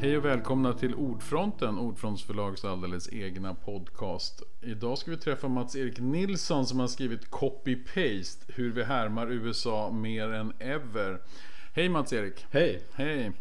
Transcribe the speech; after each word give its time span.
Hej 0.00 0.16
och 0.16 0.24
välkomna 0.24 0.72
till 0.72 0.94
Ordfronten, 0.94 1.78
Ordfrontsförlags 1.78 2.64
alldeles 2.64 3.12
egna 3.12 3.54
podcast. 3.54 4.42
Idag 4.60 4.98
ska 4.98 5.10
vi 5.10 5.16
träffa 5.16 5.48
Mats-Erik 5.48 5.98
Nilsson 5.98 6.66
som 6.66 6.80
har 6.80 6.86
skrivit 6.86 7.30
Copy-Paste, 7.30 8.44
hur 8.48 8.72
vi 8.72 8.84
härmar 8.84 9.32
USA 9.32 9.90
mer 9.90 10.32
än 10.32 10.52
ever. 10.58 11.18
Hej 11.74 11.88
Mats-Erik! 11.88 12.46
Hej! 12.50 12.82
Hej! 12.92 13.32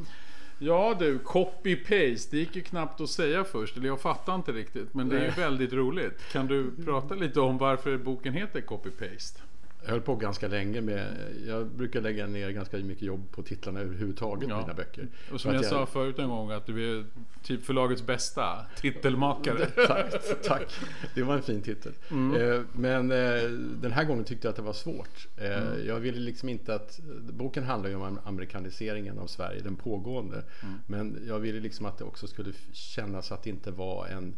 Ja 0.59 0.95
du, 0.99 1.17
copy-paste, 1.17 2.27
det 2.31 2.37
gick 2.37 2.55
ju 2.55 2.61
knappt 2.61 3.01
att 3.01 3.09
säga 3.09 3.43
först, 3.43 3.77
eller 3.77 3.87
jag 3.87 4.01
fattar 4.01 4.35
inte 4.35 4.51
riktigt, 4.51 4.93
men 4.93 5.09
det 5.09 5.19
är 5.19 5.25
ju 5.25 5.31
väldigt 5.31 5.73
roligt. 5.73 6.31
Kan 6.31 6.47
du 6.47 6.71
prata 6.85 7.15
lite 7.15 7.39
om 7.39 7.57
varför 7.57 7.97
boken 7.97 8.33
heter 8.33 8.61
Copy-Paste? 8.61 9.39
Jag 9.87 9.91
höll 9.93 10.01
på 10.01 10.15
ganska 10.15 10.47
länge 10.47 10.81
med, 10.81 11.07
jag 11.47 11.67
brukar 11.67 12.01
lägga 12.01 12.27
ner 12.27 12.49
ganska 12.51 12.77
mycket 12.77 13.03
jobb 13.03 13.31
på 13.31 13.43
titlarna 13.43 13.79
överhuvudtaget 13.79 14.49
Ja. 14.49 14.61
mina 14.61 14.73
böcker. 14.73 15.07
Och 15.31 15.41
som 15.41 15.53
jag, 15.53 15.59
att 15.59 15.65
sa 15.69 15.85
förut 15.85 16.19
en 16.19 16.29
gång, 16.29 16.51
att 16.51 16.65
du 16.65 16.99
är 16.99 17.05
typ 17.43 17.65
förlagets 17.65 18.05
bästa 18.05 18.65
titelmakare. 18.81 19.65
Tack, 19.87 20.13
tack. 20.43 20.75
Det 21.15 21.23
var 21.23 21.35
en 21.35 21.41
fin 21.41 21.61
titel. 21.61 21.91
Mm. 22.11 22.41
Eh, 22.51 22.61
Men 22.73 23.11
eh, 23.11 23.41
den 23.81 23.91
här 23.91 24.03
gången 24.03 24.23
tyckte 24.25 24.47
jag 24.47 24.49
att 24.49 24.55
det 24.55 24.61
var 24.61 24.73
svårt. 24.73 25.27
Eh, 25.37 25.47
Mm. 25.57 25.87
Jag 25.87 25.99
ville 25.99 26.19
liksom 26.19 26.49
inte 26.49 26.75
att... 26.75 26.99
Boken 27.31 27.63
handlar 27.63 27.89
ju 27.89 27.95
om 27.95 28.19
amerikaniseringen 28.23 29.19
av 29.19 29.27
Sverige, 29.27 29.61
den 29.61 29.75
pågående. 29.75 30.43
Mm. 30.63 30.79
Men 30.87 31.23
jag 31.27 31.39
ville 31.39 31.59
liksom 31.59 31.85
att 31.85 31.97
det 31.97 32.03
också 32.03 32.27
skulle 32.27 32.51
kännas 32.71 33.31
att 33.31 33.43
det 33.43 33.49
inte 33.49 33.71
var 33.71 34.07
en... 34.07 34.35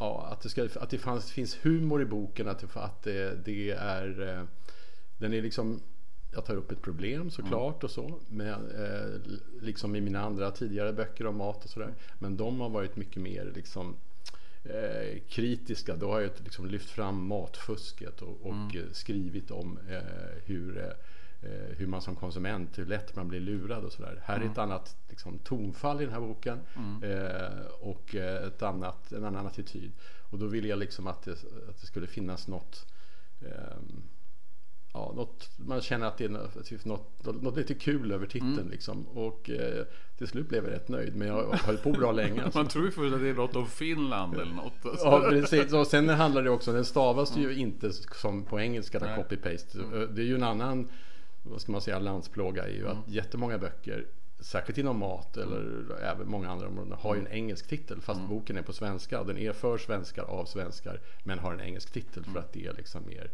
Ja, 0.00 0.28
att 0.32 0.40
det, 0.40 0.48
ska, 0.48 0.68
att 0.80 0.90
det 0.90 0.98
fanns, 0.98 1.30
finns 1.30 1.58
humor 1.62 2.02
i 2.02 2.04
boken, 2.04 2.48
att 2.48 2.58
det, 2.58 2.80
att 2.80 3.02
det, 3.02 3.44
det 3.44 3.70
är... 3.70 4.28
Eh, 4.28 4.44
den 5.18 5.32
är 5.32 5.42
liksom... 5.42 5.80
Jag 6.32 6.44
tar 6.44 6.56
upp 6.56 6.72
ett 6.72 6.82
problem 6.82 7.30
såklart 7.30 7.84
och 7.84 7.90
så. 7.90 8.20
Men, 8.28 8.70
eh, 8.70 9.20
liksom 9.60 9.96
i 9.96 10.00
mina 10.00 10.20
andra 10.20 10.50
tidigare 10.50 10.92
böcker 10.92 11.26
om 11.26 11.36
mat 11.36 11.64
och 11.64 11.70
sådär. 11.70 11.94
Men 12.18 12.36
de 12.36 12.60
har 12.60 12.68
varit 12.68 12.96
mycket 12.96 13.22
mer 13.22 13.52
liksom 13.54 13.96
eh, 14.64 15.18
kritiska. 15.28 15.96
Då 15.96 16.12
har 16.12 16.20
jag 16.20 16.30
liksom 16.44 16.66
lyft 16.66 16.90
fram 16.90 17.26
matfusket 17.26 18.22
och, 18.22 18.40
och 18.42 18.76
eh, 18.76 18.92
skrivit 18.92 19.50
om 19.50 19.78
eh, 19.90 20.42
hur, 20.44 20.78
eh, 20.78 20.92
hur 21.76 21.86
man 21.86 22.02
som 22.02 22.16
konsument, 22.16 22.78
hur 22.78 22.86
lätt 22.86 23.16
man 23.16 23.28
blir 23.28 23.40
lurad 23.40 23.84
och 23.84 23.92
sådär. 23.92 24.22
Här 24.24 24.40
är 24.40 24.44
ett 24.44 24.58
annat 24.58 24.96
liksom, 25.08 25.38
tonfall 25.38 26.00
i 26.00 26.04
den 26.04 26.12
här 26.12 26.20
boken 26.20 26.60
eh, 27.02 27.66
och 27.80 28.14
eh, 28.14 28.46
ett 28.46 28.62
annat, 28.62 29.12
en 29.12 29.24
annan 29.24 29.46
attityd. 29.46 29.92
Och 30.30 30.38
då 30.38 30.46
ville 30.46 30.68
jag 30.68 30.78
liksom 30.78 31.06
att 31.06 31.22
det, 31.22 31.32
att 31.68 31.80
det 31.80 31.86
skulle 31.86 32.06
finnas 32.06 32.48
något 32.48 32.86
ehm, 33.40 34.02
Ja, 34.92 35.12
något, 35.16 35.50
man 35.56 35.80
känner 35.80 36.06
att 36.06 36.18
det 36.18 36.24
är 36.24 36.28
något, 36.28 36.64
typ 36.64 36.84
något, 36.84 37.42
något 37.42 37.56
lite 37.56 37.74
kul 37.74 38.12
över 38.12 38.26
titeln 38.26 38.68
liksom. 38.70 39.08
Och 39.08 39.50
eh, 39.50 39.84
till 40.18 40.28
slut 40.28 40.48
blev 40.48 40.64
jag 40.64 40.72
rätt 40.72 40.88
nöjd. 40.88 41.16
Men 41.16 41.28
jag 41.28 41.52
höll 41.52 41.76
på 41.76 41.92
bra 41.92 42.12
länge. 42.12 42.42
Alltså. 42.48 42.58
Man 42.58 42.68
tror 42.68 42.84
ju 42.84 42.90
först 42.90 43.14
att 43.14 43.20
det 43.20 43.28
är 43.28 43.34
något 43.34 43.56
om 43.56 43.66
Finland 43.66 44.34
eller 44.34 44.52
något. 44.52 44.86
Alltså. 44.86 45.06
Ja, 45.06 45.26
precis. 45.30 45.72
Och 45.72 45.86
sen 45.86 46.08
handlar 46.08 46.42
det 46.42 46.50
också, 46.50 46.72
den 46.72 46.84
stavas 46.84 47.36
ju 47.36 47.54
inte 47.54 47.92
som 47.92 48.44
på 48.44 48.60
engelska, 48.60 48.98
där 48.98 49.16
copy-paste. 49.16 50.06
Det 50.14 50.22
är 50.22 50.26
ju 50.26 50.34
en 50.34 50.42
annan, 50.42 50.88
vad 51.50 51.60
ska 51.60 51.72
man 51.72 51.80
säga, 51.80 51.98
landsplåga 51.98 52.64
är 52.64 52.72
ju 52.72 52.88
att 52.88 53.08
jättemånga 53.08 53.58
böcker 53.58 54.06
Särskilt 54.40 54.78
inom 54.78 54.98
mat 54.98 55.36
eller 55.36 55.84
även 56.02 56.28
många 56.28 56.50
andra 56.50 56.68
områden 56.68 56.92
har 57.00 57.14
ju 57.14 57.20
en 57.20 57.28
engelsk 57.28 57.68
titel 57.68 58.00
fast 58.00 58.20
boken 58.20 58.56
är 58.56 58.62
på 58.62 58.72
svenska. 58.72 59.24
Den 59.24 59.38
är 59.38 59.52
för 59.52 59.78
svenskar 59.78 60.24
av 60.24 60.44
svenskar 60.44 61.00
men 61.22 61.38
har 61.38 61.52
en 61.52 61.60
engelsk 61.60 61.92
titel 61.92 62.24
för 62.24 62.38
att 62.38 62.52
det 62.52 62.66
är 62.66 62.72
liksom 62.72 63.06
mer 63.06 63.30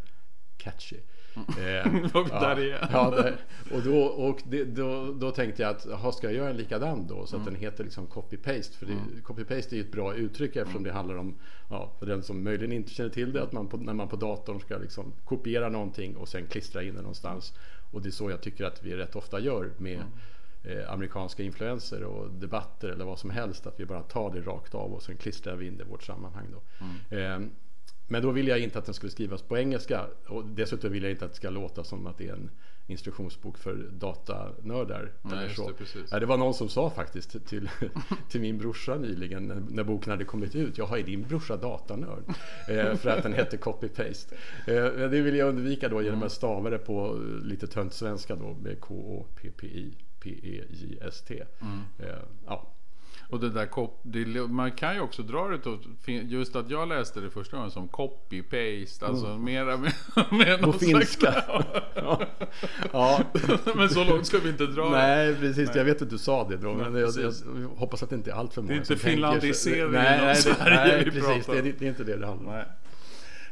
catchy. 0.56 0.96
Eh, 1.36 1.94
Och 2.14 2.28
där 2.28 2.60
är. 2.60 2.88
Ja, 2.92 3.10
det, 3.10 3.38
och 3.74 3.82
då, 3.82 4.02
och 4.02 4.40
det, 4.44 4.64
då, 4.64 5.12
då 5.12 5.30
tänkte 5.30 5.62
jag 5.62 5.70
att 5.70 5.86
jaha, 5.90 6.12
ska 6.12 6.26
jag 6.26 6.36
göra 6.36 6.50
en 6.50 6.56
likadan 6.56 7.06
då? 7.06 7.26
Så 7.26 7.36
att 7.36 7.44
den 7.44 7.54
heter 7.54 7.84
liksom 7.84 8.06
copy-paste. 8.06 8.76
För 8.76 8.86
det, 8.86 8.96
copy-paste 9.22 9.72
är 9.72 9.76
ju 9.76 9.80
ett 9.80 9.92
bra 9.92 10.14
uttryck 10.14 10.56
eftersom 10.56 10.82
det 10.82 10.92
handlar 10.92 11.16
om, 11.16 11.38
ja, 11.70 11.92
för 11.98 12.06
den 12.06 12.22
som 12.22 12.44
möjligen 12.44 12.72
inte 12.72 12.90
känner 12.90 13.10
till 13.10 13.32
det, 13.32 13.42
att 13.42 13.52
man 13.52 13.68
på, 13.68 13.76
när 13.76 13.94
man 13.94 14.08
på 14.08 14.16
datorn 14.16 14.60
ska 14.60 14.78
liksom 14.78 15.12
kopiera 15.24 15.68
någonting 15.68 16.16
och 16.16 16.28
sen 16.28 16.46
klistra 16.46 16.82
in 16.82 16.94
det 16.94 17.00
någonstans. 17.00 17.54
Och 17.94 18.02
det 18.02 18.08
är 18.08 18.10
så 18.10 18.30
jag 18.30 18.40
tycker 18.40 18.64
att 18.64 18.82
vi 18.82 18.96
rätt 18.96 19.16
ofta 19.16 19.40
gör 19.40 19.70
med 19.78 20.02
eh, 20.62 20.92
amerikanska 20.92 21.42
influenser 21.42 22.02
och 22.02 22.30
debatter 22.30 22.88
eller 22.88 23.04
vad 23.04 23.18
som 23.18 23.30
helst. 23.30 23.66
Att 23.66 23.80
vi 23.80 23.86
bara 23.86 24.02
tar 24.02 24.30
det 24.30 24.40
rakt 24.40 24.74
av 24.74 24.94
och 24.94 25.02
sen 25.02 25.16
klistrar 25.16 25.56
vi 25.56 25.66
in 25.66 25.76
det 25.76 25.84
i 25.84 25.86
vårt 25.86 26.02
sammanhang. 26.02 26.46
Då. 26.52 26.86
Eh, 27.16 27.40
men 28.06 28.22
då 28.22 28.30
ville 28.30 28.50
jag 28.50 28.58
inte 28.58 28.78
att 28.78 28.84
den 28.84 28.94
skulle 28.94 29.12
skrivas 29.12 29.42
på 29.42 29.58
engelska 29.58 30.06
och 30.26 30.44
dessutom 30.44 30.92
vill 30.92 31.02
jag 31.02 31.12
inte 31.12 31.24
att 31.24 31.30
det 31.30 31.36
ska 31.36 31.50
låta 31.50 31.84
som 31.84 32.06
att 32.06 32.18
det 32.18 32.28
är 32.28 32.32
en 32.32 32.50
instruktionsbok 32.86 33.58
för 33.58 33.74
datanördar. 33.74 35.12
Nej, 35.22 35.38
eller 35.38 35.48
så. 35.48 35.70
det, 36.10 36.20
det 36.20 36.26
var 36.26 36.36
någon 36.36 36.54
som 36.54 36.68
sa 36.68 36.90
faktiskt 36.90 37.46
till, 37.46 37.70
till 38.28 38.40
min 38.40 38.58
brorsa 38.58 38.96
nyligen 38.96 39.46
när, 39.46 39.62
när 39.68 39.84
boken 39.84 40.10
hade 40.10 40.24
kommit 40.24 40.54
ut. 40.54 40.78
Jaha, 40.78 40.98
är 40.98 41.02
din 41.02 41.22
brorsa 41.22 41.56
datanörd? 41.56 42.24
Eh, 42.68 42.94
för 42.96 43.10
att 43.10 43.22
den 43.22 43.32
hette 43.32 43.56
copy-paste. 43.56 44.34
Eh, 44.66 45.10
det 45.10 45.20
vill 45.20 45.36
jag 45.36 45.48
undvika 45.48 45.88
då 45.88 46.02
genom 46.02 46.22
att 46.22 46.32
stava 46.32 46.70
det 46.70 46.78
på 46.78 47.06
eh, 47.06 47.46
lite 47.46 47.66
tönt 47.66 47.94
svenska 47.94 48.36
då 48.36 48.54
med 48.54 48.80
K-O-P-P-I 48.80 49.94
P-E-J-S-T. 50.20 51.42
Eh, 51.98 52.06
ja. 52.46 52.74
Och 53.28 53.40
det 53.40 53.50
där 53.50 53.68
det, 54.02 54.40
man 54.48 54.72
kan 54.72 54.94
ju 54.94 55.00
också 55.00 55.22
dra 55.22 55.48
det 55.48 55.58
till, 56.04 56.32
just 56.32 56.56
att 56.56 56.70
jag 56.70 56.88
läste 56.88 57.20
det 57.20 57.30
första 57.30 57.56
gången 57.56 57.70
som 57.70 57.88
copy-paste, 57.88 59.06
alltså 59.06 59.26
mera 59.38 59.76
med, 59.76 59.92
med 60.30 60.60
På 60.60 60.72
finska. 60.72 61.44
ja. 61.94 62.22
ja. 62.92 63.20
Men 63.74 63.88
så 63.88 64.04
långt 64.04 64.26
ska 64.26 64.38
vi 64.38 64.48
inte 64.48 64.66
dra 64.66 64.84
det. 64.84 64.90
Nej, 64.90 65.34
precis. 65.34 65.70
Jag 65.74 65.84
vet 65.84 66.02
att 66.02 66.10
du 66.10 66.18
sa 66.18 66.48
det 66.48 66.56
då. 66.56 66.74
Men 66.74 66.92
Nej, 66.92 67.02
jag, 67.02 67.08
jag 67.10 67.14
precis. 67.14 67.44
hoppas 67.76 68.02
att 68.02 68.10
det 68.10 68.16
inte 68.16 68.30
är 68.30 68.34
allt 68.34 68.54
för 68.54 68.62
många 68.62 68.74
är 68.74 68.76
inte 68.76 68.86
som 68.86 68.96
tänker 68.96 69.10
så. 69.10 69.14
finlandisering 69.14 69.92
Nej, 69.92 70.18
av 70.18 70.24
nej, 70.24 70.34
det, 70.34 70.40
Sverige 70.40 70.76
nej 70.86 71.04
vi 71.04 71.10
precis. 71.10 71.46
pratar 71.46 71.52
Det 71.54 71.60
om. 71.60 71.66
är, 71.66 71.74
det 71.78 71.84
är 71.84 71.88
inte 71.88 72.04
det 72.04 72.16
det 72.16 72.26
handlar 72.26 72.50
om. 72.50 72.56
Nej. 72.56 72.64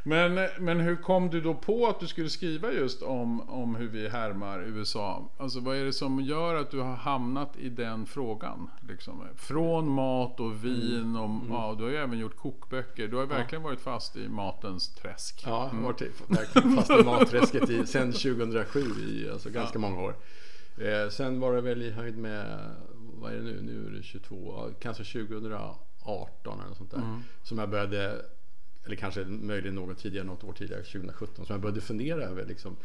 Men, 0.05 0.49
men 0.59 0.79
hur 0.79 0.95
kom 0.95 1.29
du 1.29 1.41
då 1.41 1.53
på 1.53 1.87
att 1.87 1.99
du 1.99 2.07
skulle 2.07 2.29
skriva 2.29 2.71
just 2.71 3.01
om, 3.01 3.49
om 3.49 3.75
hur 3.75 3.87
vi 3.87 4.09
härmar 4.09 4.59
USA? 4.59 5.29
Alltså 5.37 5.59
vad 5.59 5.77
är 5.77 5.85
det 5.85 5.93
som 5.93 6.19
gör 6.21 6.55
att 6.55 6.71
du 6.71 6.79
har 6.79 6.95
hamnat 6.95 7.57
i 7.57 7.69
den 7.69 8.05
frågan? 8.05 8.69
Liksom? 8.89 9.23
Från 9.35 9.89
mat 9.89 10.39
och 10.39 10.65
vin 10.65 11.15
och 11.15 11.41
ja, 11.49 11.75
du 11.77 11.83
har 11.83 11.91
ju 11.91 11.97
även 11.97 12.19
gjort 12.19 12.37
kokböcker. 12.37 13.07
Du 13.07 13.17
har 13.17 13.25
verkligen 13.25 13.63
varit 13.63 13.79
fast 13.79 14.15
i 14.15 14.29
matens 14.29 14.89
träsk. 14.95 15.43
Ja, 15.45 15.69
jag 15.71 15.77
har 15.77 15.83
varit 15.83 16.01
verkligen 16.27 16.75
fast 16.75 16.91
i 16.91 17.03
matträsket 17.03 17.69
i, 17.69 17.85
sen 17.85 18.11
2007 18.11 18.79
i 18.79 19.29
alltså 19.29 19.49
ganska 19.49 19.79
många 19.79 20.01
år. 20.01 20.15
Eh, 20.77 21.09
sen 21.09 21.39
var 21.39 21.53
det 21.53 21.61
väl 21.61 21.81
i 21.81 21.91
höjd 21.91 22.17
med, 22.17 22.59
vad 22.95 23.31
är 23.31 23.35
det 23.35 23.43
nu, 23.43 23.61
nu 23.61 23.87
är 23.87 23.91
det 23.97 24.03
22, 24.03 24.53
ja, 24.57 24.69
kanske 24.79 25.03
2018 25.03 26.59
eller 26.65 26.75
sånt 26.75 26.91
där. 26.91 26.99
Som 27.43 27.57
jag 27.57 27.69
började, 27.69 28.25
eller 28.85 28.95
kanske 28.95 29.23
möjligen 29.25 29.75
något 29.75 29.97
tidigare, 29.97 30.25
något 30.25 30.43
år 30.43 30.53
tidigare, 30.53 30.83
2017, 30.83 31.45
som 31.45 31.53
jag 31.53 31.61
började 31.61 31.81
fundera 31.81 32.23
över 32.23 32.45
liksom, 32.45 32.75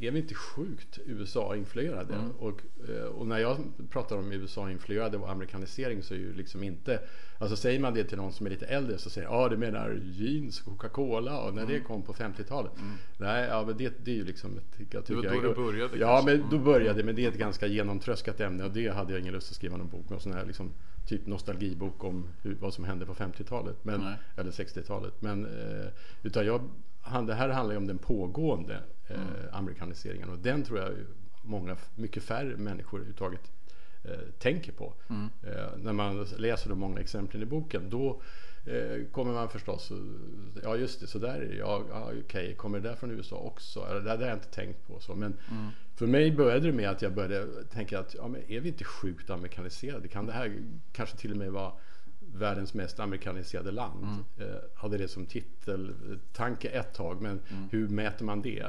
är 0.00 0.10
vi 0.10 0.18
inte 0.18 0.34
sjukt 0.34 0.98
USA-influerade? 1.06 2.14
Och, 2.38 2.60
eh, 2.88 3.04
och 3.04 3.26
när 3.26 3.38
jag 3.38 3.56
pratar 3.90 4.16
om 4.16 4.32
USA-influerade 4.32 5.16
och 5.16 5.30
amerikanisering 5.30 6.02
så 6.02 6.14
är 6.14 6.18
ju 6.18 6.34
liksom 6.34 6.62
inte... 6.62 7.00
Alltså 7.38 7.56
säger 7.56 7.80
man 7.80 7.94
det 7.94 8.04
till 8.04 8.16
någon 8.18 8.32
som 8.32 8.46
är 8.46 8.50
lite 8.50 8.66
äldre 8.66 8.98
så 8.98 9.10
säger 9.10 9.28
ja 9.28 9.34
ah, 9.34 9.48
du 9.48 9.56
menar 9.56 10.00
jeans, 10.02 10.60
Coca-Cola 10.60 11.40
och 11.42 11.54
när 11.54 11.66
det 11.66 11.80
kom 11.80 12.02
på 12.02 12.12
50-talet. 12.12 12.72
Nej, 13.18 13.48
ja 13.48 13.64
men 13.66 13.76
det, 13.76 13.94
det 14.04 14.10
är 14.10 14.14
ju 14.14 14.24
liksom... 14.24 14.50
Ett, 14.58 14.64
jag 14.78 15.04
Det 15.06 15.14
var 15.14 15.22
tycker 15.22 15.36
då 15.36 15.48
jag- 15.48 15.56
det 15.56 15.62
började 15.62 15.98
Ja, 15.98 16.16
kanske. 16.16 16.36
men 16.36 16.50
då 16.50 16.58
började 16.58 17.04
men 17.04 17.14
det 17.14 17.24
är 17.24 17.28
ett 17.28 17.38
ganska 17.38 17.66
genomtröskat 17.66 18.40
ämne 18.40 18.64
och 18.64 18.70
det 18.70 18.88
hade 18.88 19.12
jag 19.12 19.20
ingen 19.20 19.32
lust 19.34 19.50
att 19.50 19.56
skriva 19.56 19.76
någon 19.76 19.88
bok 19.88 20.10
om. 20.26 20.32
Här 20.32 20.46
liksom, 20.46 20.70
typ 21.06 21.26
nostalgibok 21.26 22.04
om 22.04 22.28
hur, 22.42 22.54
vad 22.54 22.74
som 22.74 22.84
hände 22.84 23.06
på 23.06 23.14
50-talet. 23.14 23.76
Men, 23.82 24.00
Nej. 24.00 24.14
eller 24.36 24.50
60-talet. 24.50 25.14
Men, 25.22 25.46
eh, 25.46 25.86
utan 26.22 26.46
jag, 26.46 26.70
han, 27.00 27.26
det 27.26 27.34
här 27.34 27.48
handlar 27.48 27.72
ju 27.72 27.78
om 27.78 27.86
den 27.86 27.98
pågående 27.98 28.80
eh, 29.08 29.18
amerikaniseringen 29.52 30.28
och 30.28 30.38
den 30.38 30.62
tror 30.62 30.78
jag 30.78 30.92
många, 31.42 31.76
mycket 31.94 32.22
färre 32.22 32.56
människor 32.56 32.98
överhuvudtaget 32.98 33.52
eh, 34.04 34.18
tänker 34.38 34.72
på. 34.72 34.94
Eh, 35.42 35.76
när 35.76 35.92
man 35.92 36.26
läser 36.38 36.68
de 36.68 36.78
många 36.78 37.00
exemplen 37.00 37.42
i 37.42 37.46
boken 37.46 37.90
då 37.90 38.22
eh, 38.66 39.06
kommer 39.12 39.32
man 39.32 39.48
förstås, 39.48 39.92
ja 40.62 40.76
just 40.76 41.00
det, 41.00 41.06
så 41.06 41.18
där 41.18 41.34
är 41.34 41.48
det, 41.48 41.54
ja, 41.54 41.82
ja 41.90 42.10
okej, 42.24 42.54
kommer 42.54 42.80
det 42.80 42.88
där 42.88 42.96
från 42.96 43.10
USA 43.10 43.36
också? 43.36 43.86
Eller, 43.90 44.00
det 44.00 44.08
där 44.10 44.16
har 44.16 44.24
jag 44.24 44.36
inte 44.36 44.50
tänkt 44.50 44.86
på. 44.86 45.00
Så. 45.00 45.14
Men 45.14 45.36
för 45.94 46.06
mig 46.06 46.32
började 46.32 46.66
det 46.66 46.72
med 46.72 46.90
att 46.90 47.02
jag 47.02 47.14
började 47.14 47.64
tänka 47.64 47.98
att 48.00 48.14
ja, 48.18 48.28
men 48.28 48.42
är 48.50 48.60
vi 48.60 48.68
inte 48.68 48.84
sjukt 48.84 49.30
amerikaniserade? 49.30 50.08
Kan 50.08 50.26
det 50.26 50.32
här 50.32 50.62
kanske 50.92 51.16
till 51.16 51.30
och 51.30 51.36
med 51.36 51.52
vara 51.52 51.72
världens 52.34 52.74
mest 52.74 53.00
amerikaniserade 53.00 53.70
land? 53.70 54.04
Eh, 54.38 54.46
hade 54.74 54.98
det 54.98 55.08
som 55.08 55.26
titeltanke 55.26 56.68
ett 56.68 56.94
tag, 56.94 57.22
men 57.22 57.40
hur 57.70 57.88
mäter 57.88 58.24
man 58.24 58.42
det? 58.42 58.66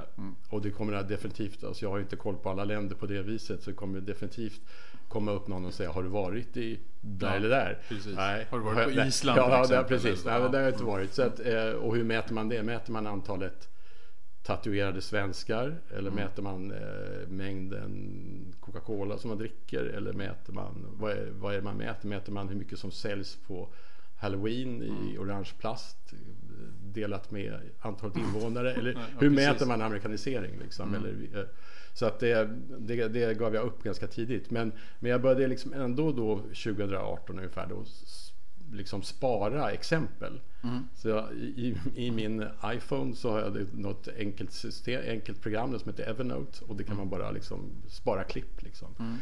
Och 0.50 0.62
det 0.62 0.72
kommer 0.72 1.04
definitivt, 1.04 1.64
alltså 1.64 1.86
jag 1.86 1.90
har 1.90 2.00
inte 2.00 2.16
koll 2.16 2.36
på 2.38 2.50
alla 2.50 2.64
länder 2.66 2.96
på 2.96 3.06
det 3.06 3.22
viset, 3.22 3.64
så 3.64 3.70
det 3.70 3.76
kommer 3.76 4.02
definitivt 4.02 4.62
komma 5.10 5.32
upp 5.32 5.48
någon 5.48 5.66
och 5.66 5.74
säga 5.74 5.92
har 5.92 6.04
du 6.04 6.10
varit 6.10 6.58
i 6.58 6.80
där 7.02 7.28
Ja, 7.28 7.34
eller 7.36 7.50
där? 7.50 7.80
precis. 7.90 8.16
Nej. 8.16 8.48
Har 8.50 8.58
du 8.60 8.64
varit 8.66 8.96
på. 8.96 9.02
Island 9.02 9.40
Ja, 9.40 9.50
ja 9.50 9.68
där, 9.68 9.84
precis. 9.84 10.26
Nej, 10.26 10.34
det 10.40 10.48
har 10.48 10.56
jag 10.56 10.64
Ja. 10.64 10.68
inte 10.74 10.84
varit. 10.84 11.14
Så 11.14 11.22
att, 11.22 11.40
eh, 11.40 11.70
och 11.70 11.96
hur 11.96 12.04
mäter 12.04 12.34
man 12.34 12.50
det? 12.50 12.64
Mäter 12.64 12.92
man 12.92 13.08
antalet 13.08 13.70
tatuerade 14.44 15.02
svenskar? 15.02 15.76
Eller 15.98 16.12
mäter 16.12 16.42
man 16.44 16.72
eh, 16.72 17.28
mängden 17.28 18.54
Coca-Cola 18.60 19.18
som 19.18 19.30
man 19.30 19.38
dricker? 19.38 19.84
Eller 19.84 20.14
mäter 20.14 20.54
man, 20.54 20.86
vad 21.00 21.12
är, 21.12 21.30
vad 21.32 21.54
är 21.54 21.58
det 21.58 21.64
man 21.64 21.78
mäter? 21.78 22.08
Mäter 22.10 22.32
man 22.32 22.50
hur 22.50 22.56
mycket 22.56 22.80
som 22.80 22.92
säljs 22.92 23.38
på 23.48 23.70
Halloween 24.18 24.84
i 24.84 25.18
orange 25.18 25.50
plast 25.60 26.14
delat 26.84 27.32
med 27.32 27.60
antalet 27.80 28.18
invånare? 28.18 28.74
Eller 28.78 28.92
Ja, 28.94 29.00
hur 29.20 29.30
precis. 29.30 29.36
mäter 29.48 29.66
man 29.66 29.82
amerikanisering? 29.82 30.60
Liksom? 30.64 30.96
Eller, 30.96 31.40
eh, 31.40 31.46
så 31.94 32.06
att 32.06 32.20
det, 32.20 32.50
det, 32.80 33.08
det 33.08 33.34
gav 33.38 33.56
jag 33.56 33.66
upp 33.66 33.84
ganska 33.84 34.08
tidigt. 34.08 34.52
Men, 34.52 34.72
men 35.00 35.12
jag 35.12 35.22
började 35.22 35.48
liksom 35.48 35.74
ändå 35.74 36.12
då 36.12 36.38
2018 36.38 37.38
ungefär 37.38 37.68
då 37.70 37.86
liksom 38.74 39.04
spara 39.04 39.72
exempel. 39.72 40.40
Så 40.96 41.10
jag, 41.10 41.34
i, 41.34 41.78
i 41.96 42.12
min 42.12 42.46
iPhone 42.66 43.16
så 43.16 43.32
har 43.32 43.40
jag 43.40 43.74
något 43.74 44.08
enkelt, 44.18 44.52
system, 44.52 45.02
enkelt 45.08 45.42
program 45.42 45.80
som 45.80 45.92
heter 45.92 46.10
Evernote 46.10 46.66
och 46.68 46.76
det 46.76 46.84
kan 46.84 46.98
man 46.98 47.10
bara 47.10 47.32
liksom 47.32 47.72
spara 47.88 48.24
klipp. 48.24 48.64
Liksom. 48.64 49.20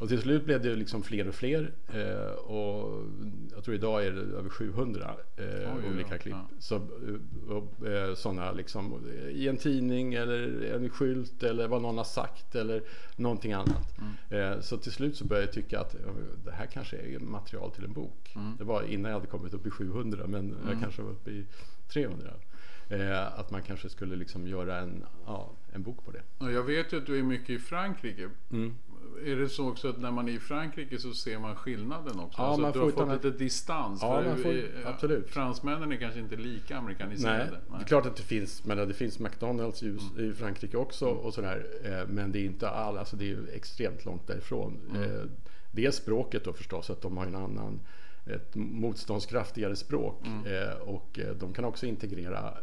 Och 0.00 0.08
till 0.08 0.20
slut 0.20 0.44
blev 0.44 0.62
det 0.62 0.74
liksom 0.74 1.02
fler 1.02 1.28
och 1.28 1.34
fler 1.34 1.72
eh, 1.88 2.32
och 2.32 3.04
jag 3.54 3.64
tror 3.64 3.74
idag 3.76 4.06
är 4.06 4.12
det 4.12 4.20
över 4.20 4.48
700 4.48 5.14
eh, 5.36 5.44
oj, 5.44 5.92
olika 5.92 6.14
oj, 6.14 6.20
klipp. 6.20 6.34
ja. 6.34 6.48
Så, 6.58 6.76
och, 7.48 7.86
eh, 7.86 8.14
sådana 8.14 8.52
liksom 8.52 9.04
eh, 9.14 9.28
i 9.28 9.48
en 9.48 9.56
tidning 9.56 10.14
eller 10.14 10.62
en 10.74 10.90
skylt 10.90 11.42
eller 11.42 11.68
vad 11.68 11.82
någon 11.82 11.96
har 11.96 12.04
sagt 12.04 12.54
eller 12.54 12.82
någonting 13.16 13.52
annat. 13.52 13.98
Mm. 13.98 14.52
Eh, 14.52 14.60
så 14.60 14.76
till 14.76 14.92
slut 14.92 15.16
så 15.16 15.24
började 15.24 15.46
jag 15.46 15.54
tycka 15.54 15.80
att 15.80 15.94
eh, 15.94 16.00
det 16.44 16.52
här 16.52 16.66
kanske 16.66 16.96
är 16.96 17.18
material 17.18 17.70
till 17.70 17.84
en 17.84 17.92
bok. 17.92 18.32
Mm. 18.36 18.56
Det 18.58 18.64
var 18.64 18.82
innan 18.82 19.10
jag 19.10 19.18
hade 19.18 19.30
kommit 19.30 19.54
upp 19.54 19.66
i 19.66 19.70
700 19.70 20.26
men 20.26 20.56
jag 20.68 20.80
kanske 20.80 21.02
var 21.02 21.10
uppe 21.10 21.30
i 21.30 21.46
300. 21.92 22.30
Eh, 22.88 23.38
att 23.38 23.50
man 23.50 23.62
kanske 23.62 23.88
skulle 23.88 24.16
liksom 24.16 24.46
göra 24.46 24.78
en, 24.78 25.04
ja, 25.26 25.52
en 25.72 25.82
bok 25.82 26.04
på 26.04 26.10
det. 26.10 26.52
Jag 26.52 26.62
vet 26.62 26.92
ju 26.92 26.98
att 26.98 27.06
du 27.06 27.18
är 27.18 27.22
mycket 27.22 27.50
i 27.50 27.58
Frankrike. 27.58 28.30
Mm. 29.20 29.32
Är 29.32 29.36
det 29.42 29.48
så 29.48 29.68
också 29.68 29.88
att 29.88 29.98
när 30.00 30.10
man 30.10 30.28
är 30.28 30.32
i 30.32 30.38
Frankrike 30.38 30.98
så 30.98 31.12
ser 31.12 31.38
man 31.38 31.56
skillnaden 31.56 32.20
också? 32.20 32.42
Ja, 32.42 32.46
alltså 32.46 32.60
man 32.60 32.68
att 32.68 32.74
du 32.74 32.80
får 32.80 33.06
har 33.06 33.14
fått 33.16 33.24
lite 33.24 33.38
distans? 33.38 33.98
Ja, 34.02 34.22
för 34.22 34.28
man 34.28 34.36
får- 34.38 34.50
eh, 34.54 34.64
absolut. 34.88 35.30
Fransmännen 35.30 35.92
är 35.92 35.96
kanske 35.96 36.20
inte 36.20 36.36
lika 36.36 36.74
Nej, 36.74 36.78
amerikaniserade. 36.78 37.60
det 37.70 37.82
är 37.82 37.86
klart 37.86 38.06
att 38.06 38.16
det 38.16 38.22
finns, 38.22 38.64
men 38.64 38.76
det 38.88 38.94
finns 38.94 39.18
McDonalds 39.18 39.82
i, 39.82 39.86
Mm. 40.18 40.34
Frankrike 40.34 40.76
också 40.76 41.06
och 41.06 41.34
sådär. 41.34 41.66
Eh, 41.84 42.06
men 42.08 42.32
det 42.32 42.38
är 42.38 42.44
inte 42.44 42.70
all, 42.70 42.98
alltså 42.98 43.16
det 43.16 43.30
är 43.32 43.38
extremt 43.54 44.04
långt 44.04 44.26
därifrån. 44.26 44.78
Mm. 44.90 45.02
Eh, 45.02 45.24
dels 45.72 45.96
språket 45.96 46.44
då 46.44 46.52
förstås, 46.52 46.90
att 46.90 47.00
de 47.02 47.16
har 47.16 47.26
en 47.26 47.34
annan 47.36 47.80
ett 48.26 48.54
motståndskraftigare 48.54 49.76
språk 49.76 50.26
Mm. 50.26 50.82
och 50.82 51.20
de 51.40 51.52
kan 51.52 51.64
också 51.64 51.86
integrera 51.86 52.54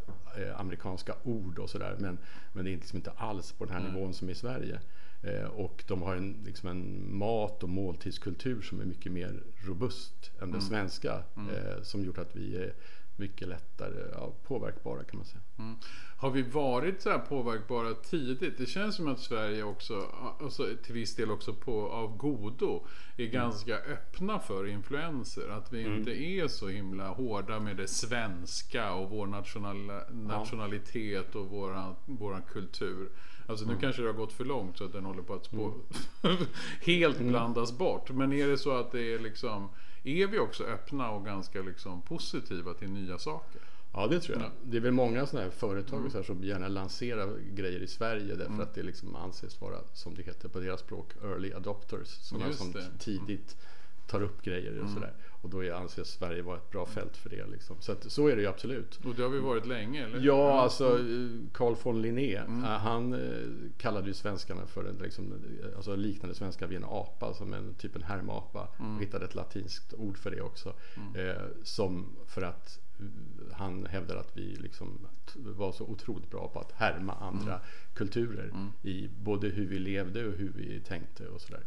amerikanska 0.58 1.14
ord 1.24 1.60
och 1.60 1.70
sådär 1.70 1.96
men, 2.00 2.18
men 2.54 2.66
det 2.66 2.72
är 2.72 2.76
liksom 2.76 2.98
inte 2.98 3.12
alls 3.18 3.52
på 3.52 3.66
den 3.66 3.74
här 3.74 3.90
nivån 3.92 4.14
som 4.14 4.30
i 4.30 4.36
Sverige. 4.36 4.80
Eh, 5.22 5.46
och 5.50 5.84
de 5.88 6.02
har 6.02 6.16
en, 6.16 6.44
liksom 6.46 6.70
en 6.70 7.16
mat 7.18 7.64
och 7.64 7.70
måltidskultur 7.70 8.62
som 8.62 8.82
är 8.82 8.86
mycket 8.86 9.12
mer 9.12 9.44
robust 9.66 10.32
än 10.38 10.44
Mm. 10.44 10.52
den 10.52 10.62
svenska 10.62 11.14
eh, 11.36 11.82
som 11.84 12.04
gjort 12.06 12.18
att 12.18 12.36
vi 12.36 12.58
är 12.58 12.74
mycket 13.20 13.48
lättare 13.48 14.12
ja, 14.14 14.34
påverkbara 14.48 15.04
kan 15.04 15.18
man 15.18 15.26
säga. 15.26 15.42
Mm. 15.60 15.76
Har 16.18 16.32
vi 16.32 16.42
varit 16.42 17.02
så 17.02 17.10
här 17.10 17.20
påverkbara 17.20 17.94
tidigt? 17.94 18.58
Det 18.58 18.66
känns 18.66 18.96
som 18.96 19.08
att 19.08 19.20
Sverige 19.20 19.64
också, 19.64 20.06
alltså 20.40 20.68
till 20.84 20.94
viss 20.94 21.16
del 21.16 21.32
också 21.32 21.54
på, 21.54 21.90
av 21.90 22.18
godo, 22.18 22.86
är 23.18 23.22
Mm. 23.24 23.32
ganska 23.34 23.78
öppna 23.78 24.40
för 24.40 24.68
influenser. 24.68 25.50
Att 25.50 25.74
vi 25.74 25.82
inte 25.82 26.12
är 26.24 26.48
så 26.48 26.68
himla 26.68 27.08
hårda 27.10 27.60
med 27.60 27.78
det 27.78 27.88
svenska 27.88 28.94
och 28.94 29.10
vår 29.10 29.28
national, 29.28 29.92
nationalitet 30.12 31.36
och 31.36 31.46
våra, 31.50 31.96
våran 32.06 32.42
kultur. 32.42 33.10
Alltså 33.48 33.66
Mm. 33.66 33.76
nu 33.76 33.82
kanske 33.82 34.02
det 34.02 34.08
har 34.08 34.14
gått 34.16 34.34
för 34.34 34.46
långt 34.46 34.78
så 34.78 34.84
att 34.86 34.94
den 34.94 35.06
håller 35.06 35.22
på 35.24 35.34
att 35.34 35.46
spå, 35.46 35.74
helt 36.82 37.18
Mm. 37.18 37.30
blandas 37.30 37.78
bort. 37.78 38.10
Men 38.12 38.34
är 38.34 38.48
det 38.48 38.58
så 38.58 38.72
att 38.78 38.92
det 38.92 39.14
är 39.14 39.20
liksom, 39.20 39.70
är 40.04 40.28
vi 40.28 40.40
också 40.40 40.64
öppna 40.64 41.12
och 41.12 41.26
ganska 41.26 41.62
liksom 41.62 42.02
positiva 42.02 42.74
till 42.74 42.90
nya 42.92 43.18
saker? 43.20 43.62
Ja, 43.94 44.08
det 44.08 44.20
tror 44.20 44.38
jag. 44.42 44.52
Det 44.64 44.78
är 44.78 44.82
väl 44.82 44.92
många 44.92 45.26
sådana 45.26 45.44
här 45.44 45.52
företag 45.52 46.06
och 46.06 46.12
så 46.12 46.18
här 46.18 46.24
som 46.24 46.44
gärna 46.44 46.68
lanserar 46.68 47.38
grejer 47.56 47.80
i 47.80 47.88
Sverige 47.88 48.28
därför 48.36 48.46
Mm. 48.46 48.60
att 48.62 48.76
det 48.76 48.84
liksom 48.84 49.16
anses 49.16 49.62
vara, 49.62 49.78
som 49.94 50.14
det 50.16 50.24
heter 50.24 50.50
på 50.50 50.60
deras 50.60 50.80
språk, 50.80 51.08
early 51.24 51.54
adopters. 51.54 52.08
Sådana 52.08 52.54
som 52.54 52.72
det. 52.72 52.80
Mm. 52.80 52.98
tidigt 52.98 53.58
tar 54.08 54.22
upp 54.24 54.42
grejer 54.42 54.80
och 54.80 54.90
sådär. 54.90 55.14
Och 55.42 55.50
då 55.50 55.76
anses 55.76 56.08
Sverige 56.08 56.42
vara 56.42 56.58
ett 56.58 56.72
bra 56.72 56.86
fält 56.86 57.18
för 57.18 57.30
det. 57.30 57.48
Liksom. 57.48 57.76
Så, 57.80 57.92
att, 57.92 58.12
så 58.12 58.28
är 58.28 58.36
det 58.36 58.42
ju 58.42 58.48
absolut. 58.48 59.00
Och 59.06 59.16
det 59.16 59.22
har 59.24 59.30
vi 59.30 59.40
varit 59.40 59.66
länge, 59.66 60.04
eller? 60.06 60.20
Ja, 60.20 60.60
alltså 60.62 61.00
eh, 61.00 61.30
Carl 61.54 61.76
von 61.84 62.02
Linné, 62.02 62.38
Mm. 62.38 62.64
eh, 62.64 62.70
han 62.70 63.14
eh, 63.14 63.48
kallade 63.78 64.08
ju 64.08 64.14
svenskarna 64.14 64.66
för 64.66 64.86
en, 64.86 64.96
liksom, 64.98 65.34
alltså 65.76 65.96
liknande 65.96 66.36
svenska 66.36 66.68
vid 66.68 66.78
en 66.78 66.84
apa, 66.88 67.34
som 67.34 67.54
en 67.54 67.74
typ 67.74 67.96
en 67.96 68.04
härmapa. 68.04 68.68
Mm. 68.80 69.00
Hittade 69.00 69.26
ett 69.26 69.36
latinskt 69.36 69.94
ord 69.94 70.18
för 70.18 70.32
det 70.32 70.42
också. 70.42 70.74
Eh, 71.16 71.42
som 71.64 72.06
för 72.28 72.42
att 72.42 72.80
han 73.52 73.86
hävdar 73.86 74.16
att 74.16 74.38
vi 74.38 74.42
liksom 74.56 75.00
var 75.36 75.72
så 75.72 75.84
otroligt 75.86 76.30
bra 76.32 76.48
på 76.48 76.60
att 76.60 76.72
härma 76.72 77.14
andra 77.14 77.54
Mm. 77.54 77.66
kulturer 77.94 78.52
i 78.84 79.10
både 79.20 79.48
hur 79.48 79.68
vi 79.68 79.80
levde 79.80 80.26
och 80.28 80.34
hur 80.34 80.52
vi 80.56 80.80
tänkte 80.80 81.28
och 81.28 81.42
sådär. 81.42 81.64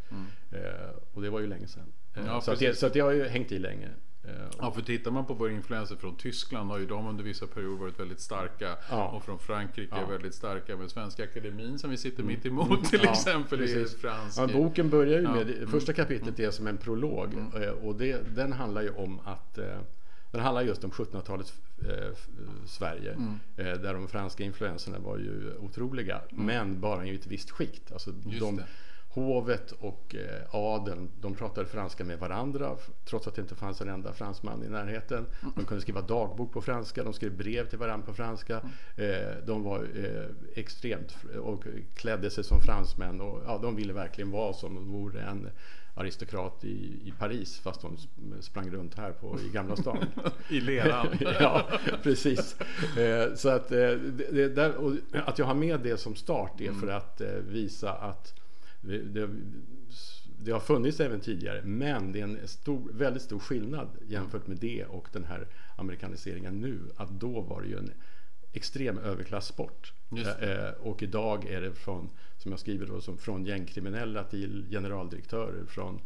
Eh, 0.51 0.91
och 1.13 1.23
det 1.23 1.31
var 1.31 1.41
ju 1.41 1.47
länge 1.47 1.67
sedan. 1.69 1.93
Eh, 2.15 2.21
Mm. 2.21 2.33
Ja, 2.33 2.41
så, 2.41 2.53
att 2.53 2.59
precis. 2.59 2.81
så 2.81 2.87
att 2.87 2.93
det 2.93 3.01
har 3.01 3.11
ju 3.13 3.25
hängt 3.29 3.53
i 3.53 3.59
länge. 3.59 3.89
Eh, 4.25 4.31
Ja, 4.59 4.71
för 4.71 4.83
tittar 4.83 5.11
man 5.11 5.27
på 5.27 5.35
våra 5.35 5.51
influenser 5.51 5.97
från 5.97 6.17
Tyskland 6.17 6.71
har 6.71 6.79
ju 6.79 6.87
de 6.87 7.07
under 7.07 7.25
vissa 7.25 7.47
perioder 7.47 7.77
varit 7.81 8.01
väldigt 8.01 8.21
starka. 8.21 8.77
Ja. 8.91 9.09
Och 9.09 9.25
från 9.25 9.39
Frankrike 9.39 9.95
Ja. 10.01 10.07
väldigt 10.07 10.35
starka. 10.35 10.77
Men 10.77 10.89
Svenska 10.89 11.25
Akademin 11.25 11.79
som 11.79 11.91
vi 11.91 11.97
sitter 11.97 12.23
mitt 12.23 12.47
emot 12.47 12.85
till 12.85 13.01
Ja, 13.05 13.11
exempel 13.13 13.61
är 13.61 13.67
precis. 13.67 14.01
fransk. 14.01 14.39
Ja, 14.39 14.47
boken 14.47 14.91
börjar 14.91 15.21
ju 15.21 15.29
med, 15.29 15.51
mm. 15.57 15.69
första 15.69 15.93
kapitlet 15.93 16.41
är 16.41 16.51
som 16.51 16.67
en 16.67 16.77
prolog 16.77 17.35
eh, 17.63 17.71
och 17.71 17.95
det, 17.95 18.37
den 18.37 18.53
handlar 18.53 18.83
ju 18.83 18.91
om 18.91 19.21
att 19.25 19.59
den 20.33 20.41
handlar 20.41 20.63
just 20.63 20.85
om 20.85 20.91
1700-talets 20.91 21.55
eh, 21.89 22.11
f- 22.13 22.29
Sverige 22.67 23.13
Mm. 23.13 23.39
eh, 23.57 23.65
där 23.81 23.95
de 23.95 24.09
franska 24.09 24.45
influenserna 24.45 24.99
var 24.99 25.19
ju 25.19 25.53
otroliga 25.59 26.21
men 26.31 26.81
bara 26.81 27.07
i 27.07 27.15
ett 27.15 27.27
visst 27.27 27.51
skikt. 27.51 27.93
Alltså 27.93 28.11
Mm. 28.11 28.23
Just 28.27 28.41
de, 28.41 28.57
det. 28.57 28.67
Hovet 29.13 29.73
och 29.73 30.15
eh, 30.15 30.55
adeln, 30.55 31.11
de 31.21 31.35
pratade 31.35 31.67
franska 31.67 32.05
med 32.05 32.19
varandra 32.19 32.77
trots 33.05 33.27
att 33.27 33.35
det 33.35 33.43
inte 33.43 33.55
fanns 33.55 33.81
en 33.81 33.89
enda 33.89 34.13
fransman 34.13 34.65
i 34.65 34.69
närheten. 34.69 35.27
Mm. 35.43 35.53
De 35.57 35.65
kunde 35.65 35.81
skriva 35.81 36.01
dagbok 36.01 36.53
på 36.53 36.61
franska, 36.61 37.05
de 37.05 37.13
skrev 37.13 37.37
brev 37.37 37.69
till 37.69 37.79
varandra 37.79 38.07
på 38.07 38.13
franska. 38.15 38.61
Mm. 38.97 39.11
Eh, 39.13 39.45
de 39.47 39.63
var 39.63 39.79
eh, 39.79 40.27
extremt 40.55 41.17
och 41.43 41.65
klädde 41.95 42.31
sig 42.31 42.45
som 42.45 42.61
fransmän 42.61 43.21
och 43.21 43.43
ja, 43.47 43.59
de 43.59 43.77
ville 43.77 43.93
verkligen 43.93 44.31
vara 44.31 44.53
som 44.53 44.77
om 44.77 44.85
de 44.85 44.93
vore 44.93 45.23
en 45.23 45.49
aristokrat 45.95 46.65
i, 46.65 47.01
i 47.05 47.13
Paris 47.19 47.59
fast 47.59 47.81
de 47.81 47.97
sp- 47.97 48.41
sprang 48.41 48.71
runt 48.71 48.95
här 48.95 49.13
på, 49.13 49.39
i 49.41 49.49
Gamla 49.49 49.77
stan. 49.77 49.99
I 50.49 50.61
leran. 50.61 51.07
ja, 51.41 51.69
precis. 52.03 52.57
Eh, 52.99 53.35
så 53.35 53.49
att, 53.49 53.73
eh, 53.73 53.91
det, 54.33 54.49
där, 54.49 54.75
att 55.13 55.39
jag 55.39 55.47
har 55.47 55.55
med 55.55 55.81
det 55.81 55.97
som 55.97 56.15
start 56.15 56.61
är 56.61 56.73
för 56.73 56.89
att 56.89 57.21
eh, 57.21 57.29
visa 57.29 57.93
att 57.93 58.40
det, 58.81 59.31
det, 60.39 60.53
har 60.53 60.61
funnits 60.61 61.01
även 61.01 61.21
tidigare 61.21 61.63
men 61.65 62.13
det 62.13 62.21
är 62.21 62.25
en 62.25 62.49
stor, 62.49 62.93
väldigt 62.93 63.23
stor 63.23 63.39
skillnad 63.39 63.89
jämfört 64.09 64.47
med 64.47 64.57
det 64.57 64.85
och 64.85 65.09
den 65.13 65.25
här 65.25 65.47
amerikaniseringen 65.77 66.61
nu. 66.61 66.81
Att 66.97 67.11
då 67.11 67.41
var 67.41 67.63
det 67.63 67.69
ju 67.69 67.79
en 67.79 67.93
extrem 68.53 68.99
överklassport. 68.99 69.93
Eh, 70.17 70.51
eh, 70.51 70.73
och 70.73 71.03
idag 71.03 71.47
är 71.47 71.61
det 71.61 71.75
från, 71.75 72.11
som 72.39 72.51
jag 72.51 72.61
skriver 72.61 72.87
då, 72.87 73.01
som 73.01 73.19
från 73.19 73.45
gängkriminella 73.45 74.25
till 74.25 74.67
generaldirektörer, 74.71 75.65
från 75.67 76.01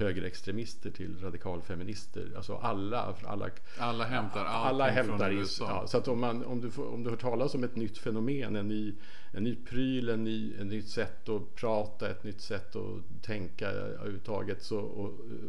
högerextremister 0.00 0.90
till 0.90 1.20
radikalfeminister. 1.20 2.32
Alltså 2.36 2.54
alla, 2.56 3.14
alla 3.24 3.50
Alla 3.78 4.04
hämtar 4.04 4.44
alla 4.44 4.88
hämtar 4.88 5.18
från 5.28 5.38
USA. 5.38 5.64
ja, 5.68 5.86
så 5.86 5.98
att 5.98 6.08
om, 6.08 6.20
man, 6.20 6.44
om, 6.44 6.60
du 6.60 6.70
får, 6.70 6.86
om 6.94 7.02
du 7.02 7.10
hör 7.10 7.16
talas 7.16 7.54
om 7.54 7.64
ett 7.64 7.76
nytt 7.76 7.98
fenomen, 7.98 8.56
en 8.56 8.68
ny, 8.68 8.94
en 9.32 9.44
ny 9.44 9.56
pryl, 9.56 10.08
en 10.08 10.24
ny, 10.24 10.54
ett 10.54 10.66
nytt 10.66 10.88
sätt 10.88 11.28
att 11.28 11.54
prata, 11.54 12.10
ett 12.10 12.24
nytt 12.24 12.40
sätt 12.40 12.76
att 12.76 13.22
tänka 13.22 13.68
överhuvudtaget 13.68 14.62
så, 14.62 14.78
och, 14.78 15.04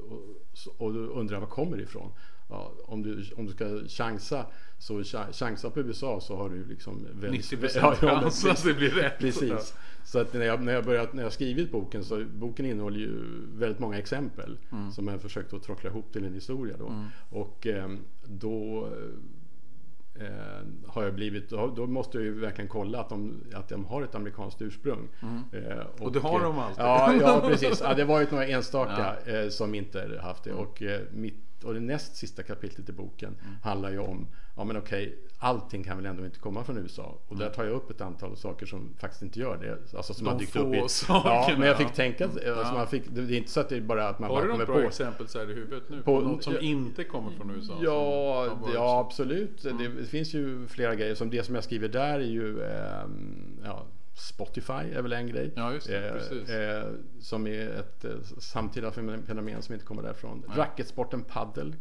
och, 0.10 0.22
så- 0.54 0.72
och 0.78 0.94
du 0.94 1.08
undrar 1.08 1.40
var 1.40 1.48
kommer 1.48 1.78
det 1.78 1.84
ifrån? 1.84 2.12
Ja, 2.52 2.72
om, 2.86 3.04
du, 3.04 3.26
om 3.38 3.46
du 3.46 3.52
ska 3.52 3.80
chansa, 3.88 4.46
så 4.78 5.00
cha- 5.02 5.32
chansa 5.34 5.70
på 5.70 5.80
USA 5.80 6.20
så 6.22 6.36
har 6.36 6.50
du 6.50 6.66
liksom... 6.66 7.08
väldigt- 7.14 7.52
90% 7.52 7.70
ja, 7.76 7.96
ja, 8.02 8.08
men 8.14 8.22
chans 8.24 8.46
att 8.46 8.64
det 8.64 8.74
blir 8.74 8.90
rätt. 8.90 9.20
Precis. 9.20 9.74
Så 10.04 10.20
att 10.20 10.34
när 10.34 10.46
jag, 10.46 10.62
när 10.64 10.74
jag, 10.74 10.86
börjat, 10.86 11.14
när 11.14 11.24
jag 11.24 11.34
skrivit 11.34 11.72
boken 11.72 12.04
så 12.04 12.24
boken 12.34 12.66
innehåller 12.66 13.00
ju 13.00 13.12
väldigt 13.54 13.80
många 13.80 13.98
exempel 13.98 14.58
Mm. 14.72 14.92
som 14.92 15.08
jag 15.08 15.22
försökt 15.22 15.54
att 15.54 15.64
trockla 15.64 15.90
ihop 15.90 16.14
till 16.14 16.26
en 16.26 16.34
historia 16.34 16.76
då. 16.80 16.94
Och 17.30 17.68
ehm, 17.68 18.00
då 18.26 18.88
eh, 20.16 20.28
har 20.88 21.04
jag 21.04 21.14
blivit, 21.16 21.50
då, 21.50 21.74
då 21.76 21.88
måste 21.88 22.18
jag 22.18 22.26
ju 22.26 22.40
verkligen 22.40 22.68
kolla 22.70 23.00
att 23.00 23.10
de, 23.10 23.44
att 23.54 23.70
de 23.70 23.86
har 23.86 24.02
ett 24.04 24.16
amerikanskt 24.16 24.62
ursprung. 24.62 25.08
Eh, 25.22 25.28
Mm. 25.28 25.86
Och 26.00 26.12
det 26.12 26.20
har 26.20 26.40
eh, 26.40 26.44
de 26.46 26.60
alltid. 26.60 26.84
Ja, 26.84 27.14
ja 27.22 27.42
precis. 27.50 27.82
Ja, 27.84 27.94
det 27.94 28.02
har 28.02 28.08
varit 28.10 28.32
några 28.32 28.46
enstaka 28.48 29.16
eh, 29.26 29.50
som 29.50 29.76
inte 29.76 30.20
haft 30.24 30.44
det. 30.44 30.54
Och 30.54 30.82
eh, 30.82 31.02
mitt 31.12 31.36
och 31.64 31.74
det 31.74 31.80
näst 31.80 32.16
sista 32.16 32.44
kapitlet 32.44 32.90
i 32.90 32.92
boken 32.92 33.30
mm. 33.42 33.56
handlar 33.64 33.92
ju 33.92 34.00
om, 34.00 34.28
ja 34.56 34.64
men 34.64 34.78
okej, 34.78 35.18
allting 35.40 35.84
kan 35.84 35.98
väl 35.98 36.06
ändå 36.06 36.26
inte 36.26 36.40
komma 36.40 36.64
från 36.64 36.78
USA. 36.78 37.20
Och 37.28 37.38
där 37.38 37.50
tar 37.50 37.64
jag 37.64 37.74
upp 37.74 37.90
ett 37.90 38.02
antal 38.02 38.38
saker 38.38 38.66
som 38.66 38.94
faktiskt 39.00 39.22
inte 39.24 39.40
gör 39.40 39.58
det. 39.58 39.98
Alltså 39.98 40.14
som 40.14 40.26
De 40.26 40.32
har 40.32 40.40
dykt 40.40 40.52
få 40.52 40.60
upp 40.60 40.76
i, 40.76 40.90
sakerna, 40.90 41.34
Ja, 41.34 41.56
men 41.58 41.68
jag 41.68 41.78
fick 41.78 41.94
tänka, 41.94 42.24
alltså 42.26 42.74
man 42.74 42.88
fick, 42.88 43.04
det 43.10 43.22
är 43.22 43.38
inte 43.38 43.52
så 43.52 43.60
att 43.60 43.70
det 43.70 43.78
är 43.78 43.82
bara 43.82 44.08
att 44.10 44.20
man 44.20 44.30
Har 44.30 44.36
bara 44.36 44.46
du 44.46 44.52
kommer 44.52 44.66
något 44.66 44.74
bra 44.74 44.82
på. 44.82 44.88
exempel 44.88 45.28
så 45.28 45.40
här 45.40 45.52
i 45.52 45.54
huvudet 45.54 45.84
nu? 45.90 46.02
På- 46.02 46.22
På, 46.22 46.28
något 46.28 46.44
som 46.44 46.54
ja. 46.54 46.60
inte 46.60 47.04
kommer 47.04 47.32
från 47.32 47.52
USA? 47.52 47.74
Ja, 47.82 48.50
har 48.50 48.68
det, 48.68 48.74
ja 48.74 49.00
absolut. 49.00 49.64
Det, 49.64 49.88
det 50.00 50.06
finns 50.06 50.34
ju 50.34 50.68
flera 50.68 50.96
grejer. 50.96 51.16
Som 51.16 51.30
det 51.30 51.44
som 51.44 51.56
jag 51.56 51.64
skriver 51.64 51.90
där 51.90 52.20
är 52.20 52.20
ju 52.20 52.64
ehm, 52.64 53.60
ja, 53.66 53.86
Spotify 54.22 54.74
är 54.74 55.02
väl 55.02 55.14
en 55.14 55.28
grej. 55.28 55.54
Ja, 55.56 55.74
just 55.74 55.88
det, 55.88 56.50
Eh, 56.50 56.84
eh, 56.84 56.94
som 57.20 57.48
är 57.48 57.70
ett 57.70 58.06
eh, 58.06 58.22
samtida 58.38 58.92
fenomen 58.92 59.62
som 59.62 59.74
inte 59.74 59.86
kommer 59.86 60.04
därifrån. 60.04 60.44
Racketsporten 60.56 61.24
paddel 61.24 61.76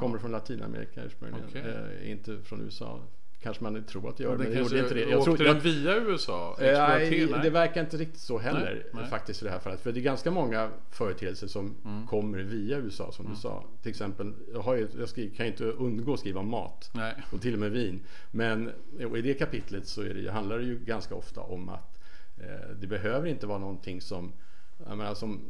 kommer 0.00 0.18
från 0.18 0.30
Latinamerika 0.32 1.02
ursprungligen. 1.02 1.48
Okej. 1.48 1.62
Eh, 2.02 2.10
inte 2.10 2.38
från 2.42 2.60
USA. 2.60 3.00
Kanske 3.42 3.62
man 3.64 3.84
tror 3.84 4.08
att 4.08 4.16
det 4.16 4.22
gör, 4.24 4.30
Ja, 4.32 4.38
men 4.38 4.46
det 4.46 4.52
det 4.54 4.60
gjorde 4.60 4.78
inte 4.78 4.94
det. 4.94 5.00
Jag 5.00 5.28
åkte 5.28 5.44
den 5.44 5.60
via 5.60 5.96
USA? 5.96 6.56
Eh, 6.60 6.78
Nej, 6.78 7.26
det 7.42 7.50
verkar 7.50 7.80
inte 7.80 7.96
riktigt 7.96 8.20
så 8.20 8.38
heller 8.38 8.60
Nej, 8.74 8.86
nej. 8.92 9.06
faktiskt 9.10 9.42
i 9.42 9.44
det 9.44 9.50
här 9.50 9.58
fallet. 9.58 9.80
För 9.80 9.92
det 9.92 10.00
är 10.00 10.02
ganska 10.02 10.30
många 10.30 10.70
företeelser 10.90 11.46
som 11.46 11.74
Mm. 11.84 12.06
kommer 12.06 12.38
via 12.38 12.76
USA 12.78 13.12
som 13.12 13.30
du 13.30 13.36
sa. 13.36 13.64
Till 13.82 13.90
exempel, 13.90 14.32
jag, 14.52 14.78
ju, 14.78 14.88
jag 14.98 15.08
skri- 15.08 15.30
kan 15.36 15.46
ju 15.46 15.52
inte 15.52 15.64
undgå 15.64 16.14
att 16.14 16.20
skriva 16.20 16.42
mat 16.42 16.90
Nej. 16.94 17.14
och 17.32 17.40
till 17.42 17.54
och 17.54 17.60
med 17.60 17.70
vin. 17.70 18.00
Men 18.30 18.70
i 19.16 19.22
det 19.22 19.34
kapitlet 19.34 19.86
så 19.86 20.00
det, 20.02 20.30
handlar 20.32 20.58
det 20.58 20.64
ju 20.64 20.78
ganska 20.78 21.14
ofta 21.14 21.40
om 21.40 21.68
att 21.68 21.98
eh, 22.38 22.70
det 22.80 22.86
behöver 22.86 23.26
inte 23.28 23.46
vara 23.46 23.58
någonting 23.58 24.00
som 24.00 24.32
jag 24.88 24.98
menar, 24.98 25.14
som 25.14 25.40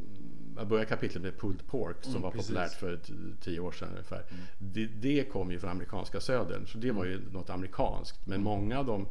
jag 0.57 0.67
börjar 0.67 0.85
kapitlet 0.85 1.23
med 1.23 1.39
pulled 1.39 1.67
pork 1.67 1.95
som 2.01 2.13
var 2.13 2.19
Mm, 2.19 2.31
precis. 2.31 2.49
Mm. 2.49 2.69
populärt 2.69 2.79
för 2.79 2.99
tio 3.41 3.59
år 3.59 3.71
sedan 3.71 3.89
ungefär. 3.91 4.23
Det, 4.57 4.85
det 4.85 5.23
kom 5.31 5.51
ju 5.51 5.59
från 5.59 5.69
amerikanska 5.69 6.19
södern 6.19 6.67
så 6.67 6.77
det 6.77 6.91
var 6.91 7.05
ju 7.05 7.21
något 7.31 7.49
amerikanskt. 7.49 8.25
Men 8.25 8.43
många 8.43 8.79
av 8.79 8.85
de 8.85 9.07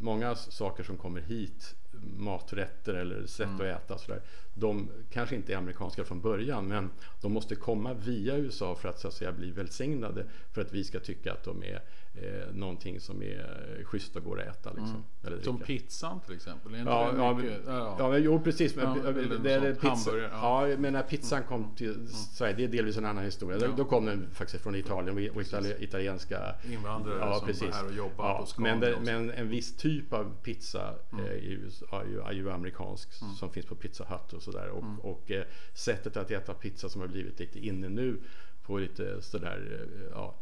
Många 0.00 0.34
saker 0.34 0.82
som 0.84 0.96
kommer 0.96 1.20
hit 1.20 1.74
maträtter 2.16 2.94
eller 2.94 3.26
sätt 3.26 3.46
Mm. 3.46 3.56
att 3.60 3.82
äta 3.84 3.98
sådär. 3.98 4.22
De 4.54 4.90
kanske 5.12 5.36
inte 5.36 5.52
är 5.52 5.56
amerikanska 5.56 6.04
från 6.04 6.20
början 6.20 6.68
men 6.68 6.90
de 7.20 7.32
måste 7.32 7.54
komma 7.54 7.94
via 7.94 8.36
USA 8.36 8.74
för 8.74 8.88
att 8.88 9.00
så 9.00 9.08
att 9.08 9.14
säga 9.14 9.32
bli 9.32 9.50
välsignade 9.50 10.26
för 10.52 10.60
att 10.60 10.72
vi 10.72 10.84
ska 10.84 11.00
tycka 11.00 11.32
att 11.32 11.44
de 11.44 11.62
är 11.62 11.80
eh, 12.14 12.54
någonting 12.54 13.00
som 13.00 13.22
är 13.22 13.82
schysst 13.84 14.16
och 14.16 14.24
går 14.24 14.40
att 14.40 14.46
äta. 14.46 14.70
Liksom, 14.72 15.04
eller 15.22 15.32
Mm. 15.32 15.44
Som 15.44 15.58
pizzan 15.60 16.20
till 16.20 16.34
exempel? 16.34 16.72
Ja, 16.86 17.10
det 17.12 17.18
ja, 17.18 17.34
mycket? 17.34 17.60
ja, 17.66 17.96
ja, 17.98 18.08
men, 18.10 18.22
jo 18.22 18.40
precis. 18.40 18.76
Men, 18.76 18.84
Ja, 19.04 19.12
det, 19.12 19.20
eller 19.22 19.38
det, 19.38 19.52
är 19.52 19.60
något 19.70 19.80
pizza, 19.80 20.16
ja. 20.16 20.68
ja. 20.70 20.76
men 20.78 20.92
när 20.92 21.02
pizzan 21.02 21.42
kom 21.42 21.74
till 21.76 22.08
Sverige, 22.08 22.54
det 22.54 22.64
är 22.64 22.68
delvis 22.68 22.96
en 22.96 23.04
annan 23.04 23.24
historia. 23.24 23.58
Då, 23.58 23.64
Ja. 23.66 23.70
då 23.76 23.84
kom 23.84 24.04
den 24.06 24.30
faktiskt 24.32 24.62
från 24.62 24.74
Italien 24.74 25.30
och 25.34 25.42
itali, 25.42 25.74
italienska 25.78 26.54
Invandrare 26.72 27.18
Ja, 27.20 27.34
som 27.38 27.46
precis. 27.46 27.62
var 27.62 27.72
här 27.72 27.86
och 27.86 27.92
jobbade 27.94 28.28
Ja, 28.28 28.38
på 28.40 28.46
Scania 28.46 28.72
men, 28.72 28.80
det. 28.80 28.92
Mm. 28.92 29.04
men 29.26 29.30
en 29.30 29.48
viss 29.48 29.76
typ 29.76 30.12
av 30.12 30.34
pizza 30.42 30.94
eh, 31.12 31.32
i 31.34 31.52
USA 31.52 32.02
är 32.02 32.06
ju, 32.06 32.20
är 32.20 32.32
ju 32.32 32.50
amerikansk 32.50 33.08
som 33.38 33.50
finns 33.50 33.66
på 33.66 33.74
Pizza 33.74 34.04
Hut 34.04 34.32
och 34.32 34.42
sådär. 34.42 34.68
Och, 34.68 34.82
Mm. 34.82 34.98
och 35.00 35.30
eh, 35.30 35.44
sättet 35.74 36.16
att 36.16 36.30
äta 36.30 36.54
pizza 36.54 36.88
som 36.88 37.00
har 37.00 37.08
blivit 37.08 37.40
lite 37.40 37.58
inne 37.66 37.88
nu 37.88 38.20
på 38.62 38.78
lite 38.78 39.22
sådär 39.22 39.88
eh, 39.94 40.08
ja, 40.14 40.34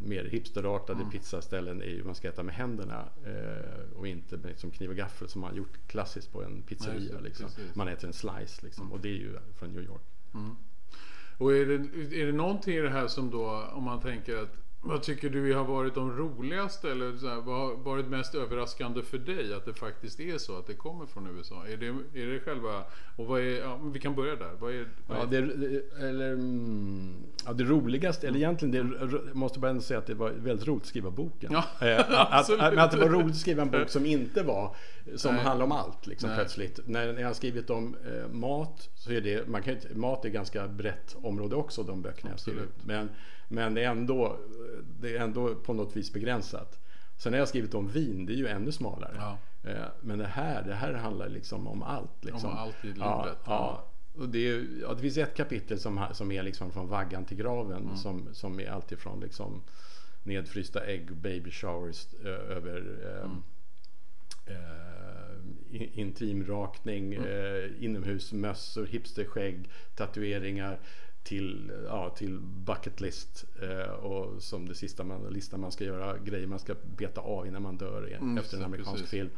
mer 0.00 0.24
hipsterartade 0.24 1.00
Mm. 1.00 1.10
pizzaställen 1.10 1.82
är 1.82 1.86
ju 1.86 2.04
man 2.04 2.14
ska 2.14 2.28
äta 2.28 2.42
med 2.42 2.54
händerna 2.54 3.08
eh, 3.26 3.96
och 3.96 4.06
inte 4.08 4.36
med 4.36 4.46
liksom 4.46 4.70
kniv 4.70 4.90
och 4.90 4.96
gaffel 4.96 5.28
som 5.28 5.40
man 5.40 5.56
gjort 5.56 5.78
klassiskt 5.86 6.32
på 6.32 6.42
en 6.42 6.52
Nej, 6.52 6.62
pizzeria. 6.62 7.14
det, 7.16 7.20
liksom. 7.20 7.46
Man 7.74 7.88
äter 7.88 8.06
en 8.06 8.12
slice 8.12 8.60
liksom, 8.64 8.92
och 8.92 9.00
det 9.00 9.08
är 9.08 9.16
ju 9.18 9.38
från 9.58 9.72
New 9.72 9.82
York. 9.84 10.02
Och 11.38 11.52
är 11.52 11.66
det, 11.66 11.74
är 12.22 12.26
det 12.26 12.32
någonting 12.32 12.74
i 12.74 12.80
det 12.80 12.90
här 12.90 13.06
som 13.08 13.30
då, 13.30 13.70
om 13.72 13.84
man 13.84 14.00
tänker 14.00 14.36
att 14.36 14.56
vad 14.82 15.02
tycker 15.02 15.30
du 15.30 15.54
har 15.54 15.64
varit 15.64 15.94
de 15.94 16.16
roligaste 16.16 16.90
eller 16.90 17.16
så 17.16 17.28
här, 17.28 17.36
vad 17.40 17.60
har 17.60 17.74
varit 17.76 18.06
mest 18.06 18.34
överraskande 18.34 19.02
för 19.02 19.18
dig 19.18 19.54
att 19.54 19.64
det 19.64 19.74
faktiskt 19.74 20.20
är 20.20 20.38
så 20.38 20.58
att 20.58 20.66
det 20.66 20.74
kommer 20.74 21.06
från 21.06 21.36
USA? 21.38 21.66
Är 21.66 21.76
det, 21.76 21.86
är 22.22 22.26
det 22.26 22.40
själva, 22.40 22.82
och 23.16 23.26
vad 23.26 23.40
är, 23.40 23.60
ja, 23.60 23.80
vi 23.92 24.00
kan 24.00 24.14
börja 24.14 24.36
där. 24.36 24.50
Vad 24.58 24.72
är, 24.74 24.88
vad 25.06 25.18
Ja, 25.18 25.24
det, 25.26 25.40
det- 25.40 25.82
eller, 26.08 26.32
mm, 26.32 27.14
ja, 27.46 27.52
det 27.52 27.64
roligaste, 27.64 28.28
eller 28.28 28.38
egentligen, 28.38 28.90
det, 28.90 28.98
jag 29.26 29.36
måste 29.36 29.58
bara 29.58 29.70
ändå 29.70 29.82
säga 29.82 29.98
att 29.98 30.06
det 30.06 30.14
var 30.14 30.30
väldigt 30.30 30.66
roligt 30.66 30.82
att 30.82 30.88
skriva 30.88 31.10
boken. 31.10 31.52
Ja, 31.52 31.64
Eh, 31.86 31.98
att, 32.20 32.50
att, 32.50 32.58
men 32.58 32.78
att 32.78 32.90
det 32.90 32.96
var 32.98 33.08
roligt 33.08 33.30
att 33.30 33.36
skriva 33.36 33.62
en 33.62 33.70
bok 33.70 33.88
som 33.88 34.06
inte 34.06 34.42
var, 34.42 34.76
som 35.16 35.34
Nej. 35.34 35.44
handlar 35.44 35.66
om 35.66 35.72
allt 35.72 36.06
liksom, 36.06 36.28
Nej. 36.28 36.38
plötsligt. 36.38 36.80
När, 36.86 37.12
när 37.12 37.20
jag 37.20 37.28
har 37.28 37.34
skrivit 37.34 37.70
om 37.70 37.96
eh, 38.06 38.28
mat, 38.32 38.88
så 38.94 39.12
är 39.12 39.20
det, 39.20 39.48
man 39.48 39.62
kan 39.62 39.74
ju 39.74 39.94
mat 39.94 40.24
är 40.24 40.28
ett 40.28 40.34
ganska 40.34 40.68
brett 40.68 41.16
område 41.22 41.56
också, 41.56 41.82
de 41.82 42.02
böckerna 42.02 42.30
jag. 42.30 42.34
Absolut. 42.34 42.84
Men, 42.84 43.08
men 43.50 43.74
det, 43.74 43.84
är 43.84 43.90
ändå, 43.90 44.38
det 45.00 45.16
är 45.16 45.20
ändå 45.20 45.54
på 45.54 45.72
något 45.72 45.96
vis 45.96 46.12
begränsat. 46.12 46.78
Sen 47.16 47.32
har 47.32 47.38
jag 47.38 47.48
skrivit 47.48 47.74
om 47.74 47.88
vin, 47.88 48.26
det 48.26 48.32
är 48.32 48.36
ju 48.36 48.46
ännu 48.48 48.72
smalare. 48.72 49.14
Ja. 49.18 49.38
Eh, 49.70 49.84
Men 50.00 50.18
det 50.18 50.26
här, 50.26 50.62
det 50.62 50.74
här 50.74 50.92
handlar 50.94 51.28
liksom 51.28 51.66
om 51.66 51.82
allt. 51.82 52.24
Liksom. 52.24 52.50
Om 52.50 52.56
allt 52.56 52.84
i 52.84 52.86
livet, 52.86 53.00
Ja, 53.00 53.28
ja. 53.44 53.86
Och 54.18 54.28
det, 54.28 54.38
är, 54.48 54.66
ja, 54.82 54.94
det 54.94 55.00
finns 55.00 55.16
ett 55.16 55.36
kapitel 55.36 55.78
som, 55.80 56.04
som 56.12 56.32
är 56.32 56.42
liksom 56.42 56.70
från 56.72 56.88
vaggan 56.88 57.24
till 57.24 57.36
graven. 57.36 57.82
Mm. 57.82 57.96
Som, 57.96 58.28
som 58.32 58.60
är 58.60 58.70
alltifrån 58.70 59.20
liksom 59.20 59.62
nedfrysta 60.22 60.84
ägg, 60.84 61.12
baby 61.16 61.50
showers 61.50 62.06
eh, 62.24 62.56
över 62.56 62.98
eh, 63.04 63.30
Mm. 63.30 63.42
eh, 64.46 65.80
in- 65.82 65.90
intimrakning, 65.92 67.14
Mm. 67.14 67.26
eh, 67.28 67.84
inomhusmössor, 67.84 68.86
hipsterskägg, 68.86 69.70
tatueringar 69.94 70.78
till, 71.22 71.72
ja, 71.86 72.10
till 72.10 72.38
bucket 72.40 73.00
list 73.00 73.44
eh, 73.62 73.90
och 73.92 74.42
som 74.42 74.68
det 74.68 74.74
sista 74.74 75.04
man, 75.04 75.26
listan 75.32 75.60
man 75.60 75.72
ska 75.72 75.84
göra, 75.84 76.18
grejer 76.18 76.46
man 76.46 76.58
ska 76.58 76.74
beta 76.96 77.20
av 77.20 77.46
innan 77.46 77.62
man 77.62 77.76
dör 77.76 78.06
Mm, 78.16 78.38
efter 78.38 78.56
en 78.56 78.64
amerikansk 78.64 78.92
precis. 78.94 79.10
film. 79.10 79.30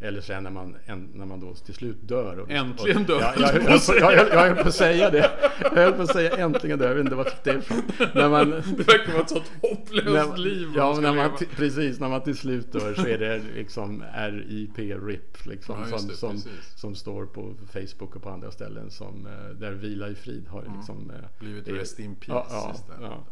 Eller 0.00 0.20
sen 0.20 0.42
när 0.42 0.50
man, 0.50 0.76
en, 0.84 1.10
när 1.14 1.26
man 1.26 1.40
då 1.40 1.54
till 1.54 1.74
slut 1.74 1.96
dör. 2.00 2.38
Och, 2.38 2.50
Äntligen 2.50 3.00
och, 3.00 3.06
dör, 3.06 3.20
Ja, 3.20 3.32
jag, 3.36 3.54
jag 3.54 3.80
jag, 4.00 4.14
jag, 4.14 4.28
jag, 4.28 4.40
höll 4.48 4.56
på 4.56 4.68
att 4.68 4.74
säga 4.74 5.10
det. 5.10 5.30
Jag 5.62 5.70
höll 5.70 5.92
på 5.92 6.02
att 6.02 6.12
säga 6.12 6.36
äntligen 6.36 6.78
dör. 6.78 6.88
Jag 6.88 6.94
vet 6.94 7.04
inte 7.04 7.16
vad 7.16 7.26
det 7.44 7.50
är 7.50 7.58
ifrån. 7.58 7.82
När 8.14 8.28
man, 8.28 8.50
det 8.76 8.88
verkar 8.88 9.12
vara 9.12 9.22
ett 9.22 9.28
sånt 9.28 9.52
hopplöst 9.62 10.38
liv 10.38 10.66
man 10.66 10.76
ja, 10.76 11.00
när 11.00 11.14
man, 11.14 11.30
precis, 11.56 12.00
när 12.00 12.08
man 12.08 12.20
till 12.22 12.36
slut 12.36 12.72
dör 12.72 12.94
så 12.94 13.06
är 13.06 13.18
det 13.18 13.42
liksom 13.54 14.04
RIP 14.14 14.78
RIP 14.78 15.46
liksom, 15.46 15.76
Ja, 15.90 15.98
som, 15.98 16.08
det, 16.08 16.14
som, 16.14 16.42
som 16.76 16.94
står 16.94 17.26
på 17.26 17.54
Facebook 17.72 18.16
och 18.16 18.22
på 18.22 18.30
andra 18.30 18.50
ställen 18.50 18.90
som 18.90 19.26
eh, 19.26 19.56
där 19.60 19.72
Vila 19.72 20.08
i 20.08 20.14
frid 20.14 20.48
har 20.48 20.64
liksom 20.76 21.10
eh, 21.10 21.16
Mm. 21.16 21.30
Blivit 21.38 21.68
är- 21.68 21.72
rest 21.72 21.98
in 21.98 22.16
peace 22.16 22.46
ja, 22.50 22.76
ja, 23.00 23.00
ja, 23.00 23.24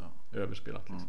Ja. 0.66 0.80
Mm. 0.88 1.02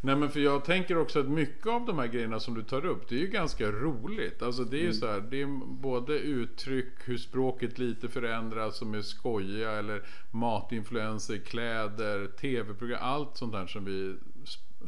Nej 0.00 0.16
men 0.16 0.30
för 0.30 0.40
jag 0.40 0.64
tänker 0.64 0.98
också 0.98 1.20
att 1.20 1.28
mycket 1.28 1.66
av 1.66 1.86
de 1.86 1.98
här 1.98 2.06
grejerna 2.06 2.40
som 2.40 2.54
du 2.54 2.62
tar 2.62 2.86
upp, 2.86 3.08
det 3.08 3.14
är 3.14 3.18
ju 3.20 3.26
ganska 3.26 3.70
roligt. 3.72 4.42
Alltså 4.42 4.64
det 4.64 4.76
är 4.76 4.80
Mm. 4.80 4.92
ju 4.92 4.98
så 4.98 5.06
här, 5.06 5.20
det 5.20 5.42
är 5.42 5.46
både 5.66 6.18
uttryck, 6.18 6.92
hur 7.04 7.18
språket 7.18 7.78
lite 7.78 8.08
förändras 8.08 8.76
som 8.78 8.94
är 8.94 9.02
skojiga 9.02 9.70
eller 9.72 10.02
matinfluenser, 10.30 11.38
kläder, 11.38 12.26
tv-program, 12.26 12.98
allt 13.02 13.36
sånt 13.36 13.52
där 13.52 13.66
som 13.66 13.84
vi 13.84 14.16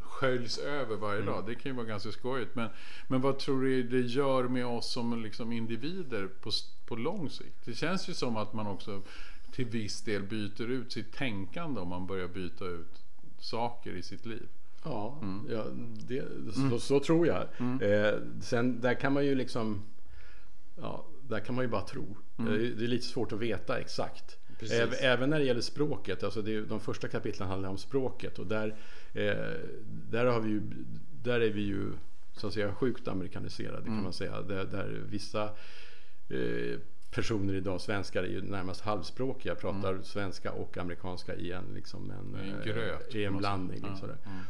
sköljs 0.00 0.58
över 0.58 0.96
varje 0.96 1.20
Mm. 1.22 1.32
dag. 1.34 1.46
Det 1.46 1.54
kan 1.54 1.72
ju 1.72 1.76
vara 1.76 1.86
ganska 1.86 2.12
skojigt. 2.12 2.54
Men, 2.54 2.68
men 3.08 3.20
vad 3.20 3.38
tror 3.38 3.62
du 3.62 3.82
det 3.82 4.00
gör 4.00 4.48
med 4.48 4.66
oss 4.66 4.92
som 4.92 5.22
liksom 5.22 5.52
individer 5.52 6.28
på, 6.40 6.50
på 6.86 6.96
lång 6.96 7.30
sikt? 7.30 7.64
Det 7.64 7.74
känns 7.74 8.08
ju 8.08 8.14
som 8.14 8.36
att 8.36 8.52
man 8.52 8.66
också 8.66 9.02
till 9.52 9.64
viss 9.66 10.02
del 10.02 10.22
byter 10.22 10.70
ut 10.70 10.92
sitt 10.92 11.12
tänkande 11.12 11.80
om 11.80 11.88
man 11.88 12.06
börjar 12.06 12.28
byta 12.28 12.64
ut 12.64 13.02
saker 13.38 13.90
i 13.90 14.02
sitt 14.02 14.26
liv. 14.26 14.48
Ja, 14.84 15.18
Mm. 15.22 15.46
ja 15.50 15.64
det, 16.08 16.24
så, 16.70 16.78
så 16.80 17.00
tror 17.00 17.26
jag. 17.26 17.42
Eh, 17.82 18.14
sen 18.40 18.80
där 18.80 18.94
kan 18.94 19.12
man 19.12 19.26
ju 19.26 19.34
liksom 19.34 19.82
Ja, 20.80 21.06
där 21.28 21.40
kan 21.40 21.54
man 21.54 21.64
ju 21.64 21.68
bara 21.70 21.82
tro. 21.86 22.16
Eh, 22.38 22.44
Det 22.44 22.84
är 22.84 22.88
lite 22.88 23.06
svårt 23.06 23.32
att 23.32 23.38
veta 23.38 23.78
exakt. 23.78 24.36
Mm. 24.46 24.56
Precis. 24.58 24.78
Äv, 24.80 24.94
även 25.00 25.30
när 25.30 25.38
det 25.38 25.44
gäller 25.44 25.60
språket, 25.60 26.22
alltså 26.22 26.42
det 26.42 26.54
är, 26.54 26.60
de 26.62 26.80
första 26.80 27.08
kapitlen 27.08 27.48
handlar 27.48 27.68
om 27.68 27.78
språket 27.78 28.38
och 28.38 28.46
där, 28.46 28.68
eh, 29.12 29.34
där, 30.10 30.24
har 30.26 30.40
vi 30.40 30.50
ju, 30.50 30.60
där 31.22 31.40
är 31.40 31.50
vi 31.50 31.60
ju 31.62 31.92
så 32.36 32.46
att 32.46 32.52
säga 32.52 32.74
sjukt 32.74 33.08
amerikaniserade 33.08 33.78
Mm. 33.78 33.94
kan 33.94 34.02
man 34.02 34.12
säga. 34.12 34.42
Där, 34.42 34.64
där 34.64 35.02
vissa 35.08 35.44
eh, 36.28 36.78
personer 37.10 37.54
idag, 37.54 37.80
svenskar, 37.80 38.22
är 38.22 38.28
ju 38.28 38.42
närmast 38.42 38.80
halvspråkiga, 38.80 39.54
pratar 39.54 40.02
svenska 40.02 40.52
och 40.52 40.78
amerikanska 40.78 41.34
i 41.34 41.52
en, 41.52 41.64
liksom 41.74 42.10
en, 42.10 42.34
Mm. 42.34 42.48
En 42.54 42.58
eh, 42.60 42.64
gröt, 42.64 43.14
i 43.14 43.24
en 43.24 43.36
blandning. 43.36 43.82
Liksom 43.90 44.08
Ja, 44.08 44.30
mm. 44.30 44.42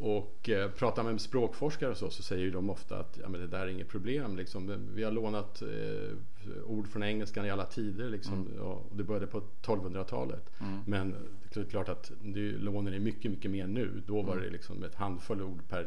Och 0.00 0.48
eh, 0.48 0.70
pratar 0.70 1.02
man 1.02 1.12
med 1.12 1.20
språkforskare 1.20 1.90
och 1.90 1.96
så, 1.96 2.10
så 2.10 2.22
säger 2.22 2.50
de 2.50 2.70
ofta 2.70 2.98
att 2.98 3.18
ja, 3.22 3.28
men 3.28 3.40
det 3.40 3.46
där 3.46 3.60
är 3.60 3.66
inget 3.66 3.88
problem. 3.88 4.36
Liksom. 4.36 4.86
Vi 4.94 5.04
har 5.04 5.12
lånat 5.12 5.62
eh, 5.62 6.58
ord 6.66 6.88
från 6.88 7.02
engelskan 7.02 7.46
i 7.46 7.50
alla 7.50 7.64
tider. 7.64 8.10
Liksom. 8.10 8.46
Mm. 8.46 8.60
Och 8.62 8.96
det 8.96 9.04
började 9.04 9.26
på 9.26 9.42
1200-talet. 9.62 10.50
Men 10.86 11.14
det 11.54 11.60
är 11.60 11.64
klart 11.64 11.88
att 11.88 12.10
är- 12.10 12.58
lånen 12.58 12.94
är 12.94 12.98
mycket, 12.98 13.30
mycket 13.30 13.50
mer 13.50 13.66
nu. 13.66 14.02
Då 14.06 14.22
var 14.22 14.32
Mm. 14.32 14.44
det 14.44 14.50
liksom 14.50 14.84
ett 14.84 14.94
handfull 14.94 15.42
ord 15.42 15.68
per 15.68 15.86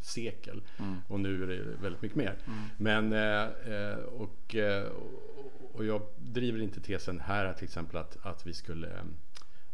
sekel. 0.00 0.62
Och 1.08 1.20
nu 1.20 1.42
är 1.42 1.46
det 1.46 1.62
väldigt 1.82 2.02
mycket 2.02 2.16
mer. 2.16 2.38
Mm. 2.46 2.58
Men, 2.76 3.12
eh, 3.12 3.74
eh, 3.74 3.98
och, 3.98 4.54
eh, 4.54 4.88
och 5.72 5.84
jag 5.84 6.02
driver 6.18 6.60
inte 6.60 6.80
tesen 6.80 7.20
här 7.20 7.52
till 7.52 7.64
exempel 7.64 7.96
att, 7.96 8.16
att 8.26 8.46
vi 8.46 8.52
skulle 8.54 8.88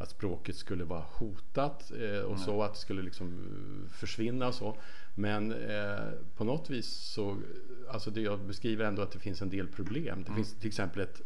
att 0.01 0.11
språket 0.11 0.57
skulle 0.57 0.85
vara 0.85 1.05
hotat 1.13 1.93
eh, 2.01 2.21
och 2.21 2.39
så 2.39 2.63
att 2.63 2.75
det 2.75 2.81
skulle 2.81 3.03
liksom 3.03 3.29
eh, 3.29 3.93
försvinna 3.93 4.49
och 4.49 4.55
så. 4.55 4.77
Men 5.15 5.53
eh, 5.53 6.11
på 6.37 6.45
något 6.45 6.71
vis 6.71 6.87
så, 6.87 7.37
alltså 7.91 8.11
det 8.11 8.21
jag 8.21 8.41
beskriver 8.41 8.85
ändå 8.85 9.03
att 9.03 9.13
det 9.13 9.19
finns 9.19 9.43
en 9.43 9.51
del 9.51 9.69
problem. 9.69 10.23
Det 10.23 10.29
mm. 10.29 10.35
finns 10.35 10.55
till 10.55 10.69
exempel 10.69 11.03
ett 11.03 11.21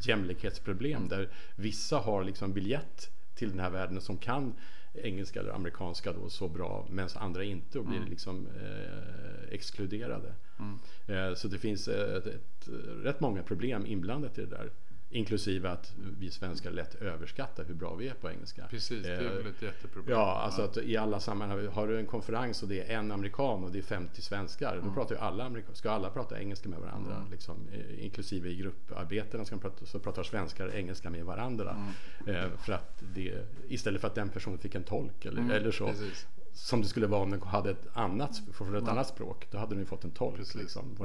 jämlikhetsproblem 0.00 0.96
mm. 0.96 1.08
där 1.08 1.28
vissa 1.56 1.98
har 1.98 2.24
liksom 2.24 2.52
biljett 2.52 3.10
till 3.34 3.50
den 3.50 3.60
här 3.60 3.70
världen 3.70 4.00
som 4.00 4.18
kan 4.18 4.54
engelska 4.94 5.40
eller 5.40 5.50
amerikanska 5.50 6.12
då 6.12 6.28
så 6.28 6.48
bra 6.48 6.86
medan 6.90 7.10
andra 7.14 7.44
inte 7.44 7.78
och 7.78 7.84
blir 7.84 7.98
mm. 7.98 8.10
liksom 8.10 8.46
eh, 8.46 9.54
exkluderade. 9.54 10.34
Mm. 10.58 10.78
Eh, 11.06 11.34
så 11.34 11.48
det 11.48 11.58
finns 11.58 11.88
ett, 11.88 12.26
ett, 12.26 12.68
rätt 13.02 13.20
många 13.20 13.42
problem 13.42 13.86
inblandat 13.86 14.38
i 14.38 14.40
det 14.40 14.56
där. 14.56 14.70
Inklusive 15.10 15.70
att 15.70 15.94
vi 16.18 16.30
svenskar 16.30 16.70
lätt 16.70 16.94
överskattar 16.94 17.64
hur 17.64 17.74
bra 17.74 17.94
vi 17.94 18.08
är 18.08 18.14
på 18.14 18.30
engelska. 18.30 18.66
Precis, 18.70 19.02
det 19.02 19.12
är 19.12 19.22
väl 19.22 19.46
ett 19.46 19.62
eh, 19.62 19.68
jätteproblem. 19.68 20.18
Ja, 20.18 20.38
alltså 20.38 20.62
att 20.62 20.76
i 20.76 20.96
alla 20.96 21.20
sammanhang. 21.20 21.66
Har 21.66 21.88
du 21.88 21.98
en 21.98 22.06
konferens 22.06 22.62
och 22.62 22.68
det 22.68 22.92
är 22.92 22.98
en 22.98 23.12
amerikan 23.12 23.64
och 23.64 23.70
det 23.72 23.78
är 23.78 23.82
50 23.82 24.22
svenskar. 24.22 24.72
Mm. 24.72 24.88
Då 24.88 24.94
pratar 24.94 25.14
ju 25.14 25.20
alla, 25.20 25.52
ska 25.72 25.90
alla 25.90 26.10
prata 26.10 26.40
engelska 26.40 26.68
med 26.68 26.78
varandra. 26.78 27.16
Mm. 27.16 27.30
Liksom, 27.30 27.68
eh, 27.72 28.04
inklusive 28.04 28.48
i 28.48 28.56
grupparbetena 28.56 29.44
ska 29.44 29.56
prata, 29.56 29.86
så 29.86 29.98
pratar 29.98 30.22
svenskar 30.22 30.74
engelska 30.74 31.10
med 31.10 31.24
varandra. 31.24 31.92
Mm. 32.26 32.44
Eh, 32.44 32.58
för 32.58 32.72
att 32.72 33.02
det, 33.14 33.46
istället 33.68 34.00
för 34.00 34.08
att 34.08 34.14
den 34.14 34.28
personen 34.28 34.58
fick 34.58 34.74
en 34.74 34.84
tolk 34.84 35.24
eller, 35.24 35.40
mm, 35.40 35.50
eller 35.50 35.70
så. 35.70 35.86
Precis. 35.86 36.26
Som 36.52 36.82
det 36.82 36.88
skulle 36.88 37.06
vara 37.06 37.22
om 37.22 37.30
den 37.30 37.42
hade 37.42 37.70
ett 37.70 37.86
annat, 37.92 38.42
för 38.52 38.76
ett 38.76 38.88
annat 38.88 39.08
språk. 39.08 39.48
Då 39.50 39.58
hade 39.58 39.70
den 39.70 39.78
ju 39.78 39.86
fått 39.86 40.04
en 40.04 40.10
tolk. 40.10 40.54
Liksom. 40.54 40.96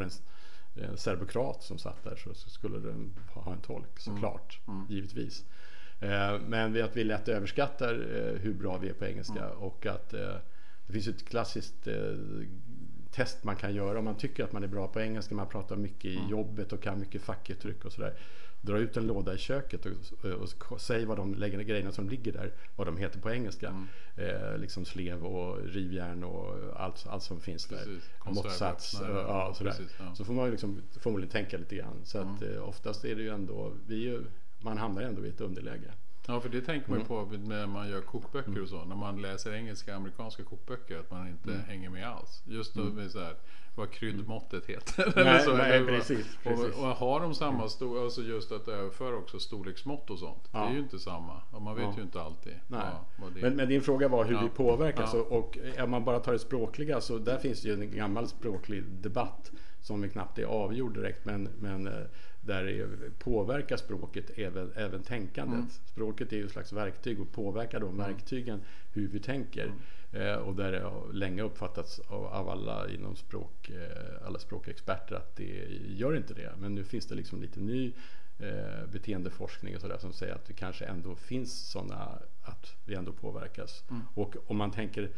Den, 0.74 0.90
en 0.90 0.98
serbokrat 0.98 1.64
som 1.64 1.78
satt 1.78 2.04
där 2.04 2.16
så, 2.16 2.34
skulle 2.34 2.80
den 2.80 3.14
ha 3.34 3.54
en 3.54 3.62
tolk 3.62 4.00
såklart, 4.00 4.60
mm. 4.68 4.80
Mm. 4.80 4.92
givetvis. 4.92 5.46
Eh, 6.02 6.40
men 6.40 6.84
att 6.84 6.98
vi 6.98 7.04
lätt 7.04 7.28
överskattar 7.28 7.94
eh, 7.94 8.40
hur 8.40 8.54
bra 8.54 8.78
vi 8.78 8.90
är 8.90 8.94
på 8.94 9.06
engelska 9.06 9.46
mm. 9.46 9.58
och 9.58 9.86
att 9.86 10.14
eh, 10.14 10.36
det 10.88 10.94
finns 10.94 11.08
ett 11.08 11.28
klassiskt 11.28 11.88
test 13.12 13.44
man 13.44 13.56
kan 13.56 13.76
göra 13.76 14.00
om 14.00 14.06
man 14.06 14.18
tycker 14.18 14.44
att 14.44 14.52
man 14.52 14.64
är 14.64 14.68
bra 14.68 14.88
på 14.88 15.02
engelska, 15.02 15.36
man 15.36 15.48
pratar 15.48 15.76
mycket 15.76 16.06
i 16.06 16.18
mm. 16.18 16.30
jobbet 16.30 16.74
och 16.74 16.82
kan 16.82 17.00
mycket 17.00 17.22
fackuttryck 17.22 17.86
och 17.86 17.92
sådär 17.92 18.14
dra 18.62 18.78
ut 18.78 18.98
en 18.98 19.08
låda 19.08 19.34
i 19.34 19.38
köket 19.38 19.86
och, 19.86 19.92
och, 20.26 20.72
och 20.72 20.82
säg 20.82 21.06
vad 21.06 21.18
de 21.18 21.36
lägger, 21.36 21.62
grejerna 21.62 21.92
som 21.92 22.10
ligger 22.10 22.32
där, 22.32 22.52
vad 22.76 22.88
de 22.88 22.98
heter 22.98 23.20
på 23.20 23.32
engelska. 23.32 23.68
Mm. 23.68 23.88
Eh, 24.16 24.58
liksom 24.58 24.86
slev 24.86 25.26
och 25.26 25.66
rivjärn 25.66 26.24
och 26.24 26.56
allt, 26.76 27.08
allt 27.08 27.24
som 27.24 27.40
finns 27.40 27.68
precis. 27.68 28.10
där. 28.24 28.32
Måttsats. 28.32 29.02
Ja, 29.02 29.54
sådär. 29.54 29.72
Precis, 29.72 29.96
ja. 30.00 30.16
Så 30.16 30.26
får 30.26 30.34
man 30.34 30.46
ju 30.46 30.52
liksom 30.52 30.82
förmodligen 31.00 31.32
tänka 31.32 31.58
lite 31.58 31.76
grann. 31.76 32.02
Så 32.04 32.18
att 32.18 32.42
mm. 32.42 32.56
eh, 32.56 32.64
oftast 32.64 33.06
är 33.06 33.16
det 33.16 33.22
ju 33.22 33.30
ändå, 33.30 33.74
vi 33.88 33.96
ju, 33.96 34.24
man 34.60 34.78
hamnar 34.78 35.02
ändå 35.02 35.26
i 35.26 35.30
ett 35.30 35.42
underläge. 35.42 35.94
Ja, 36.28 36.40
för 36.42 36.50
det 36.50 36.62
tänker 36.62 36.90
man 36.90 37.00
ju 37.00 37.06
mm. 37.06 37.08
på 37.08 37.38
när 37.38 37.68
man 37.68 37.90
gör 37.90 38.02
kokböcker 38.02 38.50
mm. 38.50 38.64
och 38.64 38.70
så. 38.70 38.86
När 38.86 38.96
man 38.96 39.22
läser 39.22 39.54
engelska 39.54 39.96
amerikanska 39.96 40.44
kokböcker. 40.44 41.00
Att 41.00 41.12
man 41.12 41.28
inte 41.28 41.50
mm. 41.52 41.64
hänger 41.64 41.90
med 41.90 42.08
alls. 42.08 42.44
Just 42.46 42.74
då 42.74 42.82
mm. 42.82 43.10
så 43.10 43.20
här, 43.20 43.36
vad 43.76 43.92
kryddmåttet 43.92 44.66
heter. 44.66 45.14
Nej, 45.24 45.42
så, 45.42 45.58
nej 45.58 45.86
precis, 45.86 46.38
precis. 46.44 46.76
Och, 46.76 46.88
har 46.88 47.20
de 47.20 47.36
samma 47.36 47.68
stor, 47.68 48.04
alltså 48.04 48.22
just 48.22 48.52
att 48.52 48.68
överföra 48.68 49.16
också 49.16 49.40
storleksmått 49.40 50.10
och 50.10 50.20
sånt. 50.20 50.50
Ja. 50.52 50.60
Det 50.60 50.66
är 50.66 50.74
ju 50.74 50.80
inte 50.80 51.00
samma. 51.00 51.42
Och 51.52 51.62
man 51.62 51.76
vet 51.76 51.84
ja. 51.84 51.94
ju 51.98 52.02
inte 52.02 52.22
alltid. 52.22 52.54
Nej. 52.68 52.80
Vad, 53.18 53.34
vad 53.34 53.42
men, 53.42 53.56
men, 53.56 53.70
din 53.70 53.82
fråga 53.82 54.08
var 54.08 54.26
hur 54.26 54.40
vi 54.42 54.50
påverkas. 54.50 55.14
Och, 55.14 55.32
och 55.32 55.58
om 55.84 55.92
man 55.92 56.06
bara 56.06 56.20
tar 56.20 56.32
det 56.32 56.40
språkliga 56.40 57.02
så 57.02 57.18
där 57.18 57.38
finns 57.38 57.62
det 57.62 57.68
ju 57.68 57.74
en 57.74 57.96
gammal 57.96 58.28
språklig 58.28 58.84
debatt 58.84 59.52
som 59.82 60.10
knappt 60.10 60.38
är 60.38 60.46
avgjord 60.46 60.94
direkt. 60.94 61.26
Men, 61.26 61.50
men 61.60 61.88
eh, 61.88 61.94
där 62.42 62.64
det 62.64 63.20
påverkar 63.20 63.78
språket 63.78 64.32
även, 64.36 64.72
även 64.76 65.04
tänkandet. 65.04 65.60
Mm. 65.60 65.70
Språket 65.86 66.34
är 66.34 66.38
ju 66.38 66.46
ett 66.46 66.52
slags 66.52 66.74
verktyg 66.74 67.22
och 67.22 67.32
påverkar 67.32 67.80
de 67.80 67.90
mm. 67.90 68.08
verktygen 68.08 68.62
hur 68.94 69.08
vi 69.08 69.20
tänker. 69.20 69.64
Mm. 69.66 69.78
Eh, 70.12 70.36
och 70.36 70.56
där 70.56 70.72
det 70.72 70.80
har 70.80 71.14
länge 71.14 71.42
uppfattats 71.42 72.00
av, 72.00 72.26
av 72.26 72.50
alla 72.50 72.90
inom 72.90 73.16
språk, 73.16 73.70
eh, 73.70 74.28
alla 74.28 74.40
språkexperter 74.40 75.16
att 75.16 75.36
det 75.36 75.68
gör 75.88 76.16
inte 76.16 76.34
det. 76.34 76.52
Men 76.60 76.76
nu 76.76 76.84
finns 76.84 77.06
det 77.06 77.16
liksom 77.16 77.42
lite 77.42 77.60
ny 77.60 77.94
eh, 78.40 78.86
beteendeforskning 78.92 79.76
och 79.76 79.82
sådär 79.82 79.98
som 79.98 80.14
säger 80.14 80.34
att 80.34 80.46
det 80.46 80.54
kanske 80.54 80.86
ändå 80.86 81.16
finns 81.16 81.70
sådana, 81.72 82.20
att 82.42 82.76
vi 82.86 82.96
ändå 82.96 83.14
påverkas. 83.14 83.84
Mm. 83.90 84.02
Och 84.14 84.36
om 84.48 84.58
man 84.58 84.72
tänker 84.72 85.12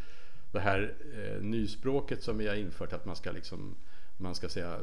det 0.52 0.60
här 0.60 0.96
eh, 1.14 1.42
nyspråket 1.42 2.24
som 2.24 2.38
vi 2.38 2.48
har 2.48 2.56
infört 2.56 2.94
att 2.94 3.06
man 3.06 3.16
ska 3.16 3.32
liksom 3.32 3.76
man 4.18 4.36
ska, 4.36 4.50
säga, 4.50 4.80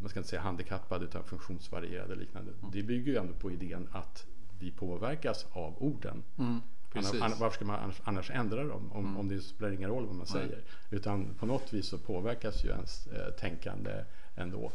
man 0.00 0.08
ska 0.08 0.20
inte 0.20 0.30
säga 0.30 0.42
handikappad 0.42 1.02
utan 1.02 1.24
funktionsvarierad 1.24 2.10
och 2.10 2.16
liknande. 2.16 2.52
Mm. 2.52 2.70
Det 2.72 2.82
bygger 2.82 3.12
ju 3.12 3.18
ändå 3.18 3.34
på 3.34 3.50
idén 3.50 3.88
att 3.92 4.26
vi 4.58 4.70
påverkas 4.70 5.46
av 5.52 5.82
orden. 5.82 6.22
Mm. 6.38 6.60
Annars, 6.94 7.40
varför 7.40 7.56
ska 7.56 7.64
man 7.64 7.80
annars, 7.80 8.00
annars 8.04 8.30
ändra 8.30 8.64
dem 8.64 8.92
om, 8.92 9.04
mm. 9.04 9.16
om 9.16 9.28
det 9.28 9.40
spelar 9.40 9.72
ingen 9.72 9.90
roll 9.90 10.06
vad 10.06 10.14
man 10.14 10.26
säger? 10.26 10.56
Nej. 10.56 10.64
Utan 10.90 11.34
på 11.34 11.46
något 11.46 11.72
vis 11.72 11.86
så 11.86 11.98
påverkas 11.98 12.64
ju 12.64 12.68
ens 12.68 13.06
eh, 13.06 13.30
tänkande 13.30 14.04
ändå. 14.34 14.72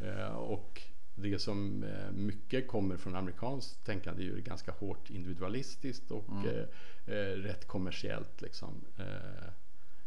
Eh, 0.00 0.34
och 0.34 0.82
det 1.14 1.38
som 1.38 1.84
eh, 1.84 2.12
mycket 2.12 2.68
kommer 2.68 2.96
från 2.96 3.16
amerikanskt 3.16 3.84
tänkande 3.84 4.22
är 4.22 4.26
ju 4.26 4.40
ganska 4.40 4.72
hårt 4.72 5.10
individualistiskt 5.10 6.10
och 6.10 6.28
mm. 6.28 6.46
Eh, 6.46 7.14
eh, 7.14 7.36
rätt 7.36 7.66
kommersiellt. 7.66 8.42
Liksom. 8.42 8.84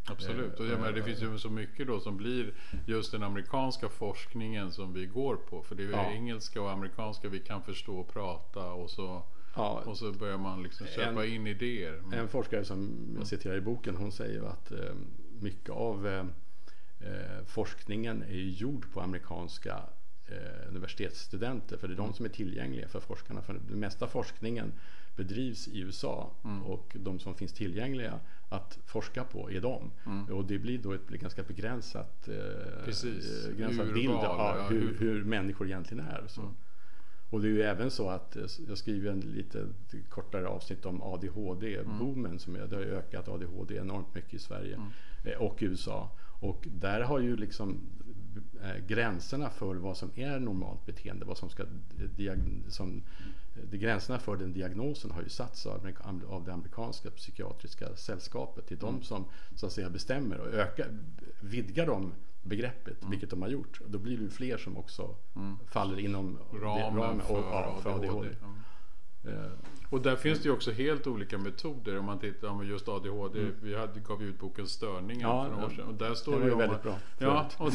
Absolut, 0.07 0.59
och 0.59 0.65
jag 0.65 0.79
menar, 0.79 0.91
det 0.91 1.03
finns 1.03 1.21
ju 1.21 1.37
så 1.37 1.49
mycket 1.49 1.87
då 1.87 1.99
som 1.99 2.17
blir 2.17 2.53
just 2.85 3.11
den 3.11 3.23
amerikanska 3.23 3.89
forskningen 3.89 4.71
som 4.71 4.93
vi 4.93 5.05
går 5.05 5.35
på. 5.35 5.61
För 5.61 5.75
det 5.75 5.83
är 5.83 5.91
ja. 5.91 6.11
engelska 6.11 6.61
och 6.61 6.71
amerikanska 6.71 7.29
vi 7.29 7.39
kan 7.39 7.63
förstå 7.63 7.99
och 7.99 8.13
prata 8.13 8.71
och 8.71 8.89
så 8.89 9.23
Ja, 9.55 9.83
och 9.85 9.97
så 9.97 10.11
börjar 10.11 10.37
man 10.37 10.63
liksom 10.63 10.87
köpa 10.87 11.25
en, 11.25 11.33
in 11.33 11.47
idéer. 11.47 11.93
Mm. 11.93 12.13
En 12.13 12.27
forskare 12.27 12.65
som 12.65 13.07
jag 13.17 13.27
citerar 13.27 13.55
i 13.55 13.61
boken 13.61 13.95
hon 13.95 14.11
säger 14.11 14.43
att 14.43 14.71
eh, 14.71 14.95
mycket 15.39 15.69
av 15.69 16.07
eh, 16.07 16.25
eh, 16.99 17.45
forskningen 17.45 18.23
är 18.23 18.33
gjord 18.33 18.93
på 18.93 19.01
amerikanska 19.01 19.83
eh, 20.27 20.67
universitetsstudenter 20.69 21.77
för 21.77 21.87
det 21.87 21.93
är 21.93 21.97
de 21.97 22.13
som 22.13 22.25
är 22.25 22.29
tillgängliga 22.29 22.87
för 22.87 22.99
forskarna. 22.99 23.41
För 23.41 23.53
den 23.53 23.79
mesta 23.79 24.07
forskningen 24.07 24.73
bedrivs 25.15 25.67
i 25.67 25.79
USA 25.79 26.31
mm. 26.43 26.63
och 26.63 26.97
de 26.99 27.19
som 27.19 27.35
finns 27.35 27.53
tillgängliga 27.53 28.19
att 28.49 28.79
forska 28.85 29.23
på 29.23 29.51
är 29.51 29.61
de. 29.61 29.91
Mm. 30.05 30.25
Och 30.25 30.45
det 30.45 30.59
blir 30.59 30.77
då 30.77 30.93
ett 30.93 31.07
ganska 31.07 31.43
begränsat, 31.43 32.27
eh, 32.27 32.85
Precis. 32.85 33.47
begränsad 33.47 33.93
bild 33.93 34.11
av 34.11 34.57
ja, 34.57 34.67
hur, 34.69 34.97
hur, 34.99 35.23
människor 35.23 35.67
egentligen 35.67 36.05
är. 36.05 36.23
Så. 36.27 36.41
Mm. 36.41 36.53
Och 37.29 37.41
det 37.41 37.47
är 37.47 37.51
ju 37.51 37.61
även 37.61 37.91
så 37.91 38.09
att 38.09 38.37
jag 38.67 38.77
skriver 38.77 39.11
en 39.11 39.19
lite 39.19 39.67
kortare 40.09 40.47
avsnitt 40.47 40.85
om 40.85 41.01
ADHD-boomen 41.01 42.25
mm. 42.25 42.39
som 42.39 42.53
det 42.53 42.75
har 42.75 42.83
ökat 42.83 43.27
ADHD 43.27 43.75
enormt 43.75 44.15
mycket 44.15 44.33
i 44.33 44.39
Sverige 44.39 44.75
mm. 44.75 44.87
Eh, 45.23 45.41
och 45.41 45.57
USA. 45.59 46.11
Och 46.39 46.67
där 46.71 47.01
har 47.01 47.19
ju 47.19 47.35
liksom 47.35 47.79
eh, 48.63 48.85
gränserna 48.87 49.49
för 49.49 49.75
vad 49.75 49.97
som 49.97 50.11
är 50.15 50.39
normalt 50.39 50.85
beteende, 50.85 51.25
vad 51.25 51.37
som 51.37 51.49
ska 51.49 51.63
som, 52.67 53.03
de 53.63 53.77
gränserna 53.77 54.19
för 54.19 54.37
den 54.37 54.53
diagnosen 54.53 55.11
har 55.11 55.21
ju 55.21 55.29
satts 55.29 55.65
av, 55.65 55.91
av 56.29 56.43
det 56.43 56.53
amerikanska 56.53 57.11
psykiatriska 57.11 57.95
sällskapet. 57.95 58.67
Det 58.67 58.83
är 58.83 58.87
mm. 58.87 58.99
de 58.99 59.05
som 59.05 59.25
så 59.55 59.65
att 59.65 59.71
säga 59.71 59.89
bestämmer 59.89 60.39
och 60.39 60.47
ökar, 60.47 60.87
vidgar 61.39 61.85
de 61.85 62.13
begreppet, 62.43 63.01
mm. 63.01 63.11
vilket 63.11 63.29
de 63.29 63.41
har 63.41 63.49
gjort. 63.49 63.81
Då 63.87 63.99
blir 63.99 64.17
det 64.17 64.29
fler 64.29 64.57
som 64.57 64.77
också 64.77 65.15
mm. 65.35 65.57
faller 65.67 65.99
inom 65.99 66.39
ramen, 66.53 66.97
ramen 66.97 67.25
för, 67.25 67.33
och, 67.33 67.45
ja, 67.45 67.79
för 67.81 67.89
ADHD. 67.89 68.09
ADHD. 68.09 68.35
Och 69.89 70.01
där 70.01 70.15
finns 70.15 70.39
det 70.39 70.45
ju 70.45 70.51
också 70.51 70.71
helt 70.71 71.07
olika 71.07 71.37
metoder 71.37 71.99
om 71.99 72.05
man 72.05 72.19
tittar 72.19 72.57
på 72.57 72.63
just 72.63 72.87
ADHD. 72.87 73.39
Mm. 73.39 73.53
Vi 73.61 73.75
hade, 73.75 73.99
gav 73.99 74.23
ut 74.23 74.39
boken 74.39 74.67
Störningen 74.67 75.21
ja, 75.21 75.43
för 75.43 75.51
några 75.51 75.65
år 75.65 75.69
sedan. 75.69 75.87
Och 75.87 75.93
där 75.93 76.13
står 76.13 76.39
det, 76.39 76.45
det 76.45 76.53
om, 76.53 76.77
bra. 76.83 76.99
Ja, 77.17 77.49
och, 77.57 77.71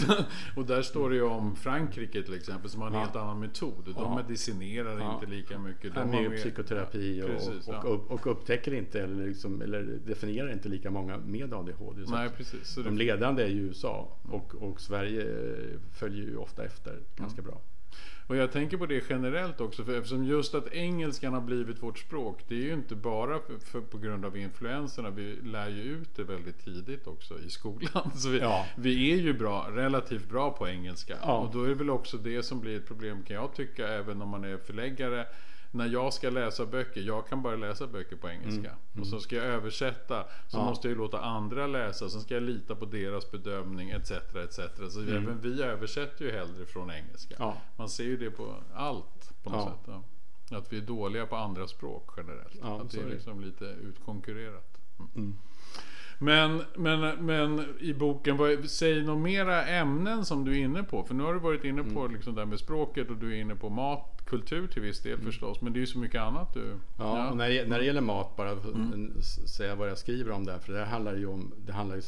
och, 0.56 0.66
där 0.66 0.82
står 0.82 1.10
det 1.10 1.16
ju 1.16 1.22
om 1.22 1.56
Frankrike 1.56 2.22
till 2.22 2.34
exempel 2.34 2.70
som 2.70 2.80
har 2.80 2.88
en 2.88 2.94
ja. 2.94 3.00
helt 3.00 3.16
annan 3.16 3.40
metod. 3.40 3.84
De 3.84 3.94
ja. 3.96 4.14
medicinerar 4.16 4.98
ja. 4.98 5.14
inte 5.14 5.26
lika 5.26 5.58
mycket. 5.58 5.94
De 5.94 6.00
har 6.00 6.06
mer 6.06 6.36
psykoterapi 6.36 7.22
och, 7.22 7.26
precis, 7.26 7.68
och, 7.68 7.84
och, 7.84 8.10
och, 8.10 8.26
upptäcker 8.26 8.74
inte 8.74 9.02
eller, 9.02 9.26
liksom, 9.26 9.62
eller 9.62 9.82
definierar 10.06 10.52
inte 10.52 10.68
lika 10.68 10.90
många 10.90 11.18
med 11.18 11.54
ADHD. 11.54 12.02
Nej, 12.06 12.30
precis. 12.36 12.74
de 12.74 12.98
ledande 12.98 13.42
är 13.42 13.48
ju 13.48 13.60
USA 13.60 14.16
och, 14.30 14.54
och 14.54 14.80
Sverige 14.80 15.26
följer 15.92 16.24
ju 16.24 16.36
ofta 16.36 16.64
efter 16.64 16.98
ganska 17.16 17.40
mm. 17.40 17.50
bra. 17.50 17.60
Och 18.30 18.36
jag 18.36 18.52
tänker 18.52 18.76
på 18.76 18.86
det 18.86 19.04
generellt 19.08 19.60
också, 19.60 19.84
för 19.84 19.98
eftersom 19.98 20.24
just 20.24 20.54
att 20.54 20.72
engelskan 20.72 21.34
har 21.34 21.40
blivit 21.40 21.82
vårt 21.82 21.98
språk, 21.98 22.44
det 22.48 22.54
är 22.54 22.62
ju 22.62 22.72
inte 22.72 22.94
bara 22.94 23.38
för, 23.38 23.58
för, 23.58 23.80
på 23.80 23.98
grund 23.98 24.24
av 24.24 24.36
influenserna. 24.36 25.10
Vi 25.10 25.36
lär 25.42 25.68
ju 25.68 25.82
ut 25.82 26.16
det 26.16 26.24
väldigt 26.24 26.64
tidigt 26.64 27.06
också 27.06 27.38
i 27.38 27.50
skolan. 27.50 28.10
Så 28.14 28.28
vi, 28.28 28.38
ja. 28.38 28.66
vi 28.76 29.12
är 29.12 29.16
ju 29.16 29.32
bra, 29.32 29.68
relativt 29.70 30.28
bra 30.28 30.50
på 30.50 30.68
engelska. 30.68 31.16
Ja. 31.22 31.38
Och 31.38 31.52
då 31.52 31.62
är 31.64 31.68
det 31.68 31.74
väl 31.74 31.90
också 31.90 32.16
det 32.16 32.42
som 32.42 32.60
blir 32.60 32.76
ett 32.76 32.86
problem 32.86 33.22
kan 33.22 33.36
jag 33.36 33.54
tycka, 33.54 33.88
även 33.88 34.22
om 34.22 34.28
man 34.28 34.44
är 34.44 34.56
förläggare 34.56 35.26
när 35.70 35.86
jag 35.86 36.12
ska 36.12 36.30
läsa 36.30 36.66
böcker, 36.66 37.00
jag 37.00 37.28
kan 37.28 37.42
bara 37.42 37.56
läsa 37.56 37.86
böcker 37.86 38.16
på 38.16 38.28
engelska. 38.28 38.70
Mm. 38.70 38.72
Mm. 38.92 39.00
Och 39.00 39.06
så 39.06 39.20
ska 39.20 39.36
jag 39.36 39.44
översätta, 39.44 40.24
så 40.48 40.58
ja. 40.58 40.64
måste 40.64 40.88
jag 40.88 40.96
låta 40.96 41.20
andra 41.20 41.66
läsa, 41.66 42.08
sen 42.08 42.20
ska 42.20 42.34
jag 42.34 42.42
lita 42.42 42.74
på 42.74 42.84
deras 42.84 43.30
bedömning 43.30 43.90
etc. 43.90 44.10
etc. 44.10 44.60
Så 44.90 45.00
mm. 45.00 45.16
även 45.16 45.40
vi 45.40 45.62
översätter 45.62 46.24
ju 46.24 46.30
hellre 46.30 46.66
från 46.66 46.90
engelska. 46.90 47.34
Ja. 47.38 47.56
Man 47.76 47.88
ser 47.88 48.04
ju 48.04 48.16
det 48.16 48.30
på 48.30 48.54
allt 48.74 49.32
på 49.42 49.50
något 49.50 49.78
ja. 49.86 49.92
sätt. 49.92 50.04
Att 50.58 50.72
vi 50.72 50.76
är 50.76 50.82
dåliga 50.82 51.26
på 51.26 51.36
andra 51.36 51.66
språk 51.66 52.10
generellt. 52.16 52.58
Ja, 52.62 52.80
att 52.80 52.90
det 52.90 53.00
är 53.00 53.08
liksom 53.08 53.40
lite 53.40 53.64
utkonkurrerat. 53.64 54.78
Mm. 55.16 55.36
Men, 56.22 56.62
men, 56.76 57.26
men 57.26 57.74
i 57.80 57.94
boken, 57.94 58.36
vad, 58.36 58.70
säg 58.70 59.02
några 59.02 59.20
mera 59.20 59.66
ämnen 59.66 60.24
som 60.24 60.44
du 60.44 60.52
är 60.52 60.64
inne 60.64 60.82
på. 60.82 61.04
För 61.04 61.14
nu 61.14 61.24
har 61.24 61.34
du 61.34 61.40
varit 61.40 61.64
inne 61.64 61.82
på 61.82 62.00
Mm. 62.00 62.12
liksom 62.12 62.34
det 62.34 62.40
här 62.40 62.46
med 62.46 62.58
språket 62.58 63.10
och 63.10 63.16
du 63.16 63.36
är 63.36 63.40
inne 63.40 63.56
på 63.56 63.68
mat, 63.68 64.19
kultur 64.30 64.66
till 64.66 64.82
viss 64.82 65.00
del 65.00 65.18
förstås. 65.20 65.60
Men 65.60 65.72
det 65.72 65.78
är 65.78 65.80
ju 65.80 65.86
så 65.86 65.98
mycket 65.98 66.20
annat 66.20 66.54
du... 66.54 66.62
Mm. 66.62 66.80
Ja, 66.98 67.30
och 67.30 67.36
när, 67.36 67.48
det- 67.50 67.68
när 67.68 67.78
det 67.78 67.84
gäller 67.84 68.00
mat, 68.00 68.36
bara 68.36 68.50
Mm. 68.50 69.22
säga 69.46 69.74
vad 69.74 69.90
jag 69.90 69.98
skriver 69.98 70.30
om 70.30 70.44
där. 70.44 70.58
För 70.58 70.72
det 70.72 70.78
här 70.78 70.86
handlar 70.86 71.16
ju 71.16 71.26
om, 71.26 71.52
det 71.66 71.72
handlar 71.72 71.96
ju 71.96 72.02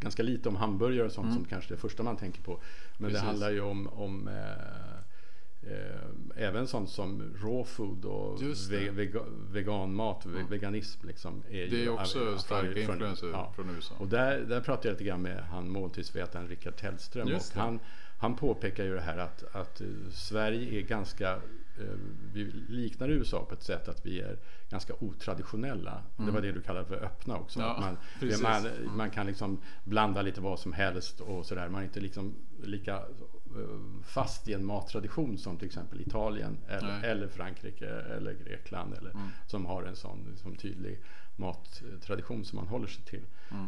ganska 0.00 0.22
lite 0.22 0.48
om 0.48 0.56
hamburgare 0.56 1.06
och 1.06 1.12
sånt 1.12 1.34
som 1.34 1.44
kanske 1.44 1.72
är 1.72 1.76
det 1.76 1.80
första 1.80 2.02
man 2.02 2.16
tänker 2.16 2.42
på. 2.42 2.50
Men 2.52 2.60
Mm. 2.98 3.10
Precis. 3.10 3.20
det 3.22 3.26
handlar 3.26 3.50
ju 3.50 3.60
om, 3.60 3.88
om 3.88 4.28
eh, 4.28 5.72
eh, 5.72 6.00
även 6.48 6.66
sånt 6.66 6.90
som 6.90 7.22
raw 7.42 7.64
food 7.64 8.04
och 8.04 8.42
ve, 8.70 8.90
vega, 8.90 9.20
veganmat, 9.52 10.26
ve, 10.26 10.42
veganism 10.50 11.06
liksom. 11.06 11.42
Är 11.50 11.66
Det 11.66 11.84
är 11.84 11.88
också 11.88 12.38
starka 12.38 12.68
från- 12.68 12.78
influenser 12.78 13.28
ja. 13.32 13.52
från 13.56 13.70
USA. 13.70 13.94
Och 13.98 14.08
där, 14.08 14.40
där 14.40 14.60
pratade 14.60 14.88
jag 14.88 14.92
lite 14.92 15.04
grann 15.04 15.22
med 15.22 15.42
han 15.44 15.70
måltidsvetaren 15.70 16.48
Rickard 16.48 16.76
Tellström. 16.76 17.28
Och 17.34 17.42
han, 17.60 17.80
han 18.24 18.36
påpekar 18.36 18.84
ju 18.84 18.94
det 18.94 19.00
här 19.00 19.18
att, 19.18 19.44
att 19.56 19.80
eh, 19.80 19.86
Sverige 20.12 20.78
är 20.78 20.82
ganska, 20.82 21.32
eh, 21.78 21.98
vi 22.32 22.44
liknar 22.68 23.08
USA 23.08 23.44
på 23.44 23.54
ett 23.54 23.62
sätt 23.62 23.88
att 23.88 24.06
vi 24.06 24.20
är 24.20 24.38
ganska 24.70 24.94
otraditionella. 25.00 26.02
Det 26.16 26.30
var 26.30 26.40
det 26.40 26.52
du 26.52 26.60
kallade 26.62 26.86
för 26.86 27.04
öppna 27.04 27.36
också. 27.38 27.58
Mm. 27.60 27.68
Ja, 27.70 27.74
att 27.76 27.80
man, 27.80 27.96
precis. 28.20 28.42
man, 28.42 28.62
man 28.96 29.10
kan 29.10 29.26
liksom 29.26 29.60
blanda 29.84 30.22
lite 30.22 30.40
vad 30.40 30.58
som 30.58 30.72
helst 30.72 31.20
och 31.20 31.46
sådär. 31.46 31.68
Man 31.68 31.80
är 31.80 31.84
inte 31.84 32.00
liksom 32.00 32.34
lika 32.62 32.96
eh, 32.96 34.02
fast 34.02 34.48
i 34.48 34.52
en 34.52 34.64
mattradition 34.64 35.38
som 35.38 35.56
till 35.56 35.66
exempel 35.66 36.00
Italien 36.00 36.58
eller, 36.68 37.04
eller 37.04 37.28
Frankrike 37.28 37.86
eller 37.88 38.32
Grekland 38.32 38.94
eller, 38.94 39.10
Mm. 39.10 39.28
som 39.46 39.66
har 39.66 39.82
en 39.82 39.96
sån 39.96 40.26
liksom, 40.30 40.56
tydlig 40.56 41.00
mattradition 41.36 42.44
som 42.44 42.56
man 42.56 42.66
håller 42.68 42.86
sig 42.86 43.04
till. 43.04 43.22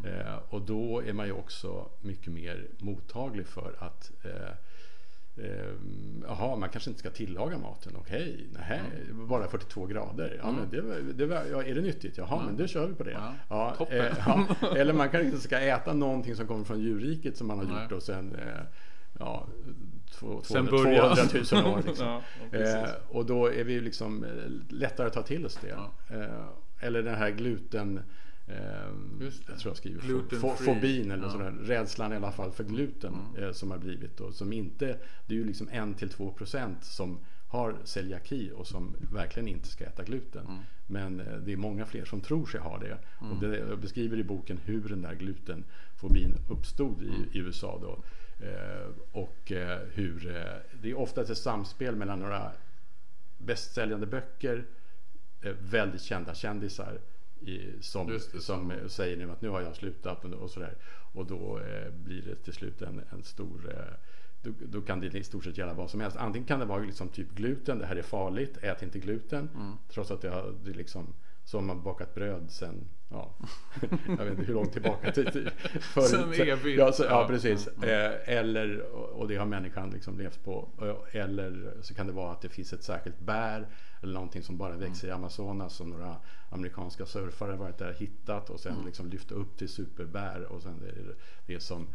Eh, 0.05 0.37
och 0.49 0.63
då 0.63 1.03
är 1.03 1.13
man 1.13 1.27
ju 1.27 1.33
också 1.33 1.89
mycket 2.01 2.33
mer 2.33 2.67
mottaglig 2.79 3.47
för 3.47 3.75
att 3.79 4.11
eh, 4.25 5.45
eh, 5.45 5.73
Jaha, 6.27 6.57
man 6.57 6.69
kanske 6.69 6.91
inte 6.91 7.01
ska 7.01 7.11
tillaga 7.11 7.59
maten. 7.59 7.93
Okej, 7.97 8.47
nej, 8.69 8.81
bara 9.13 9.49
42 9.49 9.87
grader. 9.87 10.41
Ja, 10.43 10.53
men 10.53 10.71
det, 10.71 10.81
var- 10.81 11.13
det 11.15 11.27
var, 11.27 11.45
ja, 11.51 11.63
är 11.63 11.75
det 11.75 11.81
nyttigt? 11.81 12.19
Jaha, 12.19 12.43
men 12.47 12.57
det 12.57 12.69
kör 12.69 12.87
vi 12.87 12.95
på 12.95 13.05
det. 13.05 13.11
Ja, 13.11 13.35
Ja, 13.49 13.87
eh, 13.91 14.07
ja, 14.27 14.47
eller 14.77 14.93
man 14.93 15.09
kanske 15.09 15.27
inte 15.27 15.41
ska 15.41 15.59
äta 15.59 15.93
någonting 15.95 16.35
som 16.37 16.47
kommer 16.47 16.65
från 16.65 16.81
djurriket 16.81 17.37
som 17.37 17.47
man 17.47 17.59
har 17.59 17.65
Nej. 17.65 17.83
gjort 17.83 17.93
och 17.93 18.03
sen 18.03 18.35
eh, 18.35 18.63
ja, 19.19 19.47
två, 20.11 20.43
Sen 20.43 20.67
200, 20.67 20.71
början. 20.85 21.17
200 21.29 21.63
000 21.73 21.75
år. 21.79 21.83
Liksom. 21.87 22.07
Ja, 22.07 22.23
precis. 22.51 22.75
eh, 22.75 22.89
och 23.09 23.27
då 23.27 23.47
är 23.53 23.65
vi 23.65 23.81
liksom 23.81 24.25
eh, 24.25 24.31
lättare 24.69 25.07
att 25.07 25.13
ta 25.13 25.23
till 25.23 25.47
oss 25.47 25.59
det. 25.63 25.69
Ja. 25.69 25.93
Eh, 26.17 26.47
eller 26.87 27.03
den 27.03 27.15
här 27.15 27.31
gluten 27.31 28.01
Eh, 28.49 28.57
jag 29.49 29.59
tror 29.59 29.71
jag 29.71 29.77
skriver 29.77 30.01
fobin 30.57 31.11
eller 31.11 31.23
Ja. 31.25 31.31
sådär. 31.31 31.51
Rädslan 31.51 32.13
i 32.13 32.17
alla 32.17 32.33
fall 32.33 32.53
för 32.53 32.65
gluten 32.65 33.15
Mm. 33.15 33.45
eh, 33.45 33.53
som 33.53 33.71
har 33.71 33.79
blivit 33.79 34.21
och 34.21 34.35
som 34.35 34.53
inte, 34.53 34.87
det 35.27 35.35
är 35.35 35.39
ju 35.39 35.45
liksom 35.45 35.69
1-2 35.69 36.33
procent 36.33 36.85
som 36.85 37.19
har 37.49 37.77
celiaki 37.85 38.51
och 38.55 38.67
som 38.67 38.97
verkligen 39.13 39.49
inte 39.49 39.69
ska 39.69 39.85
äta 39.85 40.03
gluten. 40.05 40.47
Mm. 40.47 40.59
Men 40.87 41.21
eh, 41.21 41.37
det 41.37 41.53
är 41.53 41.57
många 41.57 41.87
fler 41.87 42.05
som 42.05 42.21
tror 42.21 42.47
sig 42.47 42.61
ha 42.61 42.79
det. 42.79 42.99
Och 43.21 43.41
det, 43.41 43.59
jag 43.59 43.79
beskriver 43.81 44.17
i 44.17 44.25
boken 44.25 44.59
hur 44.65 44.89
den 44.89 45.03
där 45.03 45.15
glutenfobin 45.15 46.35
uppstod 46.51 47.03
Mm. 47.03 47.15
i, 47.15 47.39
i 47.39 47.41
USA 47.41 47.79
då. 47.83 48.03
Eh, 48.47 48.91
och 49.13 49.53
eh, 49.53 49.79
hur 49.93 50.21
det 50.83 50.91
är 50.91 50.99
ofta 50.99 51.21
ett 51.23 51.39
samspel 51.39 51.97
mellan 51.97 52.21
några 52.21 52.51
bästsäljande 53.39 54.07
böcker, 54.07 54.65
väldigt 55.53 56.03
kända 56.03 56.35
kändisar 56.35 57.01
i, 57.41 57.83
som, 57.83 58.19
som 58.41 58.71
eh, 58.71 58.87
säger 58.87 59.17
nu 59.17 59.31
att 59.31 59.41
nu 59.41 59.49
har 59.49 59.61
jag 59.61 59.77
slutat 59.77 60.25
och, 60.25 60.51
sådär. 60.51 60.77
Och 61.13 61.27
då 61.27 61.59
eh, 61.59 61.91
blir 61.93 62.23
det 62.23 62.35
till 62.35 62.53
slut 62.53 62.83
en, 62.83 63.03
en 63.11 63.23
stor 63.23 63.73
eh, 63.75 63.95
då, 64.43 64.53
då 64.67 64.81
kan 64.81 65.01
det 65.01 65.15
i 65.15 65.25
stort 65.25 65.45
sett 65.45 65.59
gälla 65.59 65.75
vad 65.75 65.91
som 65.91 66.01
helst. 66.01 66.17
Antingen 66.17 66.47
kan 66.47 66.61
det 66.61 66.67
vara 66.67 66.85
liksom 66.85 67.09
typ 67.09 67.35
gluten, 67.35 67.79
det 67.79 67.87
här 67.87 67.97
är 67.97 68.03
farligt, 68.03 68.59
ät 68.63 68.83
inte 68.83 68.99
gluten. 68.99 69.49
Mm. 69.55 69.73
Trots 69.89 70.11
att 70.11 70.21
det 70.21 70.31
har 70.31 70.55
det 70.65 70.71
är 70.71 70.75
liksom 70.75 71.15
som 71.47 71.67
man 71.67 71.83
bakat 71.83 72.15
bröd 72.15 72.51
sen, 72.51 72.89
ja, 73.09 73.35
jag 74.09 74.25
vet 74.25 74.31
inte 74.33 74.43
hur 74.45 74.55
långt 74.55 74.73
tillbaka 74.73 75.13
till, 75.13 75.51
förut. 75.81 76.09
Sen 76.11 76.33
evigt. 76.49 76.79
Ja, 76.79 76.93
så, 76.93 77.05
ja 77.05 77.27
precis. 77.29 77.69
mm, 77.69 77.89
Eh, 77.89 78.13
eller, 78.39 78.81
och 78.93 79.29
det 79.29 79.37
har 79.37 79.47
människan 79.47 79.91
liksom 79.91 80.19
levt 80.19 80.45
på. 80.45 80.69
Eh, 81.13 81.21
Eller 81.23 81.75
så 81.81 81.95
kan 81.95 82.07
det 82.07 82.13
vara 82.13 82.33
att 82.33 82.41
det 82.41 82.49
finns 82.49 82.73
ett 82.73 82.83
särskilt 82.83 83.21
bär 83.21 83.67
eller 84.03 84.15
någonting 84.15 84.43
som 84.43 84.57
bara 84.59 84.77
växer 84.77 85.09
i 85.09 85.11
Amazonas 85.11 85.75
som 85.75 85.91
några 85.91 86.17
amerikanska 86.51 87.07
surfare 87.07 87.57
varit 87.57 87.79
där 87.79 87.89
och 87.89 87.95
hittat 87.97 88.51
och 88.51 88.61
sen 88.61 88.73
Mm. 88.75 88.87
liksom 88.87 89.09
lyft 89.09 89.33
upp 89.33 89.57
till 89.59 89.69
superbär 89.69 90.43
och 90.53 90.63
sen 90.63 90.83
är 90.83 90.93
det, 91.03 91.15
det 91.55 91.61
som 91.61 91.89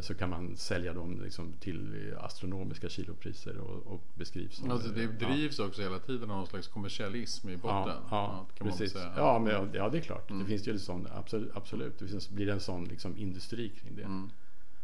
så 0.00 0.14
kan 0.14 0.30
man 0.30 0.56
sälja 0.56 0.92
dem 0.92 1.20
liksom 1.22 1.52
till 1.60 2.12
astronomiska 2.20 2.88
kilopriser 2.88 3.58
och, 3.58 3.86
och 3.94 4.00
beskrivs 4.14 4.56
som 4.56 4.70
Alltså 4.70 4.88
det 4.88 5.02
ja. 5.02 5.28
drivs 5.28 5.58
också 5.58 5.82
hela 5.82 5.98
tiden 5.98 6.30
av 6.30 6.36
någon 6.36 6.46
slags 6.46 6.68
kommersialism 6.68 7.48
i 7.48 7.56
botten. 7.56 7.94
Ja, 8.10 8.46
ja 8.58 8.64
precis. 8.64 8.96
Ja, 9.16 9.38
men, 9.38 9.52
ja, 9.52 9.66
ja, 9.72 9.88
det 9.88 9.98
är 9.98 10.02
klart. 10.02 10.30
Mm. 10.30 10.42
Det 10.42 10.48
finns 10.48 10.68
ju 10.68 10.72
en 10.72 10.78
sån, 10.78 11.08
absolut. 11.14 11.50
absolut. 11.56 11.98
Det 11.98 12.06
finns, 12.06 12.30
blir 12.30 12.48
en 12.48 12.60
sån 12.60 12.84
liksom, 12.84 13.16
industri 13.16 13.68
kring 13.68 13.96
det. 13.96 14.08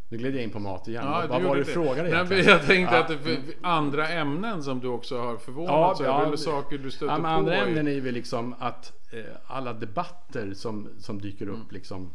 Nu 0.09 0.19
gled 0.19 0.35
jag 0.35 0.43
in 0.43 0.51
på 0.51 0.59
mat 0.59 0.89
igen. 0.89 1.03
Mm. 1.03 1.15
Ja, 1.15 1.27
vad 1.29 1.43
var 1.43 1.49
gjorde 1.49 1.61
du 1.61 1.65
frågade 1.65 2.09
egentligen? 2.11 2.45
Jag 2.47 2.67
tänkte 2.67 2.95
Ja. 2.95 3.01
att 3.01 3.09
det 3.09 3.19
för 3.19 3.39
andra 3.63 4.09
ämnen 4.09 4.63
som 4.63 4.81
du 4.81 4.89
också 4.89 5.19
har 5.19 5.37
förvånat 5.37 5.71
Ja, 5.71 5.97
ja, 6.01 6.15
över, 6.17 6.27
eller 6.27 6.37
saker 6.37 6.79
du 6.79 6.91
stöter 6.91 7.13
Ja, 7.13 7.19
men 7.19 7.23
på. 7.23 7.29
andra 7.29 7.57
ämnen 7.57 7.89
är 7.89 7.93
ju 7.93 8.13
liksom 8.13 8.55
att 8.59 8.93
eh, 9.13 9.25
alla 9.47 9.73
debatter 9.73 10.55
som, 10.55 10.89
som 10.99 11.21
dyker 11.21 11.49
upp 11.49 11.55
Mm. 11.55 11.67
liksom 11.71 12.11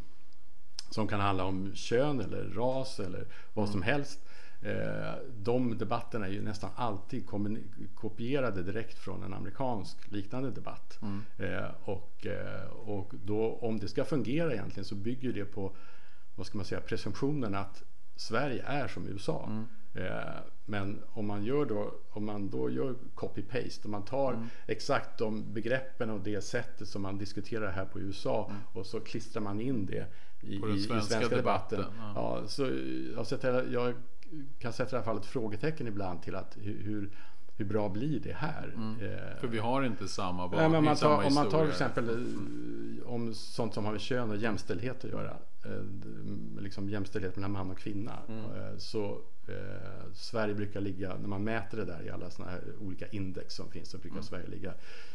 som 0.90 1.08
kan 1.08 1.20
handla 1.20 1.44
om 1.44 1.74
kön 1.74 2.20
eller 2.20 2.44
ras 2.44 3.00
eller 3.00 3.26
vad 3.54 3.64
Mm. 3.64 3.72
som 3.72 3.82
helst. 3.82 4.20
Eh, 4.62 5.14
de 5.38 5.78
debatterna 5.78 6.26
är 6.26 6.30
ju 6.32 6.42
nästan 6.42 6.70
alltid 6.76 7.26
kopierade 7.94 8.62
direkt 8.62 8.98
från 8.98 9.22
en 9.22 9.34
amerikansk 9.34 10.12
liknande 10.12 10.50
debatt. 10.50 10.98
Mm. 11.02 11.22
Eh, 11.38 11.70
och, 11.84 12.26
eh, 12.26 12.70
och 12.70 13.12
då, 13.24 13.58
om 13.60 13.78
det 13.78 13.88
ska 13.88 14.04
fungera 14.04 14.52
egentligen 14.52 14.84
så 14.84 14.94
bygger 14.94 15.32
det 15.32 15.44
på 15.44 15.72
vad 16.34 16.46
ska 16.46 16.58
man 16.58 16.64
säga, 16.64 16.80
presumtionen 16.80 17.54
att 17.54 17.82
Sverige 18.16 18.62
är 18.66 18.88
som 18.88 19.08
USA. 19.08 19.46
Mm. 19.46 19.64
Men 20.64 21.02
om 21.12 21.26
man, 21.26 21.44
gör 21.44 21.64
då, 21.64 21.94
om 22.10 22.24
man 22.24 22.50
då 22.50 22.70
gör 22.70 22.94
copy-paste, 23.14 23.84
om 23.84 23.90
man 23.90 24.04
tar 24.04 24.32
Mm. 24.32 24.46
exakt 24.66 25.18
de 25.18 25.52
begreppen 25.52 26.10
och 26.10 26.20
det 26.20 26.40
sättet 26.40 26.88
som 26.88 27.02
man 27.02 27.18
diskuterar 27.18 27.72
här 27.72 27.84
på 27.84 28.00
USA 28.00 28.50
och 28.72 28.86
så 28.86 29.00
klistrar 29.00 29.42
man 29.42 29.60
in 29.60 29.86
det 29.86 30.06
i, 30.46 30.56
Mm. 30.56 30.60
På 30.60 30.66
den 30.66 30.76
i, 30.76 30.78
i 30.78 30.82
svenska 30.82 31.14
svenska 31.14 31.36
debatten. 31.36 31.78
debatten, 31.78 32.12
Ja. 32.14 32.42
så 32.46 32.70
jag, 33.16 33.26
sätter, 33.26 33.66
jag 33.72 33.94
kan 34.58 34.72
sätta 34.72 34.90
i 34.90 34.98
alla 34.98 35.04
fall 35.04 35.16
ett 35.16 35.26
frågetecken 35.26 35.86
ibland 35.86 36.22
till 36.22 36.34
att 36.34 36.56
hur, 36.60 37.10
hur, 37.56 37.64
bra 37.64 37.88
blir 37.88 38.20
det 38.20 38.32
här? 38.36 38.74
Eh, 39.00 39.40
För 39.40 39.48
vi 39.48 39.58
har 39.58 39.82
inte 39.82 40.08
samma 40.08 40.48
barn, 40.48 40.72
Nej, 40.72 40.82
men 40.82 40.96
samma 40.96 41.24
om 41.24 41.34
man 41.34 41.50
tar 41.50 41.60
till 41.60 41.70
exempel 41.70 42.08
eh, 42.08 43.12
om 43.12 43.34
sånt 43.34 43.74
som 43.74 43.84
har 43.84 43.92
med 43.92 44.00
kön 44.00 44.30
och 44.30 44.36
jämställdhet 44.36 45.04
att 45.04 45.10
göra. 45.10 45.36
Eh, 45.70 46.62
Liksom 46.62 46.88
jämställdhet 46.88 47.36
mellan 47.36 47.50
man 47.52 47.70
och 47.70 47.78
kvinna. 47.78 48.18
eh, 48.28 48.76
Så 48.78 49.20
eh, 49.48 50.12
Sverige 50.14 50.54
brukar 50.54 50.80
ligga, 50.80 51.16
när 51.16 51.28
man 51.28 51.44
mäter 51.44 51.76
det 51.78 51.84
där 51.84 52.02
i 52.06 52.10
alla 52.10 52.30
såna 52.30 52.48
här 52.50 52.60
olika 52.80 53.06
index 53.06 53.54
som 53.54 53.70
finns, 53.70 53.88
så 53.90 53.98
brukar 53.98 54.16
Sverige 54.22 54.46
ligga 54.46 54.74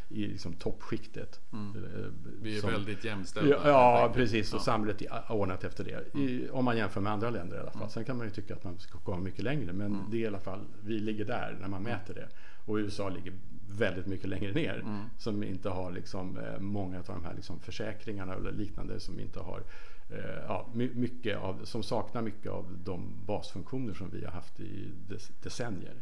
i 0.10 0.28
liksom 0.28 0.54
toppskiktet. 0.54 1.40
Eh, 1.54 2.12
Vi 2.42 2.58
är 2.58 2.62
som- 2.62 2.70
väldigt 2.72 3.04
jämställda. 3.04 3.50
Ja, 3.56 3.62
ja 3.66 4.12
precis. 4.16 4.54
Och 4.54 4.62
samhället 4.62 5.02
är 5.02 5.32
ordnat 5.32 5.64
efter 5.64 5.84
det. 5.84 6.20
I, 6.20 6.50
om 6.50 6.66
man 6.66 6.78
jämför 6.78 7.02
med 7.02 7.14
andra 7.14 7.30
länder 7.30 7.58
i 7.58 7.60
alla 7.60 7.72
fall. 7.72 7.90
Sen 7.90 8.06
kan 8.06 8.18
man 8.18 8.28
ju 8.28 8.32
tycka 8.34 8.54
att 8.56 8.64
man 8.64 8.80
ska 8.80 8.98
komma 8.98 9.18
mycket 9.20 9.44
längre. 9.44 9.74
Men 9.74 9.92
det 10.12 10.18
är 10.18 10.22
i 10.22 10.28
alla 10.28 10.40
fall, 10.40 10.60
vi 10.84 11.00
ligger 11.00 11.26
där 11.26 11.58
när 11.62 11.68
man 11.68 11.84
mäter 11.84 12.14
det. 12.14 12.28
Och 12.66 12.76
USA 12.76 13.10
ligger 13.10 13.34
väldigt 13.78 14.06
mycket 14.08 14.30
längre 14.30 14.52
ner. 14.54 14.84
Som 15.18 15.44
inte 15.44 15.70
har 15.70 15.92
liksom, 15.92 16.40
många 16.60 17.00
av 17.00 17.06
de 17.06 17.26
här 17.26 17.34
liksom 17.36 17.60
försäkringarna 17.60 18.34
eller 18.34 18.52
liknande 18.52 19.00
som 19.00 19.20
inte 19.20 19.40
har 19.40 19.64
ja, 20.48 20.70
my- 20.74 20.94
mycket 20.94 21.38
av, 21.38 21.66
som 21.66 21.84
saknar 21.84 22.22
mycket 22.22 22.52
av 22.52 22.78
de 22.84 23.26
basfunktioner 23.26 23.94
som 23.94 24.10
vi 24.10 24.26
har 24.26 24.32
haft 24.32 24.60
i 24.60 24.92
dec- 25.10 25.32
decennier. 25.44 25.96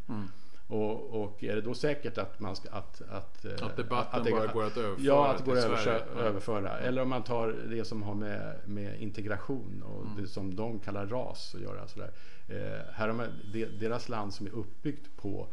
Och, 0.67 1.21
och 1.23 1.43
är 1.43 1.55
det 1.55 1.61
då 1.61 1.73
säkert 1.73 2.17
att 2.17 2.39
man 2.39 2.55
ska 2.55 2.69
att, 2.71 3.01
att, 3.09 3.45
eh, 3.45 3.51
Att 3.65 3.75
debatten 3.77 4.23
det- 4.23 4.31
bara 4.31 4.47
går 4.47 4.63
att 4.65 4.77
överföra 4.77 5.05
Ja, 5.05 5.27
att 5.31 5.37
det 5.37 5.43
går 5.43 5.57
att 5.57 5.63
överföra. 5.65 5.99
Ja. 6.15 6.21
överföra. 6.21 6.77
Eller 6.79 7.01
om 7.01 7.09
man 7.09 7.23
tar 7.23 7.55
det 7.69 7.85
som 7.85 8.03
har 8.03 8.13
med, 8.15 8.55
med 8.65 9.01
integration 9.01 9.83
och 9.83 10.01
Mm. 10.05 10.21
det 10.21 10.27
som 10.27 10.55
de 10.55 10.79
kallar 10.79 11.07
ras 11.07 11.55
att 11.55 11.61
göra. 11.61 11.87
Sådär. 11.87 12.11
Eh, 12.47 12.93
här 12.93 13.07
har 13.07 13.15
man, 13.15 13.27
de, 13.53 13.65
deras 13.65 14.09
land 14.09 14.33
som 14.33 14.45
är 14.47 14.51
uppbyggt 14.51 15.17
på 15.17 15.47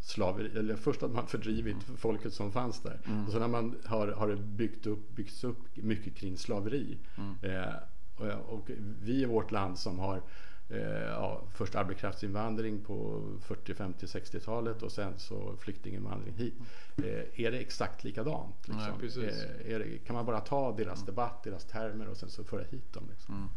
slaveri, 0.00 0.58
eller 0.58 0.76
först 0.76 1.02
att 1.02 1.10
man 1.10 1.26
fördrivit 1.26 1.84
Mm. 1.88 1.96
folket 1.96 2.34
som 2.34 2.52
fanns 2.52 2.80
där. 2.82 2.98
Och 3.26 3.32
sen 3.32 3.40
när 3.40 3.48
man 3.48 3.76
har, 3.84 4.08
har 4.08 4.28
det 4.28 4.36
byggt 4.36 4.86
upp, 4.86 5.10
byggts 5.16 5.44
upp 5.44 5.58
mycket 5.76 6.16
kring 6.16 6.36
slaveri. 6.36 6.98
Mm. 7.18 7.36
Eh, 7.42 7.74
och, 8.20 8.52
och 8.52 8.70
vi 9.02 9.22
i 9.22 9.24
vårt 9.24 9.50
land 9.50 9.78
som 9.78 9.98
har 9.98 10.22
eh, 10.68 11.02
ja, 11.08 11.42
först 11.54 11.74
arbetskraftsinvandring 11.74 12.84
på 12.84 13.22
40, 13.42 13.74
50, 13.74 14.06
60-talet 14.06 14.82
och 14.82 14.92
sen 14.92 15.12
så 15.16 15.56
flyktinginvandring 15.58 16.34
hit. 16.34 16.54
Eh, 16.96 17.40
är 17.46 17.50
det 17.50 17.58
exakt 17.58 18.04
likadant? 18.04 18.68
Liksom? 18.68 18.92
Nej. 19.16 19.72
Eh, 19.72 19.78
det, 19.78 19.98
kan 20.06 20.16
man 20.16 20.26
bara 20.26 20.40
ta 20.40 20.72
deras 20.76 21.06
debatt, 21.06 21.42
deras 21.44 21.64
termer 21.64 22.08
och 22.08 22.16
sen 22.16 22.28
så 22.30 22.44
föra 22.44 22.62
hit 22.70 22.92
dem? 22.92 23.04
Liksom? 23.10 23.50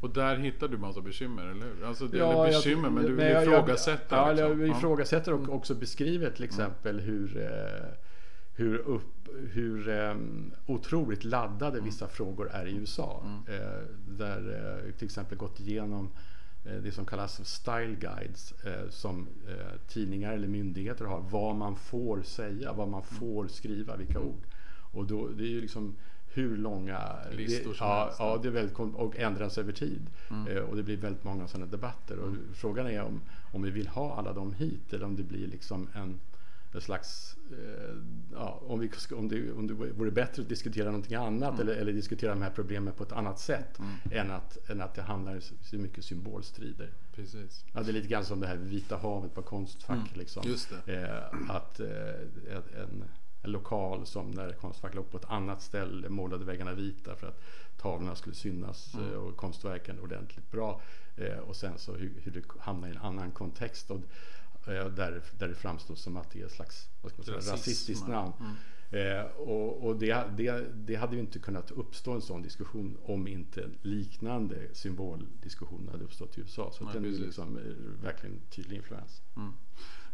Och 0.00 0.10
där 0.10 0.36
hittar 0.36 0.68
du 0.68 0.76
massa 0.78 1.00
bekymmer, 1.00 1.42
eller 1.44 1.66
hur? 1.66 1.84
Alltså, 1.86 2.06
det 2.06 2.18
Ja, 2.18 2.46
är 2.46 2.52
jag- 2.52 2.62
bekymmer, 2.62 2.90
men 2.90 3.04
du 3.04 3.12
men 3.12 3.26
jag- 3.26 3.46
jag- 3.46 3.68
liksom. 3.68 3.96
jag 4.10 4.38
Ja. 4.68 4.76
ifrågasätter 4.78 5.32
och 5.34 5.48
också 5.48 5.74
beskriver 5.74 6.30
till 6.30 6.44
exempel 6.44 7.00
hur, 7.00 7.36
eh, 7.36 7.88
hur, 8.56 8.78
upp, 8.78 9.28
hur 9.52 9.88
eh, 9.88 10.16
otroligt 10.66 11.24
laddade 11.24 11.80
vissa 11.80 12.08
frågor 12.08 12.50
är 12.50 12.66
i 12.66 12.76
USA. 12.76 13.22
Eh, 13.48 13.88
där 14.08 14.38
eh, 14.86 14.92
till 14.92 15.04
exempel 15.04 15.38
gått 15.38 15.60
igenom 15.60 16.10
eh, 16.64 16.76
det 16.82 16.92
som 16.92 17.06
kallas 17.06 17.48
style 17.48 17.96
guides 18.00 18.52
eh, 18.52 18.88
som 18.90 19.28
eh, 19.48 19.80
tidningar 19.88 20.32
eller 20.32 20.48
myndigheter 20.48 21.04
har. 21.04 21.20
Vad 21.20 21.56
man 21.56 21.76
får 21.76 22.22
säga, 22.22 22.72
vad 22.72 22.88
man 22.88 23.02
får 23.02 23.48
skriva, 23.48 23.96
vilka 23.96 24.20
ord. 24.20 24.42
Och 24.92 25.06
då, 25.06 25.28
det 25.28 25.44
är 25.44 25.48
ju 25.48 25.60
liksom 25.60 25.96
hur 26.34 26.56
långa 26.56 27.16
Listor 27.32 27.70
det, 27.70 27.76
som 27.76 27.86
ja, 27.86 28.04
helst. 28.04 28.16
ja, 28.18 28.38
det 28.42 28.48
är 28.48 28.52
väldigt 28.52 28.78
och 28.78 29.16
ändras 29.16 29.58
över 29.58 29.72
tid. 29.72 30.10
Eh, 30.48 30.62
och 30.62 30.76
det 30.76 30.82
blir 30.82 30.96
väldigt 30.96 31.24
många 31.24 31.48
sådana 31.48 31.70
debatter. 31.70 32.18
Och 32.18 32.34
frågan 32.54 32.86
är 32.86 33.02
om, 33.02 33.20
om 33.52 33.62
vi 33.62 33.70
vill 33.70 33.88
ha 33.88 34.16
alla 34.16 34.32
dem 34.32 34.52
hit 34.52 34.92
eller 34.92 35.04
om 35.04 35.16
det 35.16 35.22
blir 35.22 35.46
liksom 35.46 35.88
en, 35.94 36.20
en 36.74 36.80
slags... 36.80 37.36
Eh, 37.50 37.96
ja, 38.32 38.62
om, 38.66 38.80
vi, 38.80 38.90
om, 39.14 39.28
det, 39.28 39.52
om 39.52 39.66
det 39.66 39.74
vore 39.74 40.10
bättre 40.10 40.42
att 40.42 40.48
diskutera 40.48 40.86
någonting 40.86 41.14
annat 41.14 41.60
eller, 41.60 41.74
eller 41.74 41.92
diskutera 41.92 42.30
de 42.30 42.42
här 42.42 42.50
problemen 42.50 42.92
på 42.92 43.02
ett 43.04 43.12
annat 43.12 43.38
sätt 43.38 43.78
än, 44.10 44.30
att, 44.30 44.70
än 44.70 44.80
att 44.80 44.94
det 44.94 45.02
handlar 45.02 45.40
så 45.40 45.54
så 45.62 45.76
mycket 45.76 46.04
symbolstrider. 46.04 46.92
Precis. 47.12 47.64
Ja, 47.72 47.82
det 47.82 47.90
är 47.90 47.92
lite 47.92 48.08
grann 48.08 48.24
som 48.24 48.40
det 48.40 48.46
här 48.46 48.56
Vita 48.56 48.96
havet 48.96 49.34
på 49.34 49.42
Konstfack. 49.42 50.16
Liksom. 50.16 50.42
just 50.46 50.72
Eh, 50.86 51.50
att 51.50 51.80
eh, 51.80 51.88
en, 52.82 53.04
en 53.42 53.50
lokal 53.50 54.06
som 54.06 54.34
där 54.34 54.52
Konstfack 54.52 54.94
låg 54.94 55.10
på 55.10 55.16
ett 55.16 55.30
annat 55.30 55.62
ställe 55.62 56.08
målade 56.08 56.44
väggarna 56.44 56.72
vita 56.72 57.16
för 57.16 57.26
att 57.26 57.40
tavlorna 57.76 58.14
skulle 58.14 58.34
synas 58.34 58.94
eh, 58.94 59.18
och 59.18 59.36
konstverken 59.36 60.00
ordentligt 60.00 60.50
bra. 60.50 60.80
Eh, 61.16 61.38
och 61.38 61.56
sen 61.56 61.78
så 61.78 61.94
hur, 61.94 62.12
hur 62.22 62.32
det 62.32 62.42
hamnar 62.58 62.88
i 62.88 62.90
en 62.90 62.98
annan 62.98 63.30
kontext. 63.30 63.90
Och, 63.90 64.00
där, 64.72 65.22
där 65.38 65.48
det 65.48 65.54
framstår 65.54 65.94
som 65.94 66.16
att 66.16 66.30
det 66.30 66.40
är 66.40 66.46
ett 66.46 66.52
slags 66.52 66.88
vad 67.02 67.12
ska 67.12 67.18
man 67.18 67.24
säga, 67.24 67.36
Rasism, 67.36 67.52
rasistiskt 67.52 68.08
namn. 68.08 68.32
Eh, 68.90 69.24
och 69.36 69.86
och 69.86 69.96
det, 69.96 70.24
det, 70.36 70.64
det 70.74 70.94
hade 70.94 71.14
ju 71.14 71.20
inte 71.20 71.38
kunnat 71.38 71.70
uppstå 71.70 72.12
en 72.12 72.22
sån 72.22 72.42
diskussion 72.42 72.98
om 73.04 73.26
inte 73.28 73.70
liknande 73.82 74.56
symboldiskussion 74.72 75.88
hade 75.92 76.04
uppstått 76.04 76.38
i 76.38 76.40
USA. 76.40 76.70
Så 76.72 76.84
Nej, 76.84 76.92
det 77.00 77.08
är 77.08 77.12
liksom 77.12 77.58
eh, 77.58 78.02
verkligen 78.02 78.40
tydlig 78.50 78.76
influens. 78.76 79.22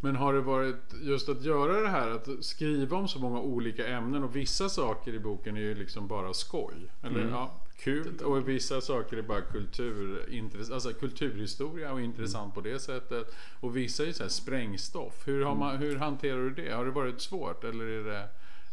Men 0.03 0.17
har 0.17 0.35
det 0.35 0.41
varit 0.41 0.95
just 1.03 1.29
att 1.29 1.45
göra 1.45 1.81
det 1.81 1.89
här 1.89 2.11
att 2.11 2.29
skriva 2.45 2.97
om 2.97 3.09
så 3.09 3.19
många 3.19 3.41
olika 3.41 3.87
ämnen 3.89 4.25
och 4.25 4.37
vissa 4.37 4.69
saker 4.69 5.15
i 5.15 5.19
boken 5.19 5.57
är 5.57 5.61
ju 5.61 5.75
liksom 5.75 6.09
bara 6.09 6.35
skoj. 6.35 6.75
Eller 7.03 7.21
Mm. 7.21 7.33
ja, 7.33 7.55
kul 7.81 8.19
och 8.25 8.49
vissa 8.49 8.81
saker 8.81 9.17
är 9.17 9.23
bara 9.23 9.41
kultur, 9.41 10.25
alltså 10.73 10.93
kulturhistoria 10.93 11.93
och 11.93 12.01
intressant 12.01 12.55
på 12.55 12.61
det 12.61 12.79
sättet. 12.79 13.35
Och 13.61 13.77
vissa 13.77 14.07
är 14.07 14.13
så 14.13 14.23
här 14.23 14.31
sprängstoff. 14.31 15.29
Hur, 15.29 15.45
har 15.45 15.55
man, 15.55 15.77
hur 15.77 15.97
hanterar 15.97 16.39
du 16.39 16.51
det? 16.51 16.73
Har 16.73 16.85
det 16.85 16.91
varit 16.91 17.21
svårt 17.21 17.65
eller 17.65 17.85
är 17.85 18.05
det 18.05 18.29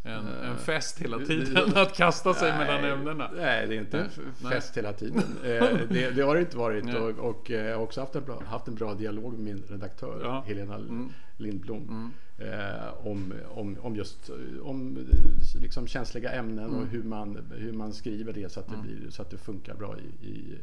en, 0.08 0.28
en 0.28 0.58
fest 0.58 1.00
hela 1.02 1.20
tiden 1.20 1.72
att 1.78 1.96
kasta 1.98 2.34
sig 2.34 2.52
mellan 2.58 2.84
ämnena? 3.00 3.32
Nej, 3.36 3.68
det 3.68 3.76
är 3.76 3.80
inte 3.80 4.00
en 4.00 4.08
Nej. 4.44 4.52
fest 4.54 4.78
hela 4.78 4.94
tiden. 4.94 5.24
Eh, 5.46 5.80
det, 5.90 6.12
det 6.12 6.22
har 6.22 6.36
det 6.36 6.42
inte 6.42 6.58
varit. 6.58 6.86
Nej. 6.86 6.98
Och, 6.98 7.30
och 7.30 7.52
eh, 7.52 7.66
jag 7.66 7.76
har 7.78 7.84
också 7.84 8.00
haft 8.02 8.16
en, 8.16 8.24
bra, 8.26 8.44
haft 8.46 8.68
en 8.68 8.76
bra 8.76 8.94
dialog 8.94 9.34
med 9.34 9.40
min 9.42 9.64
redaktör 9.70 10.20
Ja. 10.24 10.44
Helena 10.48 10.76
Mm. 10.76 11.10
Lindblom. 11.38 12.12
Eh, 12.38 13.08
om, 13.08 13.34
om, 13.50 13.78
om 13.82 13.96
just 13.96 14.30
om 14.64 14.98
eh, 14.98 15.62
liksom 15.62 15.88
känsliga 15.88 16.32
ämnen 16.32 16.66
Mm. 16.66 16.80
och 16.82 16.88
hur 16.88 17.04
man, 17.04 17.52
hur 17.56 17.74
man 17.74 17.94
skriver 17.94 18.34
det 18.34 18.52
så 18.52 18.60
att 18.60 18.68
det, 18.68 18.78
blir, 18.78 19.10
så 19.10 19.22
att 19.22 19.30
det 19.30 19.38
funkar 19.38 19.76
bra 19.76 19.96
i, 20.00 20.28
i, 20.28 20.58